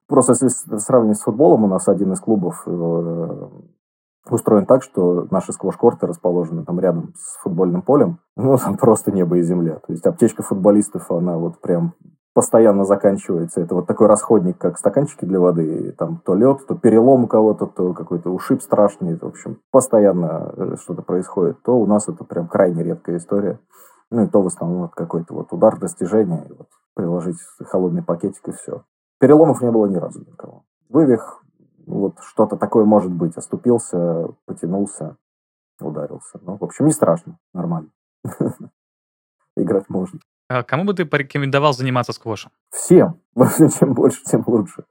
Просто 0.08 0.34
если 0.34 0.78
сравнивать 0.78 1.18
с 1.18 1.24
футболом, 1.24 1.63
у 1.63 1.68
нас 1.68 1.88
один 1.88 2.12
из 2.13 2.20
клубов 2.20 2.63
э, 2.66 3.50
устроен 4.30 4.66
так, 4.66 4.84
что 4.84 5.28
наши 5.32 5.54
сквош-корты 5.54 6.08
расположены 6.08 6.63
там 6.66 6.80
рядом 6.80 7.13
с 7.16 7.42
футбольным 7.42 7.82
полем. 7.82 8.20
Ну, 8.36 8.58
там 8.58 8.78
просто 8.78 9.12
небо 9.12 9.38
и 9.38 9.44
земля. 9.44 9.76
То 9.86 9.94
есть 9.94 10.06
аптечка 10.06 10.42
футболистов, 10.42 11.12
она 11.12 11.38
вот 11.38 11.62
прям 11.62 11.94
постоянно 12.34 12.84
заканчивается. 12.84 13.62
Это 13.62 13.76
вот 13.76 13.86
такой 13.86 14.08
расходник, 14.08 14.58
как 14.58 14.80
стаканчики 14.80 15.26
для 15.26 15.39
воды. 15.39 15.89
И 15.89 15.92
там 15.92 16.20
то 16.26 16.34
лед, 16.34 16.66
то 16.68 16.76
перелом 16.76 17.26
у 17.26 17.28
кого-то, 17.28 17.68
то 17.68 17.94
какой-то 17.94 18.32
ушиб 18.32 18.62
страшный. 18.62 19.18
В 19.18 19.24
общем, 19.24 19.60
постоянно 19.72 20.52
э, 20.56 20.76
что-то 20.82 21.04
происходит. 21.04 21.62
То 21.63 21.78
у 21.78 21.86
нас 21.86 22.10
это 22.10 22.24
прям 22.24 22.48
крайне 22.48 22.84
редкая 22.84 23.18
история. 23.18 23.60
Ну 24.10 24.24
и 24.24 24.28
то 24.28 24.42
в 24.42 24.48
основном 24.48 24.82
вот 24.82 24.96
какой-то 24.96 25.34
вот 25.34 25.54
удар, 25.54 25.80
достижение, 25.80 26.46
и 26.50 26.54
вот 26.54 26.68
приложить 26.96 27.38
холодный 27.66 28.04
пакетик 28.04 28.48
и 28.48 28.52
все. 28.52 28.84
Переломов 29.24 29.62
не 29.62 29.72
было 29.72 29.86
ни 29.86 29.96
разу 29.96 30.20
никого. 30.20 30.66
Вывих, 30.90 31.46
вот 31.86 32.20
что-то 32.20 32.58
такое 32.58 32.84
может 32.84 33.10
быть. 33.10 33.38
Оступился, 33.38 34.28
потянулся, 34.46 35.16
ударился. 35.80 36.40
Ну, 36.42 36.58
в 36.58 36.64
общем, 36.66 36.88
не 36.88 36.92
страшно, 36.92 37.38
нормально. 37.54 37.88
Играть 39.56 39.88
можно. 39.88 40.20
А 40.50 40.64
кому 40.64 40.84
бы 40.84 40.94
ты 40.94 41.06
порекомендовал 41.06 41.72
заниматься 41.72 42.12
сквошем? 42.12 42.52
Всем. 42.70 43.22
Чем 43.80 43.94
больше, 43.94 44.22
тем 44.26 44.44
лучше. 44.46 44.84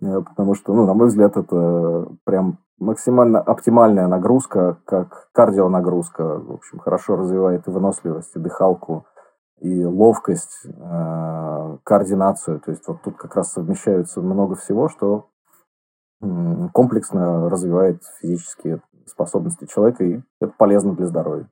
Э, 0.00 0.22
потому 0.22 0.54
что, 0.54 0.74
ну, 0.74 0.86
на 0.86 0.94
мой 0.94 1.08
взгляд, 1.08 1.36
это 1.36 2.06
прям 2.22 2.58
максимально 2.78 3.40
оптимальная 3.40 4.06
нагрузка, 4.06 4.78
как 4.84 5.28
кардионагрузка. 5.32 6.38
В 6.38 6.52
общем, 6.52 6.78
хорошо 6.78 7.16
развивает 7.16 7.66
и 7.66 7.70
выносливость, 7.72 8.36
и 8.36 8.38
дыхалку, 8.38 9.06
и 9.62 9.84
ловкость, 9.84 10.66
э, 10.66 11.78
координацию. 11.84 12.60
То 12.60 12.72
есть 12.72 12.86
вот 12.88 13.02
тут 13.02 13.16
как 13.16 13.36
раз 13.36 13.52
совмещаются 13.52 14.20
много 14.20 14.56
всего, 14.56 14.88
что 14.88 15.28
комплексно 16.72 17.50
развивает 17.50 18.02
физические 18.20 18.80
способности 19.06 19.66
человека, 19.66 20.04
и 20.04 20.20
это 20.40 20.52
полезно 20.56 20.94
для 20.94 21.06
здоровья. 21.06 21.48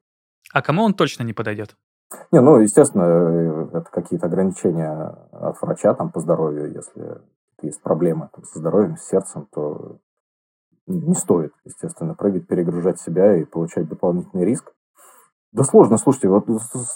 А 0.53 0.63
кому 0.63 0.83
он 0.83 0.95
точно 0.95 1.25
не 1.25 1.33
подойдет? 1.33 1.77
Не, 2.33 2.41
ну, 2.41 2.59
естественно, 2.59 3.03
э, 3.03 3.69
это 3.79 3.91
какие-то 3.91 4.27
ограничения 4.27 5.17
от 5.33 5.61
врача 5.61 5.95
там, 5.95 6.11
по 6.11 6.21
здоровью. 6.21 6.73
Если 6.73 7.21
есть 7.63 7.83
проблемы 7.83 8.31
там, 8.35 8.45
со 8.45 8.59
здоровьем, 8.59 8.97
с 8.97 9.07
сердцем, 9.07 9.47
то 9.53 9.99
не 10.87 11.15
стоит, 11.15 11.53
естественно, 11.65 12.15
прыгать, 12.15 12.49
перегружать 12.49 13.01
себя 13.01 13.37
и 13.37 13.45
получать 13.45 13.89
дополнительный 13.89 14.45
риск. 14.45 14.73
Да 15.53 15.65
сложно, 15.65 15.97
слушайте, 15.99 16.29
вот, 16.29 16.47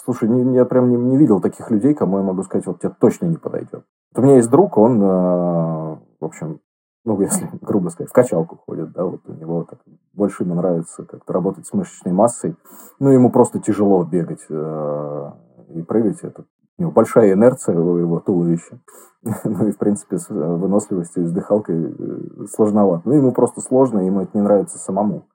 слушай, 0.05 0.29
не, 0.29 0.55
я 0.55 0.63
прям 0.63 0.89
не, 0.89 0.95
не 0.95 1.17
видел 1.17 1.41
таких 1.41 1.69
людей, 1.71 1.93
кому 1.93 2.17
я 2.17 2.23
могу 2.23 2.43
сказать, 2.43 2.65
вот 2.65 2.79
тебе 2.79 2.93
точно 2.97 3.25
не 3.25 3.35
подойдет. 3.35 3.83
Вот 4.13 4.19
у 4.19 4.21
меня 4.21 4.37
есть 4.37 4.49
друг, 4.49 4.77
он, 4.77 5.01
э, 5.01 5.05
в 5.05 6.25
общем, 6.25 6.61
ну, 7.03 7.19
если 7.21 7.49
грубо 7.61 7.89
сказать, 7.89 8.09
в 8.09 8.13
качалку 8.13 8.61
ходит, 8.65 8.93
да, 8.93 9.03
вот 9.03 9.21
у 9.27 9.33
него 9.33 9.65
так, 9.65 9.79
больше 10.13 10.43
ему 10.43 10.55
нравится 10.55 11.03
как-то 11.03 11.33
работать 11.33 11.67
с 11.67 11.73
мышечной 11.73 12.13
массой, 12.13 12.55
ну, 12.99 13.09
ему 13.09 13.29
просто 13.29 13.59
тяжело 13.59 14.03
бегать 14.05 14.45
э, 14.49 15.31
и 15.73 15.81
прыгать, 15.81 16.19
это 16.21 16.45
У 16.77 16.81
него 16.81 16.91
большая 16.91 17.33
инерция 17.33 17.77
у 17.77 17.97
его 17.97 18.21
туловища. 18.21 18.79
ну 19.43 19.67
и, 19.67 19.71
в 19.71 19.77
принципе, 19.77 20.17
с 20.17 20.29
выносливостью 20.29 21.23
и 21.23 21.25
с 21.25 21.31
дыхалкой 21.31 22.47
сложновато. 22.53 23.01
Ну, 23.09 23.15
ему 23.15 23.31
просто 23.33 23.59
сложно, 23.59 23.99
ему 23.99 24.21
это 24.21 24.31
не 24.33 24.41
нравится 24.41 24.77
самому. 24.77 25.25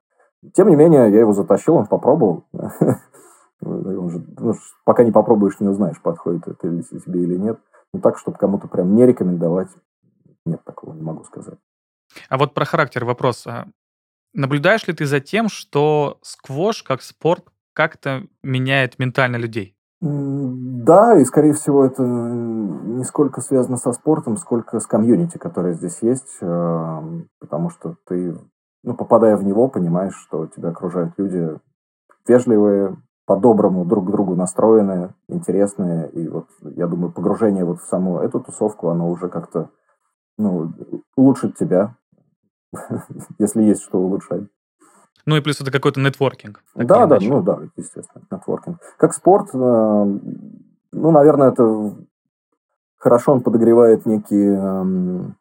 Тем 0.54 0.68
не 0.68 0.76
менее, 0.76 1.10
я 1.10 1.20
его 1.20 1.32
затащил, 1.32 1.74
он 1.74 1.86
попробовал. 1.86 2.44
Он 3.62 4.10
же, 4.10 4.24
ну, 4.38 4.54
пока 4.84 5.04
не 5.04 5.12
попробуешь, 5.12 5.60
не 5.60 5.68
узнаешь, 5.68 6.00
подходит 6.00 6.48
это 6.48 6.66
или 6.68 6.82
тебе 6.82 7.22
или 7.22 7.36
нет. 7.36 7.60
Ну 7.92 8.00
так, 8.00 8.18
чтобы 8.18 8.38
кому-то 8.38 8.68
прям 8.68 8.94
не 8.94 9.06
рекомендовать, 9.06 9.68
нет 10.46 10.64
такого, 10.64 10.94
не 10.94 11.02
могу 11.02 11.24
сказать. 11.24 11.58
А 12.28 12.38
вот 12.38 12.54
про 12.54 12.64
характер 12.64 13.04
вопрос. 13.04 13.46
А 13.46 13.66
наблюдаешь 14.32 14.86
ли 14.86 14.94
ты 14.94 15.06
за 15.06 15.20
тем, 15.20 15.48
что 15.48 16.18
сквош 16.22 16.82
как 16.82 17.02
спорт 17.02 17.46
как-то 17.72 18.26
меняет 18.42 18.98
ментально 18.98 19.36
людей? 19.36 19.76
Да, 20.00 21.18
и 21.18 21.24
скорее 21.24 21.52
всего 21.52 21.84
это 21.84 22.02
не 22.02 23.04
сколько 23.04 23.42
связано 23.42 23.76
со 23.76 23.92
спортом, 23.92 24.38
сколько 24.38 24.80
с 24.80 24.86
комьюнити, 24.86 25.36
которое 25.36 25.74
здесь 25.74 25.98
есть, 26.00 26.38
эм, 26.40 27.28
потому 27.38 27.68
что 27.68 27.96
ты, 28.06 28.38
ну, 28.82 28.94
попадая 28.94 29.36
в 29.36 29.44
него, 29.44 29.68
понимаешь, 29.68 30.14
что 30.14 30.46
тебя 30.46 30.70
окружают 30.70 31.12
люди 31.18 31.58
вежливые, 32.26 32.96
по-доброму 33.30 33.84
друг 33.84 34.08
к 34.08 34.10
другу 34.10 34.34
настроенные, 34.34 35.14
интересные. 35.28 36.10
И 36.10 36.26
вот, 36.26 36.46
я 36.62 36.88
думаю, 36.88 37.12
погружение 37.12 37.64
вот 37.64 37.78
в 37.78 37.84
саму 37.84 38.18
эту 38.18 38.40
тусовку, 38.40 38.88
оно 38.88 39.08
уже 39.08 39.28
как-то 39.28 39.70
ну, 40.36 40.72
улучшит 41.14 41.56
тебя, 41.56 41.94
если 43.38 43.62
есть 43.62 43.82
что 43.82 44.00
улучшать. 44.00 44.42
Ну 45.26 45.36
и 45.36 45.40
плюс 45.40 45.60
это 45.60 45.70
какой-то 45.70 46.00
нетворкинг. 46.00 46.64
Да, 46.74 47.06
да, 47.06 47.18
ну 47.20 47.40
да, 47.40 47.60
естественно, 47.76 48.24
нетворкинг. 48.32 48.78
Как 48.98 49.14
спорт, 49.14 49.50
э, 49.54 49.56
ну, 49.56 51.10
наверное, 51.12 51.52
это 51.52 51.94
хорошо 52.96 53.34
он 53.34 53.42
подогревает 53.42 54.06
некий 54.06 54.44
эм, 54.44 55.36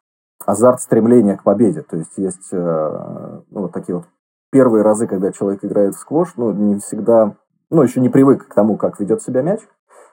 азарт 0.46 0.80
стремления 0.80 1.36
к 1.36 1.42
победе. 1.42 1.82
То 1.82 1.96
есть 1.96 2.16
есть 2.18 2.52
э, 2.52 3.40
ну, 3.50 3.62
вот 3.62 3.72
такие 3.72 3.96
вот 3.96 4.06
первые 4.52 4.84
разы, 4.84 5.08
когда 5.08 5.32
человек 5.32 5.64
играет 5.64 5.96
в 5.96 5.98
сквош, 5.98 6.34
ну, 6.36 6.52
не 6.52 6.78
всегда 6.78 7.34
ну, 7.70 7.82
еще 7.82 8.00
не 8.00 8.08
привык 8.08 8.48
к 8.48 8.54
тому, 8.54 8.76
как 8.76 9.00
ведет 9.00 9.22
себя 9.22 9.42
мяч, 9.42 9.60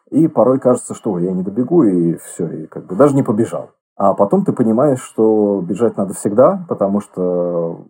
и 0.10 0.28
порой 0.28 0.60
кажется, 0.60 0.94
что 0.94 1.18
я 1.20 1.32
не 1.32 1.44
добегу, 1.44 1.84
и 1.84 2.18
все, 2.18 2.48
и 2.48 2.68
как 2.68 2.86
бы 2.86 2.96
даже 2.96 3.16
не 3.16 3.24
побежал. 3.24 3.72
А 3.96 4.14
потом 4.14 4.46
ты 4.46 4.54
понимаешь, 4.54 5.02
что 5.02 5.62
бежать 5.68 5.98
надо 5.98 6.14
всегда, 6.14 6.66
потому 6.70 7.02
что 7.02 7.86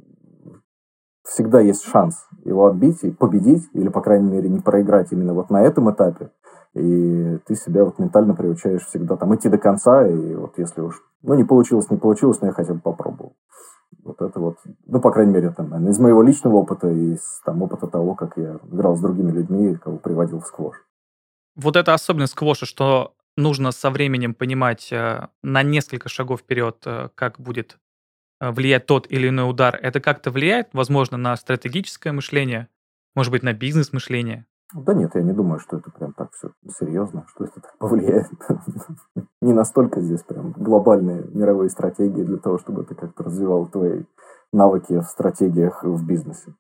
всегда 1.24 1.60
есть 1.60 1.84
шанс 1.84 2.26
его 2.46 2.66
отбить 2.66 3.04
и 3.04 3.12
победить, 3.12 3.68
или, 3.74 3.90
по 3.90 4.02
крайней 4.02 4.32
мере, 4.32 4.50
не 4.50 4.60
проиграть 4.60 5.12
именно 5.12 5.34
вот 5.34 5.50
на 5.50 5.62
этом 5.62 5.92
этапе. 5.92 6.32
И 6.74 7.40
ты 7.46 7.56
себя 7.56 7.84
вот 7.84 8.00
ментально 8.00 8.34
приучаешь 8.36 8.86
всегда 8.86 9.18
там 9.18 9.36
идти 9.36 9.50
до 9.50 9.58
конца, 9.58 10.08
и 10.08 10.36
вот 10.36 10.58
если 10.58 10.82
уж, 10.82 11.04
ну, 11.24 11.34
не 11.34 11.44
получилось, 11.44 11.90
не 11.90 11.98
получилось, 11.98 12.40
но 12.42 12.48
я 12.48 12.54
хотя 12.54 12.74
бы 12.74 12.80
попробовал. 12.80 13.34
Вот 14.08 14.22
это 14.22 14.40
вот, 14.40 14.58
ну, 14.86 15.02
по 15.02 15.12
крайней 15.12 15.34
мере, 15.34 15.52
там, 15.52 15.90
из 15.90 16.00
моего 16.00 16.24
личного 16.24 16.56
опыта 16.56 16.88
и 16.90 17.16
из 17.16 17.42
там, 17.44 17.62
опыта 17.62 17.88
того, 17.88 18.16
как 18.16 18.38
я 18.38 18.58
играл 18.72 18.96
с 18.96 19.02
другими 19.02 19.32
людьми, 19.32 19.76
кого 19.76 19.98
приводил 19.98 20.40
в 20.40 20.48
сквош. 20.48 20.78
Вот 21.58 21.76
это 21.76 21.94
особенность 21.94 22.32
сквоша, 22.32 22.66
что 22.66 23.14
нужно 23.36 23.72
со 23.72 23.90
временем 23.90 24.34
понимать 24.34 24.94
э, 24.94 25.28
на 25.44 25.62
несколько 25.62 26.08
шагов 26.08 26.40
вперед, 26.40 26.78
э, 26.86 27.10
как 27.16 27.38
будет 27.42 27.80
э, 28.40 28.50
влиять 28.50 28.86
тот 28.86 29.12
или 29.12 29.28
иной 29.28 29.50
удар. 29.50 29.78
Это 29.82 30.00
как-то 30.00 30.32
влияет, 30.32 30.70
возможно, 30.72 31.18
на 31.18 31.36
стратегическое 31.36 32.14
мышление, 32.14 32.70
может 33.14 33.32
быть, 33.32 33.44
на 33.44 33.52
бизнес-мышление? 33.52 34.46
Да 34.74 34.94
нет, 34.94 35.12
я 35.16 35.22
не 35.22 35.32
думаю, 35.32 35.60
что 35.60 35.78
это 35.78 35.90
прям 35.92 36.14
так 36.14 36.32
все 36.34 36.52
серьезно, 36.80 37.26
что 37.30 37.46
это 37.46 37.62
так 37.62 37.76
повлияет. 37.80 38.28
Не 39.42 39.54
настолько 39.54 40.02
здесь 40.02 40.24
прям 40.24 40.52
глобальные 40.52 41.26
мировые 41.34 41.70
стратегии 41.70 42.24
для 42.24 42.38
того, 42.38 42.58
чтобы 42.58 42.82
это 42.82 42.96
как-то 42.96 43.24
развивало 43.24 43.68
твои 43.68 44.04
навыки 44.52 45.00
в 45.00 45.06
стратегиях 45.06 45.84
в 45.84 46.06
бизнесе. 46.06 46.54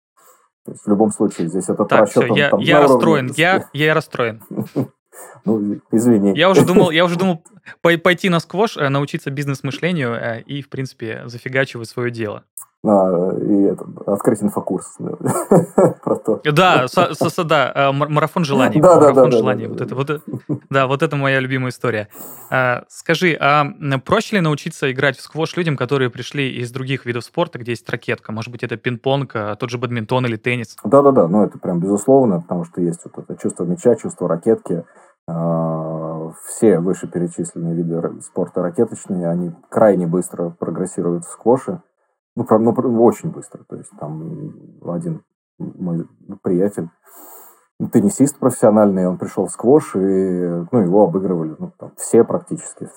То 0.65 0.71
есть 0.71 0.83
в 0.83 0.89
любом 0.89 1.11
случае 1.11 1.47
здесь 1.47 1.69
этот 1.69 1.87
так, 1.87 2.01
расчет... 2.01 2.25
Все, 2.25 2.35
я, 2.35 2.49
там, 2.49 2.59
я 2.59 2.81
расстроен, 2.81 3.31
я, 3.35 3.69
я 3.73 3.93
расстроен. 3.93 4.41
Ну, 5.45 5.79
извини. 5.91 6.37
Я 6.37 6.49
уже 6.49 6.63
думал, 6.63 6.91
я 6.91 7.03
уже 7.03 7.15
думал 7.19 7.43
пойти 7.81 8.29
на 8.29 8.39
сквош, 8.39 8.77
э, 8.77 8.87
научиться 8.89 9.31
бизнес-мышлению 9.31 10.13
э, 10.13 10.41
и, 10.41 10.61
в 10.61 10.69
принципе, 10.69 11.23
зафигачивать 11.25 11.89
свое 11.89 12.11
дело. 12.11 12.43
А, 12.89 13.35
и 13.37 13.63
это, 13.63 13.85
открыть 14.05 14.41
инфокурс 14.41 14.97
про 16.03 16.15
то. 16.15 16.41
Да, 16.45 16.87
со, 16.87 17.13
со, 17.13 17.43
да, 17.43 17.71
э, 17.75 17.91
марафон 17.91 18.45
желаний. 18.45 18.79
Да, 18.79 18.95
марафон 18.95 19.15
да, 19.15 19.31
да, 19.31 19.37
желаний. 19.37 19.67
Да, 19.67 19.69
вот 19.69 19.81
это, 19.81 19.95
вот, 19.95 20.21
да, 20.69 20.87
вот 20.87 21.03
это 21.03 21.15
моя 21.17 21.39
любимая 21.39 21.71
история. 21.71 22.07
А, 22.49 22.83
скажи, 22.87 23.37
а 23.39 23.65
проще 24.05 24.37
ли 24.37 24.41
научиться 24.41 24.89
играть 24.91 25.17
в 25.17 25.21
сквош 25.21 25.57
людям, 25.57 25.75
которые 25.75 26.09
пришли 26.09 26.49
из 26.49 26.71
других 26.71 27.05
видов 27.05 27.25
спорта, 27.25 27.59
где 27.59 27.71
есть 27.71 27.89
ракетка? 27.89 28.31
Может 28.31 28.51
быть, 28.51 28.63
это 28.63 28.77
пинг-понг, 28.77 29.31
а, 29.33 29.55
тот 29.55 29.69
же 29.69 29.77
бадминтон 29.77 30.25
или 30.25 30.37
теннис? 30.37 30.77
Да, 30.83 31.01
да, 31.01 31.11
да, 31.11 31.27
ну 31.27 31.43
это 31.43 31.59
прям 31.59 31.79
безусловно, 31.79 32.41
потому 32.41 32.63
что 32.63 32.81
есть 32.81 33.01
вот 33.03 33.17
это 33.17 33.41
чувство 33.41 33.65
мяча, 33.65 33.95
чувство 33.95 34.29
ракетки. 34.29 34.85
А, 35.27 36.31
все 36.45 36.79
вышеперечисленные 36.79 37.75
виды 37.75 38.21
спорта 38.21 38.61
ракеточные, 38.61 39.27
они 39.27 39.51
крайне 39.69 40.07
быстро 40.07 40.51
прогрессируют 40.51 41.25
в 41.25 41.31
сквоше. 41.31 41.81
Ну, 42.37 42.43
прям, 42.43 42.65
ну, 42.65 43.03
очень 43.03 43.31
быстро. 43.31 43.63
То 43.63 43.77
есть 43.77 43.89
там 43.99 44.53
один 44.85 45.23
мой 45.57 46.07
приятель, 46.43 46.87
теннисист 47.91 48.37
профессиональный, 48.37 49.07
он 49.07 49.17
пришел 49.17 49.47
в 49.47 49.51
сквош, 49.51 49.95
и 49.95 49.99
ну, 50.71 50.79
его 50.79 51.03
обыгрывали 51.03 51.55
ну, 51.57 51.71
там, 51.79 51.93
все 51.97 52.23
практически 52.23 52.89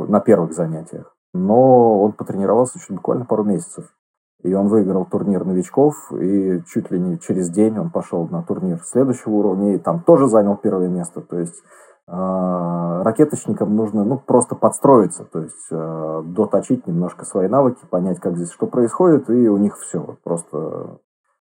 на 0.00 0.18
первых 0.18 0.54
занятиях. 0.54 1.14
Но 1.32 2.02
он 2.02 2.14
потренировался 2.14 2.80
еще 2.80 2.94
буквально 2.94 3.26
пару 3.26 3.44
месяцев. 3.44 3.94
И 4.42 4.52
он 4.52 4.66
выиграл 4.66 5.04
турнир 5.04 5.44
новичков, 5.44 5.94
и 6.12 6.60
чуть 6.66 6.90
ли 6.90 6.98
не 6.98 7.20
через 7.20 7.50
день 7.50 7.78
он 7.78 7.90
пошел 7.90 8.26
на 8.26 8.42
турнир 8.42 8.80
следующего 8.82 9.34
уровня, 9.34 9.76
и 9.76 9.78
там 9.78 10.02
тоже 10.02 10.26
занял 10.26 10.56
первое 10.56 10.88
место. 10.88 11.20
То 11.20 11.38
есть 11.38 11.62
ракеточникам 12.06 13.76
нужно 13.76 14.04
ну, 14.04 14.18
просто 14.18 14.54
подстроиться, 14.54 15.24
то 15.24 15.40
есть 15.40 15.66
э, 15.70 16.22
доточить 16.26 16.86
немножко 16.86 17.24
свои 17.24 17.48
навыки, 17.48 17.84
понять, 17.88 18.20
как 18.20 18.36
здесь 18.36 18.50
что 18.50 18.66
происходит, 18.66 19.30
и 19.30 19.48
у 19.48 19.56
них 19.56 19.76
все, 19.78 20.18
просто 20.22 20.98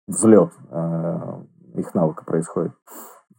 взлет 0.07 0.51
э, 0.69 1.17
их 1.75 1.93
навыка 1.93 2.25
происходит. 2.25 2.73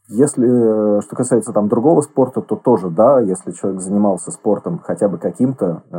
Если, 0.09 1.01
что 1.01 1.17
касается 1.17 1.53
там 1.53 1.69
другого 1.69 2.01
спорта, 2.01 2.43
то 2.43 2.57
тоже, 2.57 2.91
да, 2.91 3.21
если 3.21 3.53
человек 3.53 3.81
занимался 3.81 4.31
спортом 4.31 4.81
хотя 4.81 5.09
бы 5.09 5.19
каким-то 5.19 5.85
э, 5.91 5.97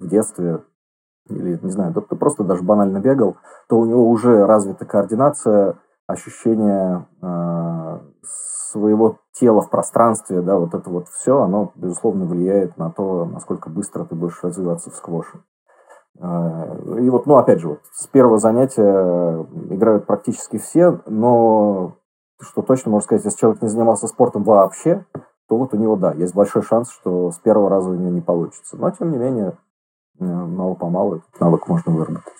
в 0.00 0.08
детстве, 0.08 0.62
или, 1.28 1.58
не 1.62 1.70
знаю, 1.70 1.94
ты 1.94 2.16
просто 2.16 2.44
даже 2.44 2.62
банально 2.62 2.98
бегал, 2.98 3.36
то 3.68 3.78
у 3.78 3.84
него 3.84 4.08
уже 4.08 4.46
развита 4.46 4.84
координация, 4.84 5.76
ощущение 6.06 7.06
э, 7.22 7.98
своего 8.22 9.18
тела 9.32 9.62
в 9.62 9.70
пространстве, 9.70 10.42
да, 10.42 10.58
вот 10.58 10.74
это 10.74 10.88
вот 10.90 11.08
все, 11.08 11.42
оно, 11.42 11.72
безусловно, 11.74 12.26
влияет 12.26 12.76
на 12.76 12.90
то, 12.90 13.24
насколько 13.24 13.70
быстро 13.70 14.04
ты 14.04 14.14
будешь 14.14 14.42
развиваться 14.42 14.90
в 14.90 14.94
сквоше. 14.94 15.40
Э, 16.18 16.98
и 17.00 17.08
вот, 17.10 17.26
ну, 17.26 17.36
опять 17.36 17.60
же, 17.60 17.68
вот 17.68 17.80
с 17.92 18.06
первого 18.06 18.38
занятия 18.38 19.46
играют 19.70 20.06
практически 20.06 20.58
все, 20.58 21.00
но 21.06 21.96
что 22.40 22.62
точно 22.62 22.90
можно 22.90 23.04
сказать, 23.04 23.24
если 23.24 23.38
человек 23.38 23.62
не 23.62 23.68
занимался 23.68 24.06
спортом 24.06 24.42
вообще, 24.42 25.06
то 25.48 25.56
вот 25.56 25.74
у 25.74 25.76
него, 25.76 25.96
да, 25.96 26.12
есть 26.12 26.34
большой 26.34 26.62
шанс, 26.62 26.90
что 26.90 27.30
с 27.30 27.38
первого 27.38 27.70
раза 27.70 27.90
у 27.90 27.94
него 27.94 28.10
не 28.10 28.20
получится. 28.20 28.76
Но, 28.76 28.90
тем 28.90 29.10
не 29.12 29.18
менее, 29.18 29.56
Э, 30.20 30.24
мало-помалу 30.24 31.16
этот 31.16 31.40
навык 31.40 31.68
можно 31.68 31.92
выработать. 31.92 32.32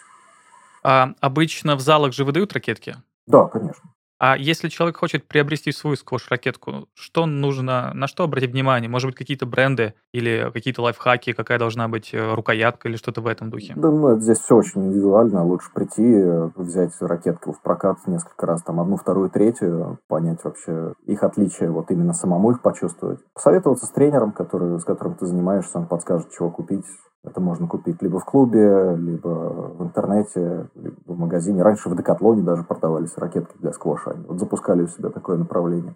А 0.84 1.10
обычно 1.20 1.76
в 1.76 1.80
залах 1.80 2.12
же 2.12 2.24
выдают 2.24 2.52
ракетки? 2.52 2.96
Да, 3.26 3.46
конечно. 3.46 3.90
А 4.24 4.36
если 4.36 4.68
человек 4.68 4.98
хочет 4.98 5.26
приобрести 5.26 5.72
свою 5.72 5.96
сквош-ракетку, 5.96 6.86
что 6.94 7.26
нужно, 7.26 7.90
на 7.92 8.06
что 8.06 8.22
обратить 8.22 8.52
внимание? 8.52 8.88
Может 8.88 9.08
быть, 9.08 9.16
какие-то 9.16 9.46
бренды 9.46 9.94
или 10.12 10.48
какие-то 10.54 10.80
лайфхаки, 10.80 11.32
какая 11.32 11.58
должна 11.58 11.88
быть 11.88 12.14
э, 12.14 12.34
рукоятка 12.34 12.88
или 12.88 12.94
что-то 12.94 13.20
в 13.20 13.26
этом 13.26 13.50
духе? 13.50 13.72
Да, 13.74 13.90
ну, 13.90 14.20
здесь 14.20 14.38
все 14.38 14.54
очень 14.54 14.86
индивидуально. 14.86 15.44
Лучше 15.44 15.70
прийти, 15.74 16.22
взять 16.54 16.92
ракетку 17.00 17.52
в 17.52 17.60
прокат 17.62 17.98
несколько 18.06 18.46
раз, 18.46 18.62
там, 18.62 18.78
одну, 18.78 18.96
вторую, 18.96 19.28
третью, 19.28 19.98
понять 20.06 20.38
вообще 20.44 20.94
их 21.04 21.24
отличия, 21.24 21.68
вот 21.68 21.90
именно 21.90 22.12
самому 22.12 22.52
их 22.52 22.62
почувствовать. 22.62 23.18
Посоветоваться 23.34 23.86
с 23.86 23.90
тренером, 23.90 24.30
который, 24.30 24.78
с 24.78 24.84
которым 24.84 25.16
ты 25.16 25.26
занимаешься, 25.26 25.78
он 25.78 25.88
подскажет, 25.88 26.30
чего 26.30 26.48
купить. 26.48 26.84
Это 27.24 27.40
можно 27.40 27.68
купить 27.68 28.02
либо 28.02 28.18
в 28.18 28.24
клубе, 28.24 28.96
либо 28.96 29.28
в 29.28 29.82
интернете, 29.82 30.68
либо 30.74 30.96
в 31.06 31.16
магазине. 31.16 31.62
Раньше 31.62 31.88
в 31.88 31.96
Декатлоне 31.96 32.42
даже 32.42 32.64
продавались 32.64 33.16
ракетки 33.16 33.54
для 33.60 33.72
сквоша. 33.72 34.10
Они 34.10 34.24
вот 34.26 34.40
запускали 34.40 34.82
у 34.82 34.88
себя 34.88 35.08
такое 35.10 35.36
направление. 35.36 35.94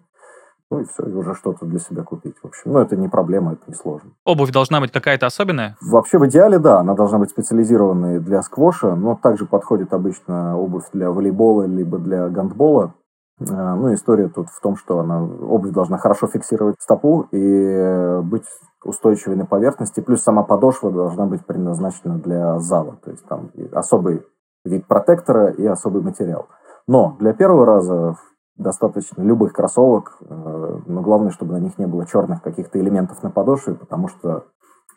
Ну 0.69 0.79
и 0.79 0.85
все, 0.85 1.03
и 1.03 1.13
уже 1.13 1.33
что-то 1.33 1.65
для 1.65 1.79
себя 1.79 2.03
купить. 2.03 2.35
В 2.41 2.47
общем, 2.47 2.71
ну 2.71 2.79
это 2.79 2.97
не 2.97 3.07
проблема, 3.07 3.53
это 3.53 3.63
не 3.67 3.73
сложно. 3.73 4.11
Обувь 4.25 4.51
должна 4.51 4.81
быть 4.81 4.91
какая-то 4.91 5.25
особенная? 5.25 5.77
Вообще 5.81 6.17
в 6.17 6.25
идеале, 6.27 6.59
да, 6.59 6.79
она 6.79 6.93
должна 6.93 7.19
быть 7.19 7.29
специализированной 7.29 8.19
для 8.19 8.41
сквоша, 8.41 8.95
но 8.95 9.15
также 9.15 9.45
подходит 9.45 9.93
обычно 9.93 10.57
обувь 10.57 10.89
для 10.91 11.09
волейбола 11.11 11.63
либо 11.63 11.97
для 11.99 12.27
гандбола. 12.27 12.93
А, 13.39 13.75
ну, 13.75 13.93
история 13.93 14.27
тут 14.27 14.49
в 14.49 14.59
том, 14.61 14.75
что 14.75 14.99
она, 14.99 15.23
обувь 15.23 15.71
должна 15.71 15.97
хорошо 15.97 16.27
фиксировать 16.27 16.75
стопу 16.79 17.27
и 17.31 18.19
быть 18.23 18.45
устойчивой 18.83 19.35
на 19.35 19.45
поверхности, 19.45 20.01
плюс 20.01 20.21
сама 20.21 20.43
подошва 20.43 20.91
должна 20.91 21.25
быть 21.25 21.45
предназначена 21.45 22.17
для 22.19 22.59
зала, 22.59 22.97
то 23.03 23.11
есть 23.11 23.25
там 23.27 23.51
особый 23.73 24.25
вид 24.65 24.87
протектора 24.87 25.49
и 25.49 25.65
особый 25.65 26.01
материал. 26.01 26.47
Но 26.87 27.17
для 27.19 27.33
первого 27.33 27.65
раза 27.65 28.15
достаточно 28.57 29.21
любых 29.21 29.53
кроссовок, 29.53 30.17
э, 30.21 30.79
но 30.85 31.01
главное, 31.01 31.31
чтобы 31.31 31.53
на 31.53 31.59
них 31.59 31.77
не 31.77 31.85
было 31.85 32.05
черных 32.05 32.41
каких-то 32.41 32.79
элементов 32.79 33.21
на 33.23 33.29
подошве, 33.29 33.75
потому 33.75 34.07
что 34.07 34.45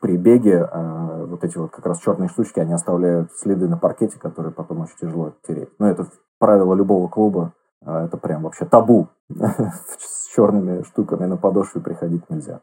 при 0.00 0.16
беге 0.16 0.66
э, 0.70 1.26
вот 1.26 1.44
эти 1.44 1.58
вот 1.58 1.70
как 1.70 1.84
раз 1.86 2.00
черные 2.00 2.28
штучки, 2.28 2.58
они 2.58 2.72
оставляют 2.72 3.32
следы 3.32 3.68
на 3.68 3.76
паркете, 3.76 4.18
которые 4.18 4.52
потом 4.52 4.80
очень 4.80 4.96
тяжело 5.00 5.26
оттереть. 5.26 5.68
Но 5.78 5.88
это 5.88 6.06
правило 6.38 6.74
любого 6.74 7.08
клуба, 7.08 7.52
э, 7.84 8.04
это 8.06 8.16
прям 8.16 8.44
вообще 8.44 8.64
табу. 8.64 9.08
С 9.28 10.34
черными 10.34 10.82
штуками 10.82 11.26
на 11.26 11.36
подошве 11.36 11.80
приходить 11.80 12.28
нельзя. 12.30 12.62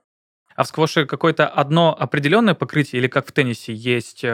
А 0.57 0.63
в 0.63 0.67
сквоше 0.67 1.05
какое-то 1.05 1.47
одно 1.47 1.95
определенное 1.97 2.53
покрытие 2.53 2.99
или 2.99 3.07
как 3.07 3.25
в 3.25 3.31
теннисе 3.31 3.73
есть 3.73 4.25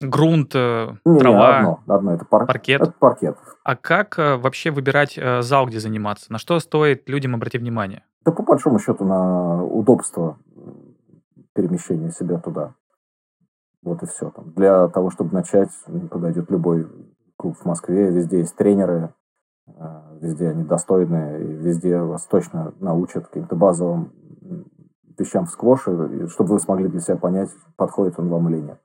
грунт, 0.00 0.52
э, 0.54 0.94
не, 1.04 1.18
трава, 1.18 1.50
не, 1.50 1.58
одно, 1.58 1.80
одно 1.94 2.14
это 2.14 2.24
пар... 2.24 2.46
паркет. 2.46 2.80
Это 2.80 2.92
паркет. 2.92 3.36
А 3.64 3.76
как 3.76 4.18
э, 4.18 4.36
вообще 4.36 4.70
выбирать 4.70 5.16
э, 5.16 5.42
зал, 5.42 5.66
где 5.66 5.80
заниматься? 5.80 6.32
На 6.32 6.38
что 6.38 6.58
стоит 6.60 7.08
людям 7.08 7.34
обратить 7.34 7.60
внимание? 7.60 8.04
Да 8.24 8.32
по 8.32 8.42
большому 8.42 8.78
счету 8.78 9.04
на 9.04 9.64
удобство 9.64 10.38
перемещения 11.54 12.10
себя 12.10 12.38
туда. 12.38 12.74
Вот 13.82 14.02
и 14.02 14.06
все. 14.06 14.30
Там. 14.30 14.52
Для 14.54 14.88
того, 14.88 15.10
чтобы 15.10 15.34
начать, 15.34 15.68
подойдет 16.10 16.50
любой 16.50 16.86
клуб 17.36 17.56
в 17.56 17.64
Москве. 17.64 18.10
Везде 18.10 18.38
есть 18.38 18.56
тренеры, 18.56 19.12
везде 20.20 20.48
они 20.48 20.64
достойные, 20.64 21.42
и 21.42 21.52
везде 21.52 21.98
вас 21.98 22.26
точно 22.26 22.72
научат 22.80 23.26
каким-то 23.26 23.56
базовым 23.56 24.12
вещам 25.18 25.46
в 25.46 25.50
сквоше, 25.50 26.28
чтобы 26.28 26.54
вы 26.54 26.60
смогли 26.60 26.88
для 26.88 27.00
себя 27.00 27.16
понять, 27.16 27.50
подходит 27.76 28.18
он 28.18 28.28
вам 28.28 28.48
или 28.48 28.60
нет. 28.60 28.78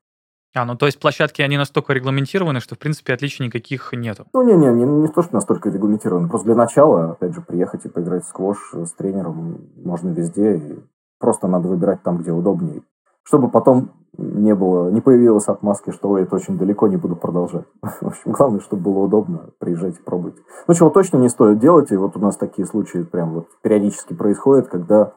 А, 0.55 0.65
ну 0.65 0.75
то 0.75 0.88
есть 0.88 0.99
площадки, 0.99 1.41
они 1.41 1.57
настолько 1.57 1.93
регламентированы, 1.93 2.59
что, 2.59 2.75
в 2.75 2.80
принципе, 2.80 3.13
отличий 3.13 3.45
никаких 3.45 3.93
нету. 3.93 4.25
Ну, 4.34 4.41
не-не, 4.41 4.73
не, 4.73 4.84
не 4.84 5.07
то, 5.07 5.21
что 5.21 5.36
настолько 5.36 5.69
регламентированы. 5.69 6.27
Просто 6.27 6.47
для 6.47 6.55
начала, 6.55 7.11
опять 7.11 7.36
же, 7.36 7.41
приехать 7.41 7.86
и 7.86 7.89
поиграть 7.89 8.23
в 8.23 8.27
сквош 8.27 8.73
с 8.73 8.91
тренером 8.93 9.69
можно 9.75 10.09
везде. 10.09 10.57
И 10.57 10.80
просто 11.19 11.47
надо 11.47 11.67
выбирать 11.67 12.01
там, 12.01 12.17
где 12.17 12.32
удобнее. 12.32 12.82
Чтобы 13.23 13.49
потом 13.49 13.91
не 14.17 14.55
было, 14.55 14.89
не 14.89 15.01
появилось 15.01 15.47
отмазки, 15.47 15.91
что 15.91 16.17
это 16.17 16.36
очень 16.36 16.57
далеко, 16.57 16.88
не 16.88 16.97
буду 16.97 17.15
продолжать. 17.15 17.65
В 17.82 18.07
общем, 18.07 18.32
главное, 18.32 18.59
чтобы 18.59 18.84
было 18.84 18.99
удобно. 19.03 19.51
Приезжайте, 19.59 20.01
пробуйте. 20.03 20.41
Ну, 20.67 20.73
чего 20.73 20.89
точно 20.89 21.17
не 21.17 21.30
стоит 21.30 21.59
делать, 21.59 21.91
и 21.91 21.95
вот 21.95 22.17
у 22.17 22.19
нас 22.19 22.38
такие 22.38 22.65
случаи 22.65 23.03
прям 23.03 23.34
вот 23.36 23.47
периодически 23.61 24.13
происходят, 24.13 24.67
когда 24.67 25.13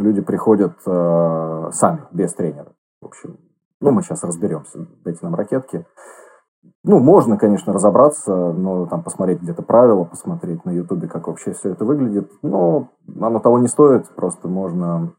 люди 0.00 0.20
приходят 0.20 0.76
э, 0.86 1.70
сами, 1.72 2.02
без 2.12 2.34
тренера. 2.34 2.72
В 3.00 3.06
общем, 3.06 3.38
ну, 3.80 3.92
мы 3.92 4.02
сейчас 4.02 4.24
разберемся, 4.24 4.86
дайте 5.04 5.20
нам 5.22 5.34
ракетки. 5.34 5.86
Ну, 6.82 6.98
можно, 6.98 7.38
конечно, 7.38 7.72
разобраться, 7.72 8.52
но 8.52 8.86
там 8.86 9.02
посмотреть 9.02 9.40
где-то 9.40 9.62
правила, 9.62 10.04
посмотреть 10.04 10.64
на 10.64 10.70
Ютубе, 10.70 11.08
как 11.08 11.26
вообще 11.26 11.52
все 11.52 11.70
это 11.70 11.84
выглядит. 11.84 12.30
Но 12.42 12.90
оно 13.20 13.38
того 13.40 13.58
не 13.58 13.68
стоит, 13.68 14.08
просто 14.14 14.48
можно 14.48 15.14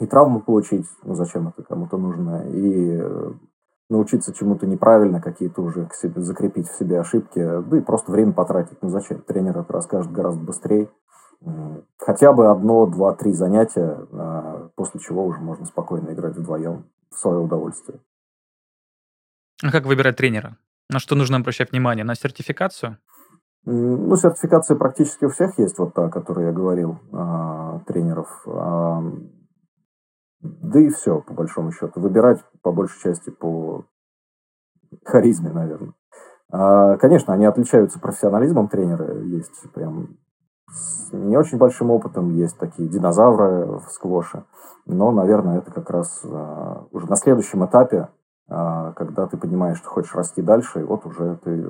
и 0.00 0.06
травму 0.06 0.40
получить, 0.40 0.86
ну 1.04 1.14
зачем 1.14 1.48
это 1.48 1.62
кому-то 1.62 1.96
нужно, 1.98 2.48
и 2.48 2.98
э, 2.98 3.32
научиться 3.90 4.32
чему-то 4.32 4.66
неправильно, 4.66 5.20
какие-то 5.20 5.62
уже 5.62 5.86
к 5.86 5.94
себе, 5.94 6.20
закрепить 6.22 6.68
в 6.68 6.78
себе 6.78 6.98
ошибки, 6.98 7.40
да 7.40 7.76
и 7.76 7.80
просто 7.80 8.10
время 8.10 8.32
потратить. 8.32 8.78
Ну 8.80 8.88
зачем? 8.88 9.20
Тренер 9.22 9.58
это 9.58 9.72
расскажет 9.72 10.10
гораздо 10.10 10.42
быстрее. 10.42 10.88
Хотя 11.98 12.32
бы 12.32 12.50
одно, 12.50 12.86
два, 12.86 13.14
три 13.14 13.32
занятия, 13.32 14.06
а, 14.12 14.68
после 14.74 15.00
чего 15.00 15.24
уже 15.24 15.40
можно 15.40 15.64
спокойно 15.66 16.10
играть 16.12 16.36
вдвоем 16.36 16.84
в 17.10 17.16
свое 17.16 17.38
удовольствие. 17.38 18.00
А 19.62 19.70
как 19.70 19.86
выбирать 19.86 20.16
тренера? 20.16 20.56
На 20.88 20.98
что 20.98 21.14
нужно 21.14 21.36
обращать 21.36 21.70
внимание? 21.70 22.04
На 22.04 22.14
сертификацию? 22.14 22.98
Ну, 23.64 24.16
сертификация 24.16 24.76
практически 24.76 25.24
у 25.24 25.30
всех 25.30 25.56
есть, 25.58 25.78
вот 25.78 25.94
та, 25.94 26.06
о 26.06 26.10
которой 26.10 26.46
я 26.46 26.52
говорил, 26.52 26.98
а, 27.12 27.80
тренеров. 27.86 28.28
А, 28.46 29.02
да 30.40 30.80
и 30.80 30.88
все, 30.90 31.20
по 31.20 31.34
большому 31.34 31.70
счету. 31.70 32.00
Выбирать 32.00 32.44
по 32.62 32.72
большей 32.72 33.00
части 33.00 33.30
по 33.30 33.84
харизме, 35.04 35.50
наверное. 35.50 35.94
Конечно, 36.50 37.32
они 37.32 37.46
отличаются 37.46 37.98
профессионализмом 37.98 38.68
тренера. 38.68 39.22
Есть 39.22 39.72
прям 39.72 40.18
с 40.72 41.12
не 41.12 41.36
очень 41.36 41.58
большим 41.58 41.90
опытом, 41.90 42.34
есть 42.34 42.58
такие 42.58 42.88
динозавры 42.88 43.78
в 43.78 43.90
сквоше. 43.90 44.44
Но, 44.86 45.10
наверное, 45.10 45.58
это 45.58 45.70
как 45.70 45.90
раз 45.90 46.22
а, 46.24 46.86
уже 46.90 47.08
на 47.08 47.16
следующем 47.16 47.64
этапе, 47.64 48.08
а, 48.48 48.92
когда 48.92 49.26
ты 49.26 49.36
понимаешь, 49.36 49.78
что 49.78 49.88
хочешь 49.88 50.14
расти 50.14 50.42
дальше, 50.42 50.80
и 50.80 50.84
вот 50.84 51.06
уже 51.06 51.36
ты 51.44 51.64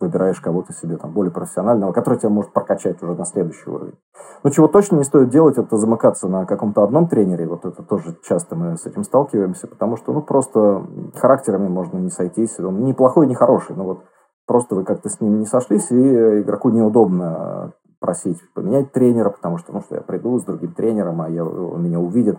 выбираешь 0.00 0.40
кого-то 0.40 0.72
себе 0.72 0.96
там 0.96 1.12
более 1.12 1.30
профессионального, 1.30 1.92
который 1.92 2.18
тебя 2.18 2.30
может 2.30 2.52
прокачать 2.52 3.02
уже 3.02 3.14
на 3.14 3.26
следующий 3.26 3.68
уровень. 3.68 3.98
Но 4.42 4.50
чего 4.50 4.66
точно 4.66 4.96
не 4.96 5.04
стоит 5.04 5.28
делать, 5.28 5.58
это 5.58 5.76
замыкаться 5.76 6.26
на 6.26 6.46
каком-то 6.46 6.82
одном 6.82 7.06
тренере. 7.06 7.46
Вот 7.46 7.66
это 7.66 7.82
тоже 7.82 8.16
часто 8.22 8.56
мы 8.56 8.78
с 8.78 8.86
этим 8.86 9.04
сталкиваемся, 9.04 9.66
потому 9.68 9.96
что 9.96 10.14
ну 10.14 10.22
просто 10.22 10.86
характерами 11.16 11.68
можно 11.68 11.98
не 11.98 12.08
сойтись. 12.08 12.58
Он 12.58 12.82
не 12.82 12.94
плохой, 12.94 13.26
не 13.26 13.34
хороший, 13.34 13.76
но 13.76 13.84
вот 13.84 14.04
просто 14.46 14.74
вы 14.74 14.84
как-то 14.84 15.10
с 15.10 15.20
ним 15.20 15.38
не 15.38 15.46
сошлись, 15.46 15.90
и 15.90 16.40
игроку 16.40 16.70
неудобно 16.70 17.74
просить 18.00 18.38
поменять 18.54 18.92
тренера, 18.92 19.30
потому 19.30 19.58
что, 19.58 19.72
ну, 19.72 19.80
что 19.82 19.96
я 19.96 20.00
приду 20.00 20.38
с 20.38 20.44
другим 20.44 20.72
тренером, 20.72 21.20
а 21.20 21.28
я, 21.28 21.44
он 21.44 21.82
меня 21.82 22.00
увидит. 22.00 22.38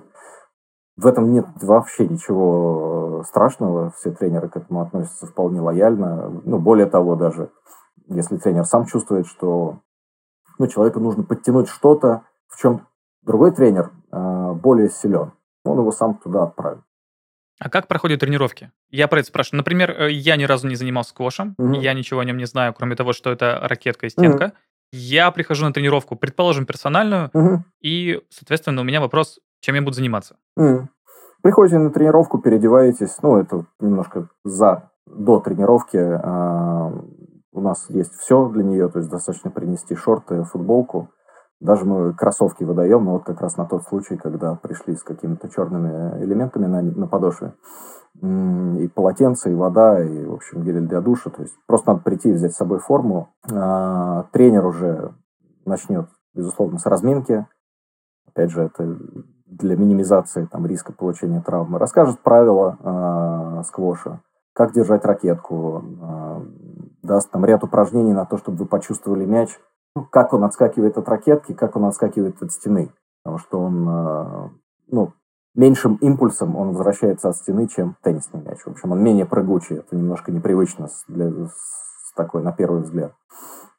В 0.97 1.07
этом 1.07 1.31
нет 1.31 1.45
вообще 1.61 2.07
ничего 2.07 3.23
страшного. 3.27 3.91
Все 3.91 4.11
тренеры 4.11 4.49
к 4.49 4.57
этому 4.57 4.81
относятся 4.81 5.27
вполне 5.27 5.61
лояльно. 5.61 6.41
Ну, 6.43 6.59
более 6.59 6.87
того, 6.87 7.15
даже 7.15 7.51
если 8.07 8.37
тренер 8.37 8.65
сам 8.65 8.85
чувствует, 8.85 9.25
что 9.27 9.79
ну, 10.59 10.67
человеку 10.67 10.99
нужно 10.99 11.23
подтянуть 11.23 11.69
что-то, 11.69 12.23
в 12.47 12.59
чем 12.59 12.87
другой 13.21 13.51
тренер 13.51 13.91
э, 14.11 14.53
более 14.53 14.89
силен, 14.89 15.31
он 15.63 15.79
его 15.79 15.91
сам 15.91 16.15
туда 16.15 16.43
отправит. 16.43 16.81
А 17.59 17.69
как 17.69 17.87
проходят 17.87 18.19
тренировки? 18.19 18.71
Я 18.89 19.07
про 19.07 19.19
это 19.19 19.27
спрашиваю. 19.27 19.59
Например, 19.59 19.91
э, 19.91 20.11
я 20.11 20.35
ни 20.35 20.43
разу 20.43 20.67
не 20.67 20.75
занимался 20.75 21.11
сквошем, 21.11 21.55
mm-hmm. 21.59 21.79
я 21.79 21.93
ничего 21.93 22.19
о 22.19 22.25
нем 22.25 22.37
не 22.37 22.45
знаю, 22.45 22.73
кроме 22.73 22.95
того, 22.95 23.13
что 23.13 23.31
это 23.31 23.59
ракетка 23.61 24.07
и 24.07 24.09
стенка. 24.09 24.45
Mm-hmm. 24.45 24.53
Я 24.91 25.31
прихожу 25.31 25.65
на 25.65 25.73
тренировку, 25.73 26.15
предположим, 26.15 26.65
персональную, 26.65 27.29
угу. 27.33 27.63
и, 27.81 28.21
соответственно, 28.29 28.81
у 28.81 28.83
меня 28.83 28.99
вопрос, 28.99 29.39
чем 29.61 29.75
я 29.75 29.81
буду 29.81 29.95
заниматься. 29.95 30.35
Угу. 30.57 30.89
Приходите 31.41 31.79
на 31.79 31.91
тренировку, 31.91 32.39
переодеваетесь, 32.39 33.17
ну, 33.21 33.37
это 33.37 33.65
немножко 33.79 34.29
за, 34.43 34.91
до 35.07 35.39
тренировки. 35.39 35.97
А, 35.97 36.91
у 37.53 37.61
нас 37.61 37.89
есть 37.89 38.13
все 38.15 38.47
для 38.49 38.63
нее, 38.63 38.89
то 38.89 38.99
есть 38.99 39.09
достаточно 39.09 39.49
принести 39.49 39.95
шорты, 39.95 40.43
футболку. 40.43 41.09
Даже 41.61 41.85
мы 41.85 42.13
кроссовки 42.13 42.63
выдаем, 42.63 43.05
но 43.05 43.13
вот 43.13 43.23
как 43.23 43.39
раз 43.39 43.55
на 43.55 43.65
тот 43.65 43.83
случай, 43.83 44.17
когда 44.17 44.55
пришли 44.55 44.95
с 44.95 45.03
какими-то 45.03 45.47
черными 45.47 46.23
элементами 46.23 46.65
на, 46.65 46.81
на 46.81 47.07
подошве 47.07 47.53
и 48.19 48.91
полотенце, 48.93 49.51
и 49.51 49.55
вода, 49.55 50.03
и, 50.03 50.25
в 50.25 50.33
общем, 50.33 50.63
гель 50.63 50.81
для 50.81 51.01
душа. 51.01 51.29
То 51.29 51.43
есть 51.43 51.55
просто 51.67 51.91
надо 51.91 52.03
прийти 52.03 52.29
и 52.29 52.33
взять 52.33 52.53
с 52.53 52.57
собой 52.57 52.79
форму. 52.79 53.29
А, 53.51 54.23
тренер 54.31 54.65
уже 54.65 55.13
начнет, 55.65 56.09
безусловно, 56.33 56.79
с 56.79 56.85
разминки. 56.87 57.45
Опять 58.27 58.49
же, 58.49 58.63
это 58.63 58.97
для 59.45 59.75
минимизации 59.75 60.45
там, 60.45 60.65
риска 60.65 60.93
получения 60.93 61.41
травмы. 61.41 61.77
Расскажет 61.77 62.21
правила 62.21 62.77
а, 62.81 63.63
сквоша, 63.63 64.21
как 64.53 64.73
держать 64.73 65.05
ракетку, 65.05 65.83
а, 66.01 66.43
даст 67.03 67.29
там 67.31 67.45
ряд 67.45 67.63
упражнений 67.63 68.13
на 68.13 68.25
то, 68.25 68.37
чтобы 68.37 68.57
вы 68.57 68.65
почувствовали 68.65 69.25
мяч, 69.25 69.49
ну, 69.95 70.05
как 70.09 70.33
он 70.33 70.43
отскакивает 70.43 70.97
от 70.97 71.07
ракетки, 71.09 71.53
как 71.53 71.75
он 71.75 71.85
отскакивает 71.85 72.41
от 72.41 72.51
стены. 72.51 72.91
Потому 73.23 73.37
что 73.39 73.59
он, 73.59 73.87
а, 73.89 74.49
ну, 74.87 75.13
меньшим 75.53 75.95
импульсом 75.95 76.55
он 76.55 76.69
возвращается 76.69 77.29
от 77.29 77.35
стены, 77.35 77.67
чем 77.67 77.95
теннисный 78.01 78.41
мяч. 78.41 78.59
В 78.65 78.69
общем, 78.69 78.91
он 78.91 79.03
менее 79.03 79.25
прыгучий. 79.25 79.77
Это 79.77 79.95
немножко 79.95 80.31
непривычно 80.31 80.87
для, 81.07 81.29
с 81.47 82.13
такой, 82.15 82.41
на 82.41 82.51
первый 82.51 82.81
взгляд. 82.81 83.13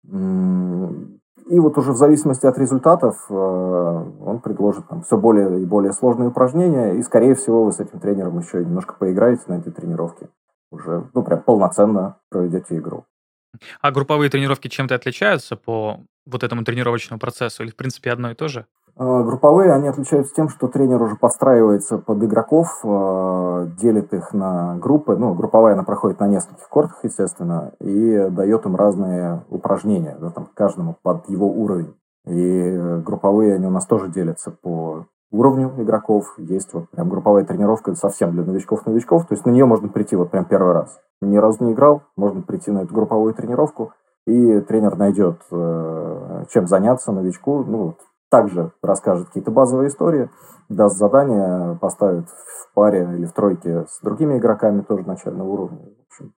И 0.05 1.59
вот 1.59 1.77
уже 1.77 1.93
в 1.93 1.97
зависимости 1.97 2.47
от 2.47 2.57
результатов 2.57 3.17
э, 3.29 3.35
он 3.35 4.41
предложит 4.41 4.87
там 4.89 5.03
все 5.03 5.17
более 5.17 5.61
и 5.61 5.67
более 5.67 5.93
сложные 5.93 6.29
упражнения, 6.29 6.95
и, 6.95 7.03
скорее 7.03 7.35
всего, 7.35 7.65
вы 7.65 7.73
с 7.73 7.81
этим 7.81 7.99
тренером 7.99 8.39
еще 8.39 8.65
немножко 8.65 8.95
поиграете 8.95 9.43
на 9.49 9.55
этой 9.55 9.73
тренировке. 9.73 10.29
Уже, 10.71 11.11
ну, 11.13 11.23
прям 11.23 11.43
полноценно 11.43 12.17
проведете 12.31 12.77
игру. 12.77 13.05
А 13.81 13.91
групповые 13.91 14.31
тренировки 14.31 14.69
чем-то 14.69 14.95
отличаются 14.95 15.57
по 15.57 16.01
вот 16.27 16.43
этому 16.43 16.65
тренировочному 16.65 17.19
процессу 17.19 17.63
или, 17.63 17.71
в 17.71 17.77
принципе, 17.77 18.13
одно 18.13 18.31
и 18.31 18.35
то 18.35 18.49
же? 18.49 18.67
А, 18.95 19.23
групповые, 19.23 19.73
они 19.73 19.89
отличаются 19.89 20.35
тем, 20.35 20.49
что 20.49 20.69
тренер 20.69 21.01
уже 21.03 21.17
подстраивается 21.17 21.99
под 21.99 22.23
игроков, 22.23 22.69
а, 22.85 23.67
делит 23.81 24.13
их 24.13 24.33
на 24.35 24.77
группы. 24.77 25.17
Ну, 25.17 25.35
групповая 25.35 25.75
она 25.75 25.83
проходит 25.83 26.21
на 26.21 26.29
нескольких 26.29 26.69
кортах, 26.69 27.01
естественно, 27.03 27.73
и 27.81 28.29
дает 28.31 28.67
им 28.67 28.77
разные 28.77 29.45
упражнения, 29.49 30.17
да, 30.21 30.31
там, 30.31 30.49
каждому 30.55 30.97
под 31.03 31.29
его 31.29 31.49
уровень. 31.49 31.95
И 32.27 33.01
групповые, 33.05 33.55
они 33.57 33.67
у 33.67 33.71
нас 33.71 33.87
тоже 33.87 34.09
делятся 34.09 34.51
по 34.51 35.07
уровню 35.33 35.73
игроков. 35.79 36.35
Есть 36.39 36.73
вот 36.75 36.89
прям 36.91 37.09
групповая 37.09 37.45
тренировка 37.45 37.95
совсем 37.95 38.33
для 38.33 38.45
новичков-новичков. 38.45 39.27
То 39.27 39.35
есть 39.35 39.45
на 39.45 39.51
нее 39.51 39.65
можно 39.65 39.89
прийти 39.89 40.15
вот 40.15 40.31
прям 40.31 40.45
первый 40.45 40.75
раз. 40.75 41.01
Ни 41.21 41.37
разу 41.39 41.65
не 41.65 41.73
играл, 41.73 42.03
можно 42.17 42.43
прийти 42.43 42.71
на 42.71 42.81
эту 42.81 42.95
групповую 42.95 43.35
тренировку, 43.35 43.93
и 44.27 44.61
тренер 44.61 44.97
найдет, 44.97 45.41
э, 45.51 46.45
чем 46.51 46.67
заняться 46.67 47.13
новичку. 47.13 47.65
Ну, 47.65 47.97
также 48.31 48.73
расскажет 48.83 49.29
какие-то 49.29 49.51
базовые 49.51 49.89
истории, 49.89 50.31
даст 50.69 50.97
задание, 50.97 51.77
поставит 51.81 52.29
в 52.29 52.75
паре 52.75 53.03
или 53.17 53.27
в 53.27 53.33
тройке 53.33 53.85
с 53.89 54.01
другими 54.03 54.39
игроками 54.39 54.83
тоже 54.83 55.07
начального 55.07 55.49
уровня. 55.49 55.79
В 55.79 56.13
общем, 56.13 56.33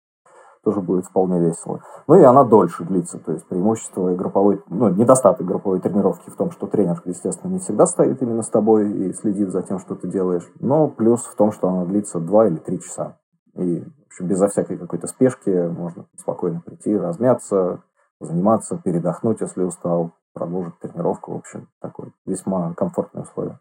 тоже 0.63 0.81
будет 0.81 1.07
вполне 1.07 1.41
весело. 1.41 1.81
Ну 2.07 2.15
и 2.15 2.23
она 2.23 2.45
дольше 2.45 2.85
длится, 2.85 3.19
то 3.19 3.33
есть 3.33 3.47
преимущество 3.47 4.15
групповой, 4.15 4.63
ну, 4.69 4.89
недостаток 4.91 5.47
групповой 5.47 5.81
тренировки 5.81 6.31
в 6.31 6.37
том, 6.37 6.51
что 6.51 6.67
тренер, 6.67 7.03
естественно, 7.05 7.53
не 7.53 7.59
всегда 7.59 7.87
стоит 7.87 8.23
именно 8.23 8.43
с 8.43 8.49
тобой 8.49 8.91
и 8.91 9.13
следит 9.13 9.51
за 9.51 9.63
тем, 9.63 9.79
что 9.79 9.95
ты 9.95 10.09
делаешь, 10.09 10.49
но 10.61 10.89
плюс 10.89 11.25
в 11.25 11.35
том, 11.37 11.53
что 11.53 11.69
она 11.69 11.85
длится 11.85 12.21
2 12.21 12.47
или 12.47 12.57
3 12.57 12.81
часа. 12.81 13.19
И, 13.55 13.85
общем, 14.13 14.29
безо 14.29 14.49
всякой 14.49 14.79
какой-то 14.79 15.07
спешки 15.07 15.51
можно 15.69 16.07
спокойно 16.17 16.61
прийти, 16.61 16.97
размяться, 16.97 17.83
заниматься, 18.21 18.81
передохнуть, 18.83 19.41
если 19.41 19.63
устал, 19.63 20.13
продолжить 20.35 20.79
тренировку. 20.79 21.33
В 21.33 21.37
общем, 21.37 21.69
такое 21.81 22.13
весьма 22.27 22.75
комфортное 22.75 23.23
условие. 23.23 23.59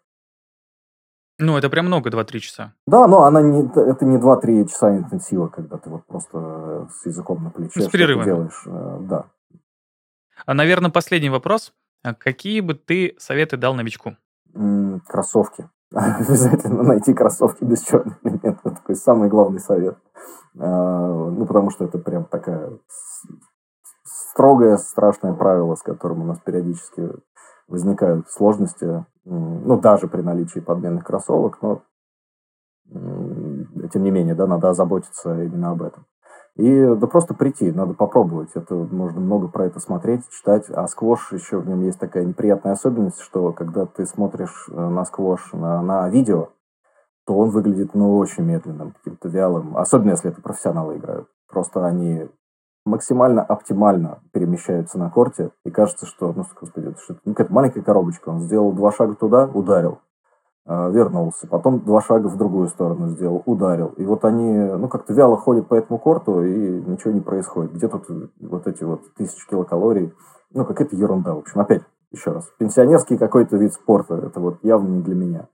Ну, 1.42 1.58
это 1.58 1.70
прям 1.70 1.88
много, 1.88 2.10
2-3 2.12 2.40
часа. 2.40 2.74
Да, 2.86 3.08
но 3.08 3.24
она 3.24 3.42
не, 3.42 3.66
это 3.66 4.06
не 4.06 4.18
2-3 4.18 4.68
часа 4.68 4.96
интенсива, 4.96 5.48
когда 5.48 5.78
ты 5.78 5.90
вот 5.90 6.06
просто 6.06 6.88
с 6.92 7.06
языком 7.08 7.44
на 7.44 7.50
плече 7.50 7.82
с 7.82 7.88
перерывами. 7.88 8.26
делаешь. 8.26 8.64
Э, 8.68 8.98
да. 9.02 9.26
А, 10.46 10.54
наверное, 10.54 10.92
последний 10.92 11.30
вопрос. 11.30 11.74
А 12.04 12.14
какие 12.14 12.62
бы 12.62 12.76
ты 12.76 13.16
советы 13.18 13.58
дал 13.58 13.74
новичку? 13.74 14.16
М-м, 14.54 15.02
кроссовки. 15.08 15.68
Обязательно 15.94 16.84
найти 16.84 17.14
кроссовки 17.14 17.64
без 17.64 17.82
черных 17.82 18.18
элементов. 18.24 18.76
Такой 18.76 18.96
самый 18.96 19.28
главный 19.28 19.60
совет. 19.60 19.98
А, 20.60 21.30
ну, 21.32 21.46
потому 21.48 21.72
что 21.72 21.86
это 21.86 21.98
прям 21.98 22.26
такая 22.26 22.72
строгое, 24.04 24.78
страшное 24.78 25.34
правило, 25.34 25.76
с 25.76 25.82
которым 25.82 26.22
у 26.22 26.26
нас 26.26 26.40
периодически 26.40 27.10
возникают 27.72 28.30
сложности, 28.30 29.06
ну, 29.26 29.80
даже 29.80 30.08
при 30.08 30.22
наличии 30.22 30.60
подменных 30.60 31.06
кроссовок, 31.06 31.62
но 31.62 31.82
тем 32.86 34.04
не 34.04 34.12
менее, 34.12 34.36
да, 34.36 34.46
надо 34.46 34.70
озаботиться 34.70 35.42
именно 35.44 35.72
об 35.72 35.82
этом. 35.82 36.06
И 36.56 36.86
да 36.96 37.08
просто 37.08 37.34
прийти, 37.34 37.72
надо 37.72 37.94
попробовать. 37.94 38.50
Это 38.56 38.76
можно 38.76 39.22
много 39.22 39.48
про 39.48 39.68
это 39.68 39.80
смотреть, 39.80 40.28
читать. 40.30 40.70
А 40.70 40.86
сквош 40.88 41.32
еще 41.32 41.60
в 41.60 41.68
нем 41.68 41.82
есть 41.82 42.00
такая 42.00 42.26
неприятная 42.26 42.74
особенность, 42.74 43.22
что 43.22 43.54
когда 43.54 43.86
ты 43.86 44.06
смотришь 44.06 44.68
э, 44.70 44.74
на 44.74 45.06
сквош 45.06 45.54
на, 45.54 45.82
на 45.82 46.10
видео, 46.10 46.50
то 47.26 47.38
он 47.38 47.52
выглядит, 47.52 47.94
ну, 47.94 48.18
очень 48.18 48.44
медленным, 48.44 48.92
каким-то 48.92 49.30
вялым. 49.30 49.78
Особенно, 49.78 50.12
если 50.12 50.30
это 50.30 50.42
профессионалы 50.42 50.98
играют. 50.98 51.28
Просто 51.48 51.86
они 51.86 52.28
максимально 52.86 53.42
оптимально 53.44 54.20
перемещаются 54.32 54.98
на 54.98 55.10
корте, 55.10 55.52
и 55.66 55.72
кажется, 55.72 56.06
что, 56.06 56.34
ну, 56.34 56.44
господи, 56.60 56.94
что 57.04 57.18
ну, 57.26 57.34
какая-то 57.34 57.54
маленькая 57.54 57.82
коробочка, 57.82 58.30
он 58.30 58.42
сделал 58.42 58.72
два 58.74 58.92
шага 58.92 59.16
туда, 59.16 59.46
ударил, 59.46 60.00
э, 60.66 60.92
вернулся, 60.92 61.48
потом 61.48 61.82
два 61.82 62.02
шага 62.02 62.28
в 62.28 62.38
другую 62.38 62.68
сторону 62.70 63.10
сделал, 63.10 63.44
ударил. 63.46 63.94
И 63.98 64.06
вот 64.06 64.26
они, 64.26 64.52
ну, 64.52 64.88
как-то 64.88 65.14
вяло 65.14 65.38
ходят 65.38 65.68
по 65.68 65.76
этому 65.76 66.00
корту, 66.00 66.44
и 66.44 66.82
ничего 66.82 67.12
не 67.12 67.22
происходит. 67.22 67.74
Где 67.74 67.88
тут 67.88 68.06
вот 68.40 68.68
эти 68.68 68.84
вот 68.84 69.02
тысячи 69.16 69.48
килокалорий? 69.50 70.14
Ну, 70.54 70.66
какая-то 70.66 70.96
ерунда, 70.96 71.34
в 71.36 71.40
общем. 71.40 71.62
Опять, 71.62 71.84
еще 72.12 72.32
раз, 72.32 72.52
пенсионерский 72.58 73.18
какой-то 73.18 73.58
вид 73.58 73.74
спорта, 73.74 74.16
это 74.16 74.40
вот 74.40 74.58
явно 74.64 74.90
не 74.90 75.02
для 75.02 75.16
меня. 75.16 75.48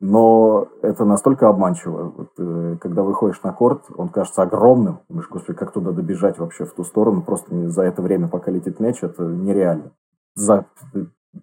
Но 0.00 0.68
это 0.80 1.04
настолько 1.04 1.48
обманчиво. 1.48 2.14
Вот, 2.16 2.30
э, 2.38 2.76
когда 2.80 3.02
выходишь 3.02 3.42
на 3.42 3.52
корт, 3.52 3.84
он 3.94 4.08
кажется 4.08 4.42
огромным. 4.42 5.00
Думаешь, 5.10 5.28
господи, 5.28 5.58
как 5.58 5.72
туда 5.72 5.92
добежать 5.92 6.38
вообще 6.38 6.64
в 6.64 6.72
ту 6.72 6.84
сторону? 6.84 7.22
Просто 7.22 7.68
за 7.68 7.82
это 7.82 8.00
время, 8.00 8.28
пока 8.28 8.50
летит 8.50 8.80
мяч, 8.80 9.02
это 9.02 9.24
нереально. 9.24 9.92
За 10.34 10.64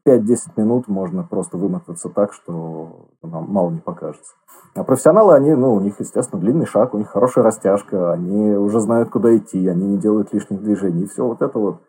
5-10 0.07 0.37
минут 0.57 0.87
можно 0.87 1.23
просто 1.23 1.57
вымотаться 1.57 2.09
так, 2.09 2.33
что 2.33 3.09
нам 3.21 3.45
мало 3.47 3.69
не 3.69 3.79
покажется. 3.79 4.33
А 4.73 4.83
профессионалы, 4.83 5.35
они, 5.35 5.53
ну, 5.53 5.73
у 5.73 5.79
них, 5.79 5.99
естественно, 5.99 6.41
длинный 6.41 6.65
шаг, 6.65 6.95
у 6.95 6.97
них 6.97 7.09
хорошая 7.09 7.43
растяжка, 7.45 8.11
они 8.11 8.53
уже 8.53 8.79
знают, 8.79 9.09
куда 9.09 9.35
идти, 9.37 9.67
они 9.67 9.85
не 9.87 9.97
делают 9.97 10.33
лишних 10.33 10.63
движений. 10.63 11.03
И 11.03 11.07
все 11.07 11.27
вот 11.27 11.43
это 11.43 11.59
вот 11.59 11.81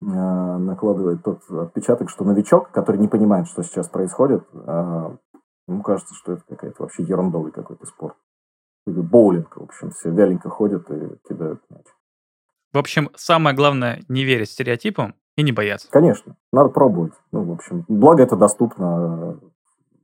э, 0.00 0.06
накладывает 0.06 1.22
тот 1.22 1.42
отпечаток, 1.50 2.08
что 2.08 2.24
новичок, 2.24 2.70
который 2.70 2.96
не 2.96 3.08
понимает, 3.08 3.46
что 3.46 3.62
сейчас 3.62 3.88
происходит, 3.88 4.44
э, 4.54 5.16
Ему 5.66 5.82
кажется, 5.82 6.14
что 6.14 6.32
это 6.32 6.42
какая-то 6.48 6.82
вообще 6.82 7.02
ерундовый 7.02 7.52
какой-то 7.52 7.86
спорт. 7.86 8.16
Или 8.86 9.00
боулинг, 9.00 9.56
в 9.56 9.62
общем, 9.62 9.90
все 9.90 10.10
вяленько 10.10 10.50
ходят 10.50 10.90
и 10.90 11.18
кидают 11.26 11.62
мяч. 11.70 11.86
В 12.72 12.78
общем, 12.78 13.10
самое 13.14 13.56
главное 13.56 14.02
не 14.08 14.24
верить 14.24 14.50
стереотипам 14.50 15.14
и 15.36 15.42
не 15.42 15.52
бояться. 15.52 15.88
Конечно, 15.90 16.36
надо 16.52 16.68
пробовать. 16.68 17.14
Ну, 17.32 17.44
в 17.44 17.52
общем, 17.52 17.84
благо 17.88 18.22
это 18.22 18.36
доступно, 18.36 19.40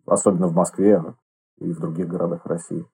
особенно 0.07 0.47
в 0.47 0.55
Москве 0.55 1.03
и 1.59 1.73
в 1.73 1.81
других 1.81 2.09
городах 2.09 2.47
России. 2.47 2.87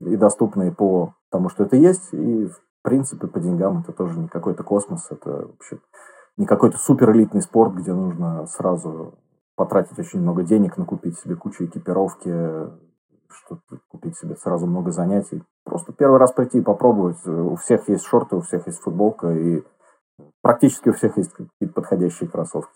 И 0.00 0.14
доступно 0.16 0.64
и 0.64 0.70
по 0.70 1.14
тому, 1.30 1.48
что 1.48 1.64
это 1.64 1.76
есть, 1.76 2.12
и 2.12 2.46
в 2.46 2.60
принципе 2.82 3.26
по 3.26 3.40
деньгам 3.40 3.80
это 3.80 3.92
тоже 3.92 4.18
не 4.18 4.28
какой-то 4.28 4.62
космос, 4.62 5.08
это 5.10 5.48
вообще 5.48 5.80
не 6.36 6.46
какой-то 6.46 6.78
суперэлитный 6.78 7.42
спорт, 7.42 7.74
где 7.74 7.92
нужно 7.92 8.46
сразу 8.46 9.18
потратить 9.58 9.98
очень 9.98 10.20
много 10.20 10.44
денег, 10.44 10.78
накупить 10.78 11.18
себе 11.18 11.34
кучу 11.34 11.64
экипировки, 11.64 12.30
что 13.28 13.58
купить 13.88 14.16
себе 14.16 14.36
сразу 14.36 14.66
много 14.66 14.92
занятий. 14.92 15.42
Просто 15.64 15.92
первый 15.92 16.18
раз 16.18 16.32
прийти 16.32 16.58
и 16.58 16.62
попробовать. 16.62 17.18
У 17.26 17.56
всех 17.56 17.88
есть 17.88 18.06
шорты, 18.06 18.36
у 18.36 18.40
всех 18.40 18.68
есть 18.68 18.78
футболка, 18.78 19.30
и 19.32 19.64
практически 20.42 20.90
у 20.90 20.92
всех 20.92 21.16
есть 21.18 21.32
какие-то 21.32 21.74
подходящие 21.74 22.30
кроссовки. 22.30 22.72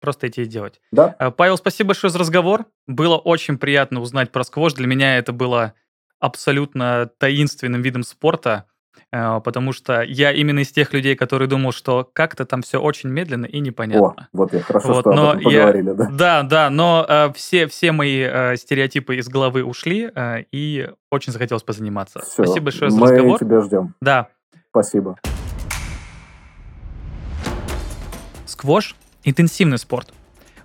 Просто 0.00 0.28
идти 0.28 0.42
и 0.42 0.46
делать. 0.46 0.80
Да. 0.90 1.16
Э, 1.18 1.30
Павел, 1.30 1.56
спасибо 1.56 1.88
большое 1.88 2.10
за 2.10 2.18
разговор. 2.18 2.66
Было 2.86 3.16
очень 3.16 3.56
приятно 3.56 4.00
узнать 4.00 4.32
про 4.32 4.42
сквош. 4.42 4.74
Для 4.74 4.86
меня 4.86 5.16
это 5.16 5.32
было 5.32 5.74
абсолютно 6.18 7.08
таинственным 7.18 7.80
видом 7.80 8.02
спорта. 8.02 8.66
Э, 9.14 9.40
потому 9.40 9.72
что 9.72 10.02
я 10.02 10.32
именно 10.32 10.58
из 10.58 10.72
тех 10.72 10.92
людей, 10.92 11.14
которые 11.14 11.46
думал, 11.46 11.70
что 11.70 12.08
как-то 12.12 12.44
там 12.44 12.62
все 12.62 12.80
очень 12.80 13.10
медленно 13.10 13.46
и 13.46 13.60
непонятно. 13.60 14.08
О, 14.08 14.28
вот 14.32 14.52
я 14.52 14.60
хорошо, 14.60 14.88
вот, 14.88 15.00
что 15.02 15.12
но 15.12 15.30
об 15.30 15.38
этом 15.38 15.44
поговорили, 15.44 15.88
я, 15.88 15.94
да? 15.94 16.08
Да, 16.10 16.42
да, 16.42 16.70
но 16.70 17.06
э, 17.08 17.32
все, 17.34 17.68
все 17.68 17.92
мои 17.92 18.18
э, 18.20 18.56
стереотипы 18.56 19.14
из 19.14 19.28
головы 19.28 19.62
ушли, 19.62 20.10
э, 20.12 20.44
и 20.50 20.90
очень 21.12 21.32
захотелось 21.32 21.62
позаниматься. 21.62 22.22
Все, 22.22 22.44
Спасибо 22.44 22.64
большое 22.64 22.90
за 22.90 22.98
мы 22.98 23.06
разговор. 23.08 23.32
Мы 23.32 23.38
тебя 23.38 23.60
ждем. 23.60 23.94
Да. 24.00 24.28
Спасибо. 24.70 25.16
Сквош– 28.46 28.96
интенсивный 29.24 29.78
спорт. 29.78 30.12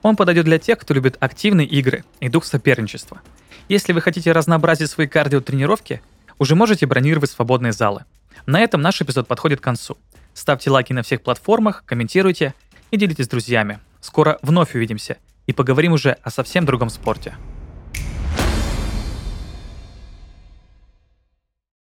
Он 0.01 0.15
подойдет 0.15 0.45
для 0.45 0.57
тех, 0.57 0.79
кто 0.79 0.95
любит 0.95 1.17
активные 1.19 1.67
игры 1.67 2.03
и 2.19 2.29
дух 2.29 2.45
соперничества. 2.45 3.21
Если 3.67 3.93
вы 3.93 4.01
хотите 4.01 4.31
разнообразить 4.31 4.89
свои 4.89 5.05
кардиотренировки, 5.05 6.01
уже 6.39 6.55
можете 6.55 6.87
бронировать 6.87 7.29
свободные 7.29 7.73
залы– 7.73 8.05
на 8.45 8.59
этом 8.59 8.81
наш 8.81 9.01
эпизод 9.01 9.27
подходит 9.27 9.59
к 9.59 9.63
концу. 9.63 9.97
Ставьте 10.33 10.69
лайки 10.69 10.93
на 10.93 11.03
всех 11.03 11.21
платформах, 11.21 11.83
комментируйте 11.85 12.53
и 12.91 12.97
делитесь 12.97 13.25
с 13.25 13.29
друзьями. 13.29 13.79
Скоро 14.01 14.39
вновь 14.41 14.75
увидимся 14.75 15.17
и 15.47 15.53
поговорим 15.53 15.93
уже 15.93 16.11
о 16.23 16.29
совсем 16.29 16.65
другом 16.65 16.89
спорте. 16.89 17.35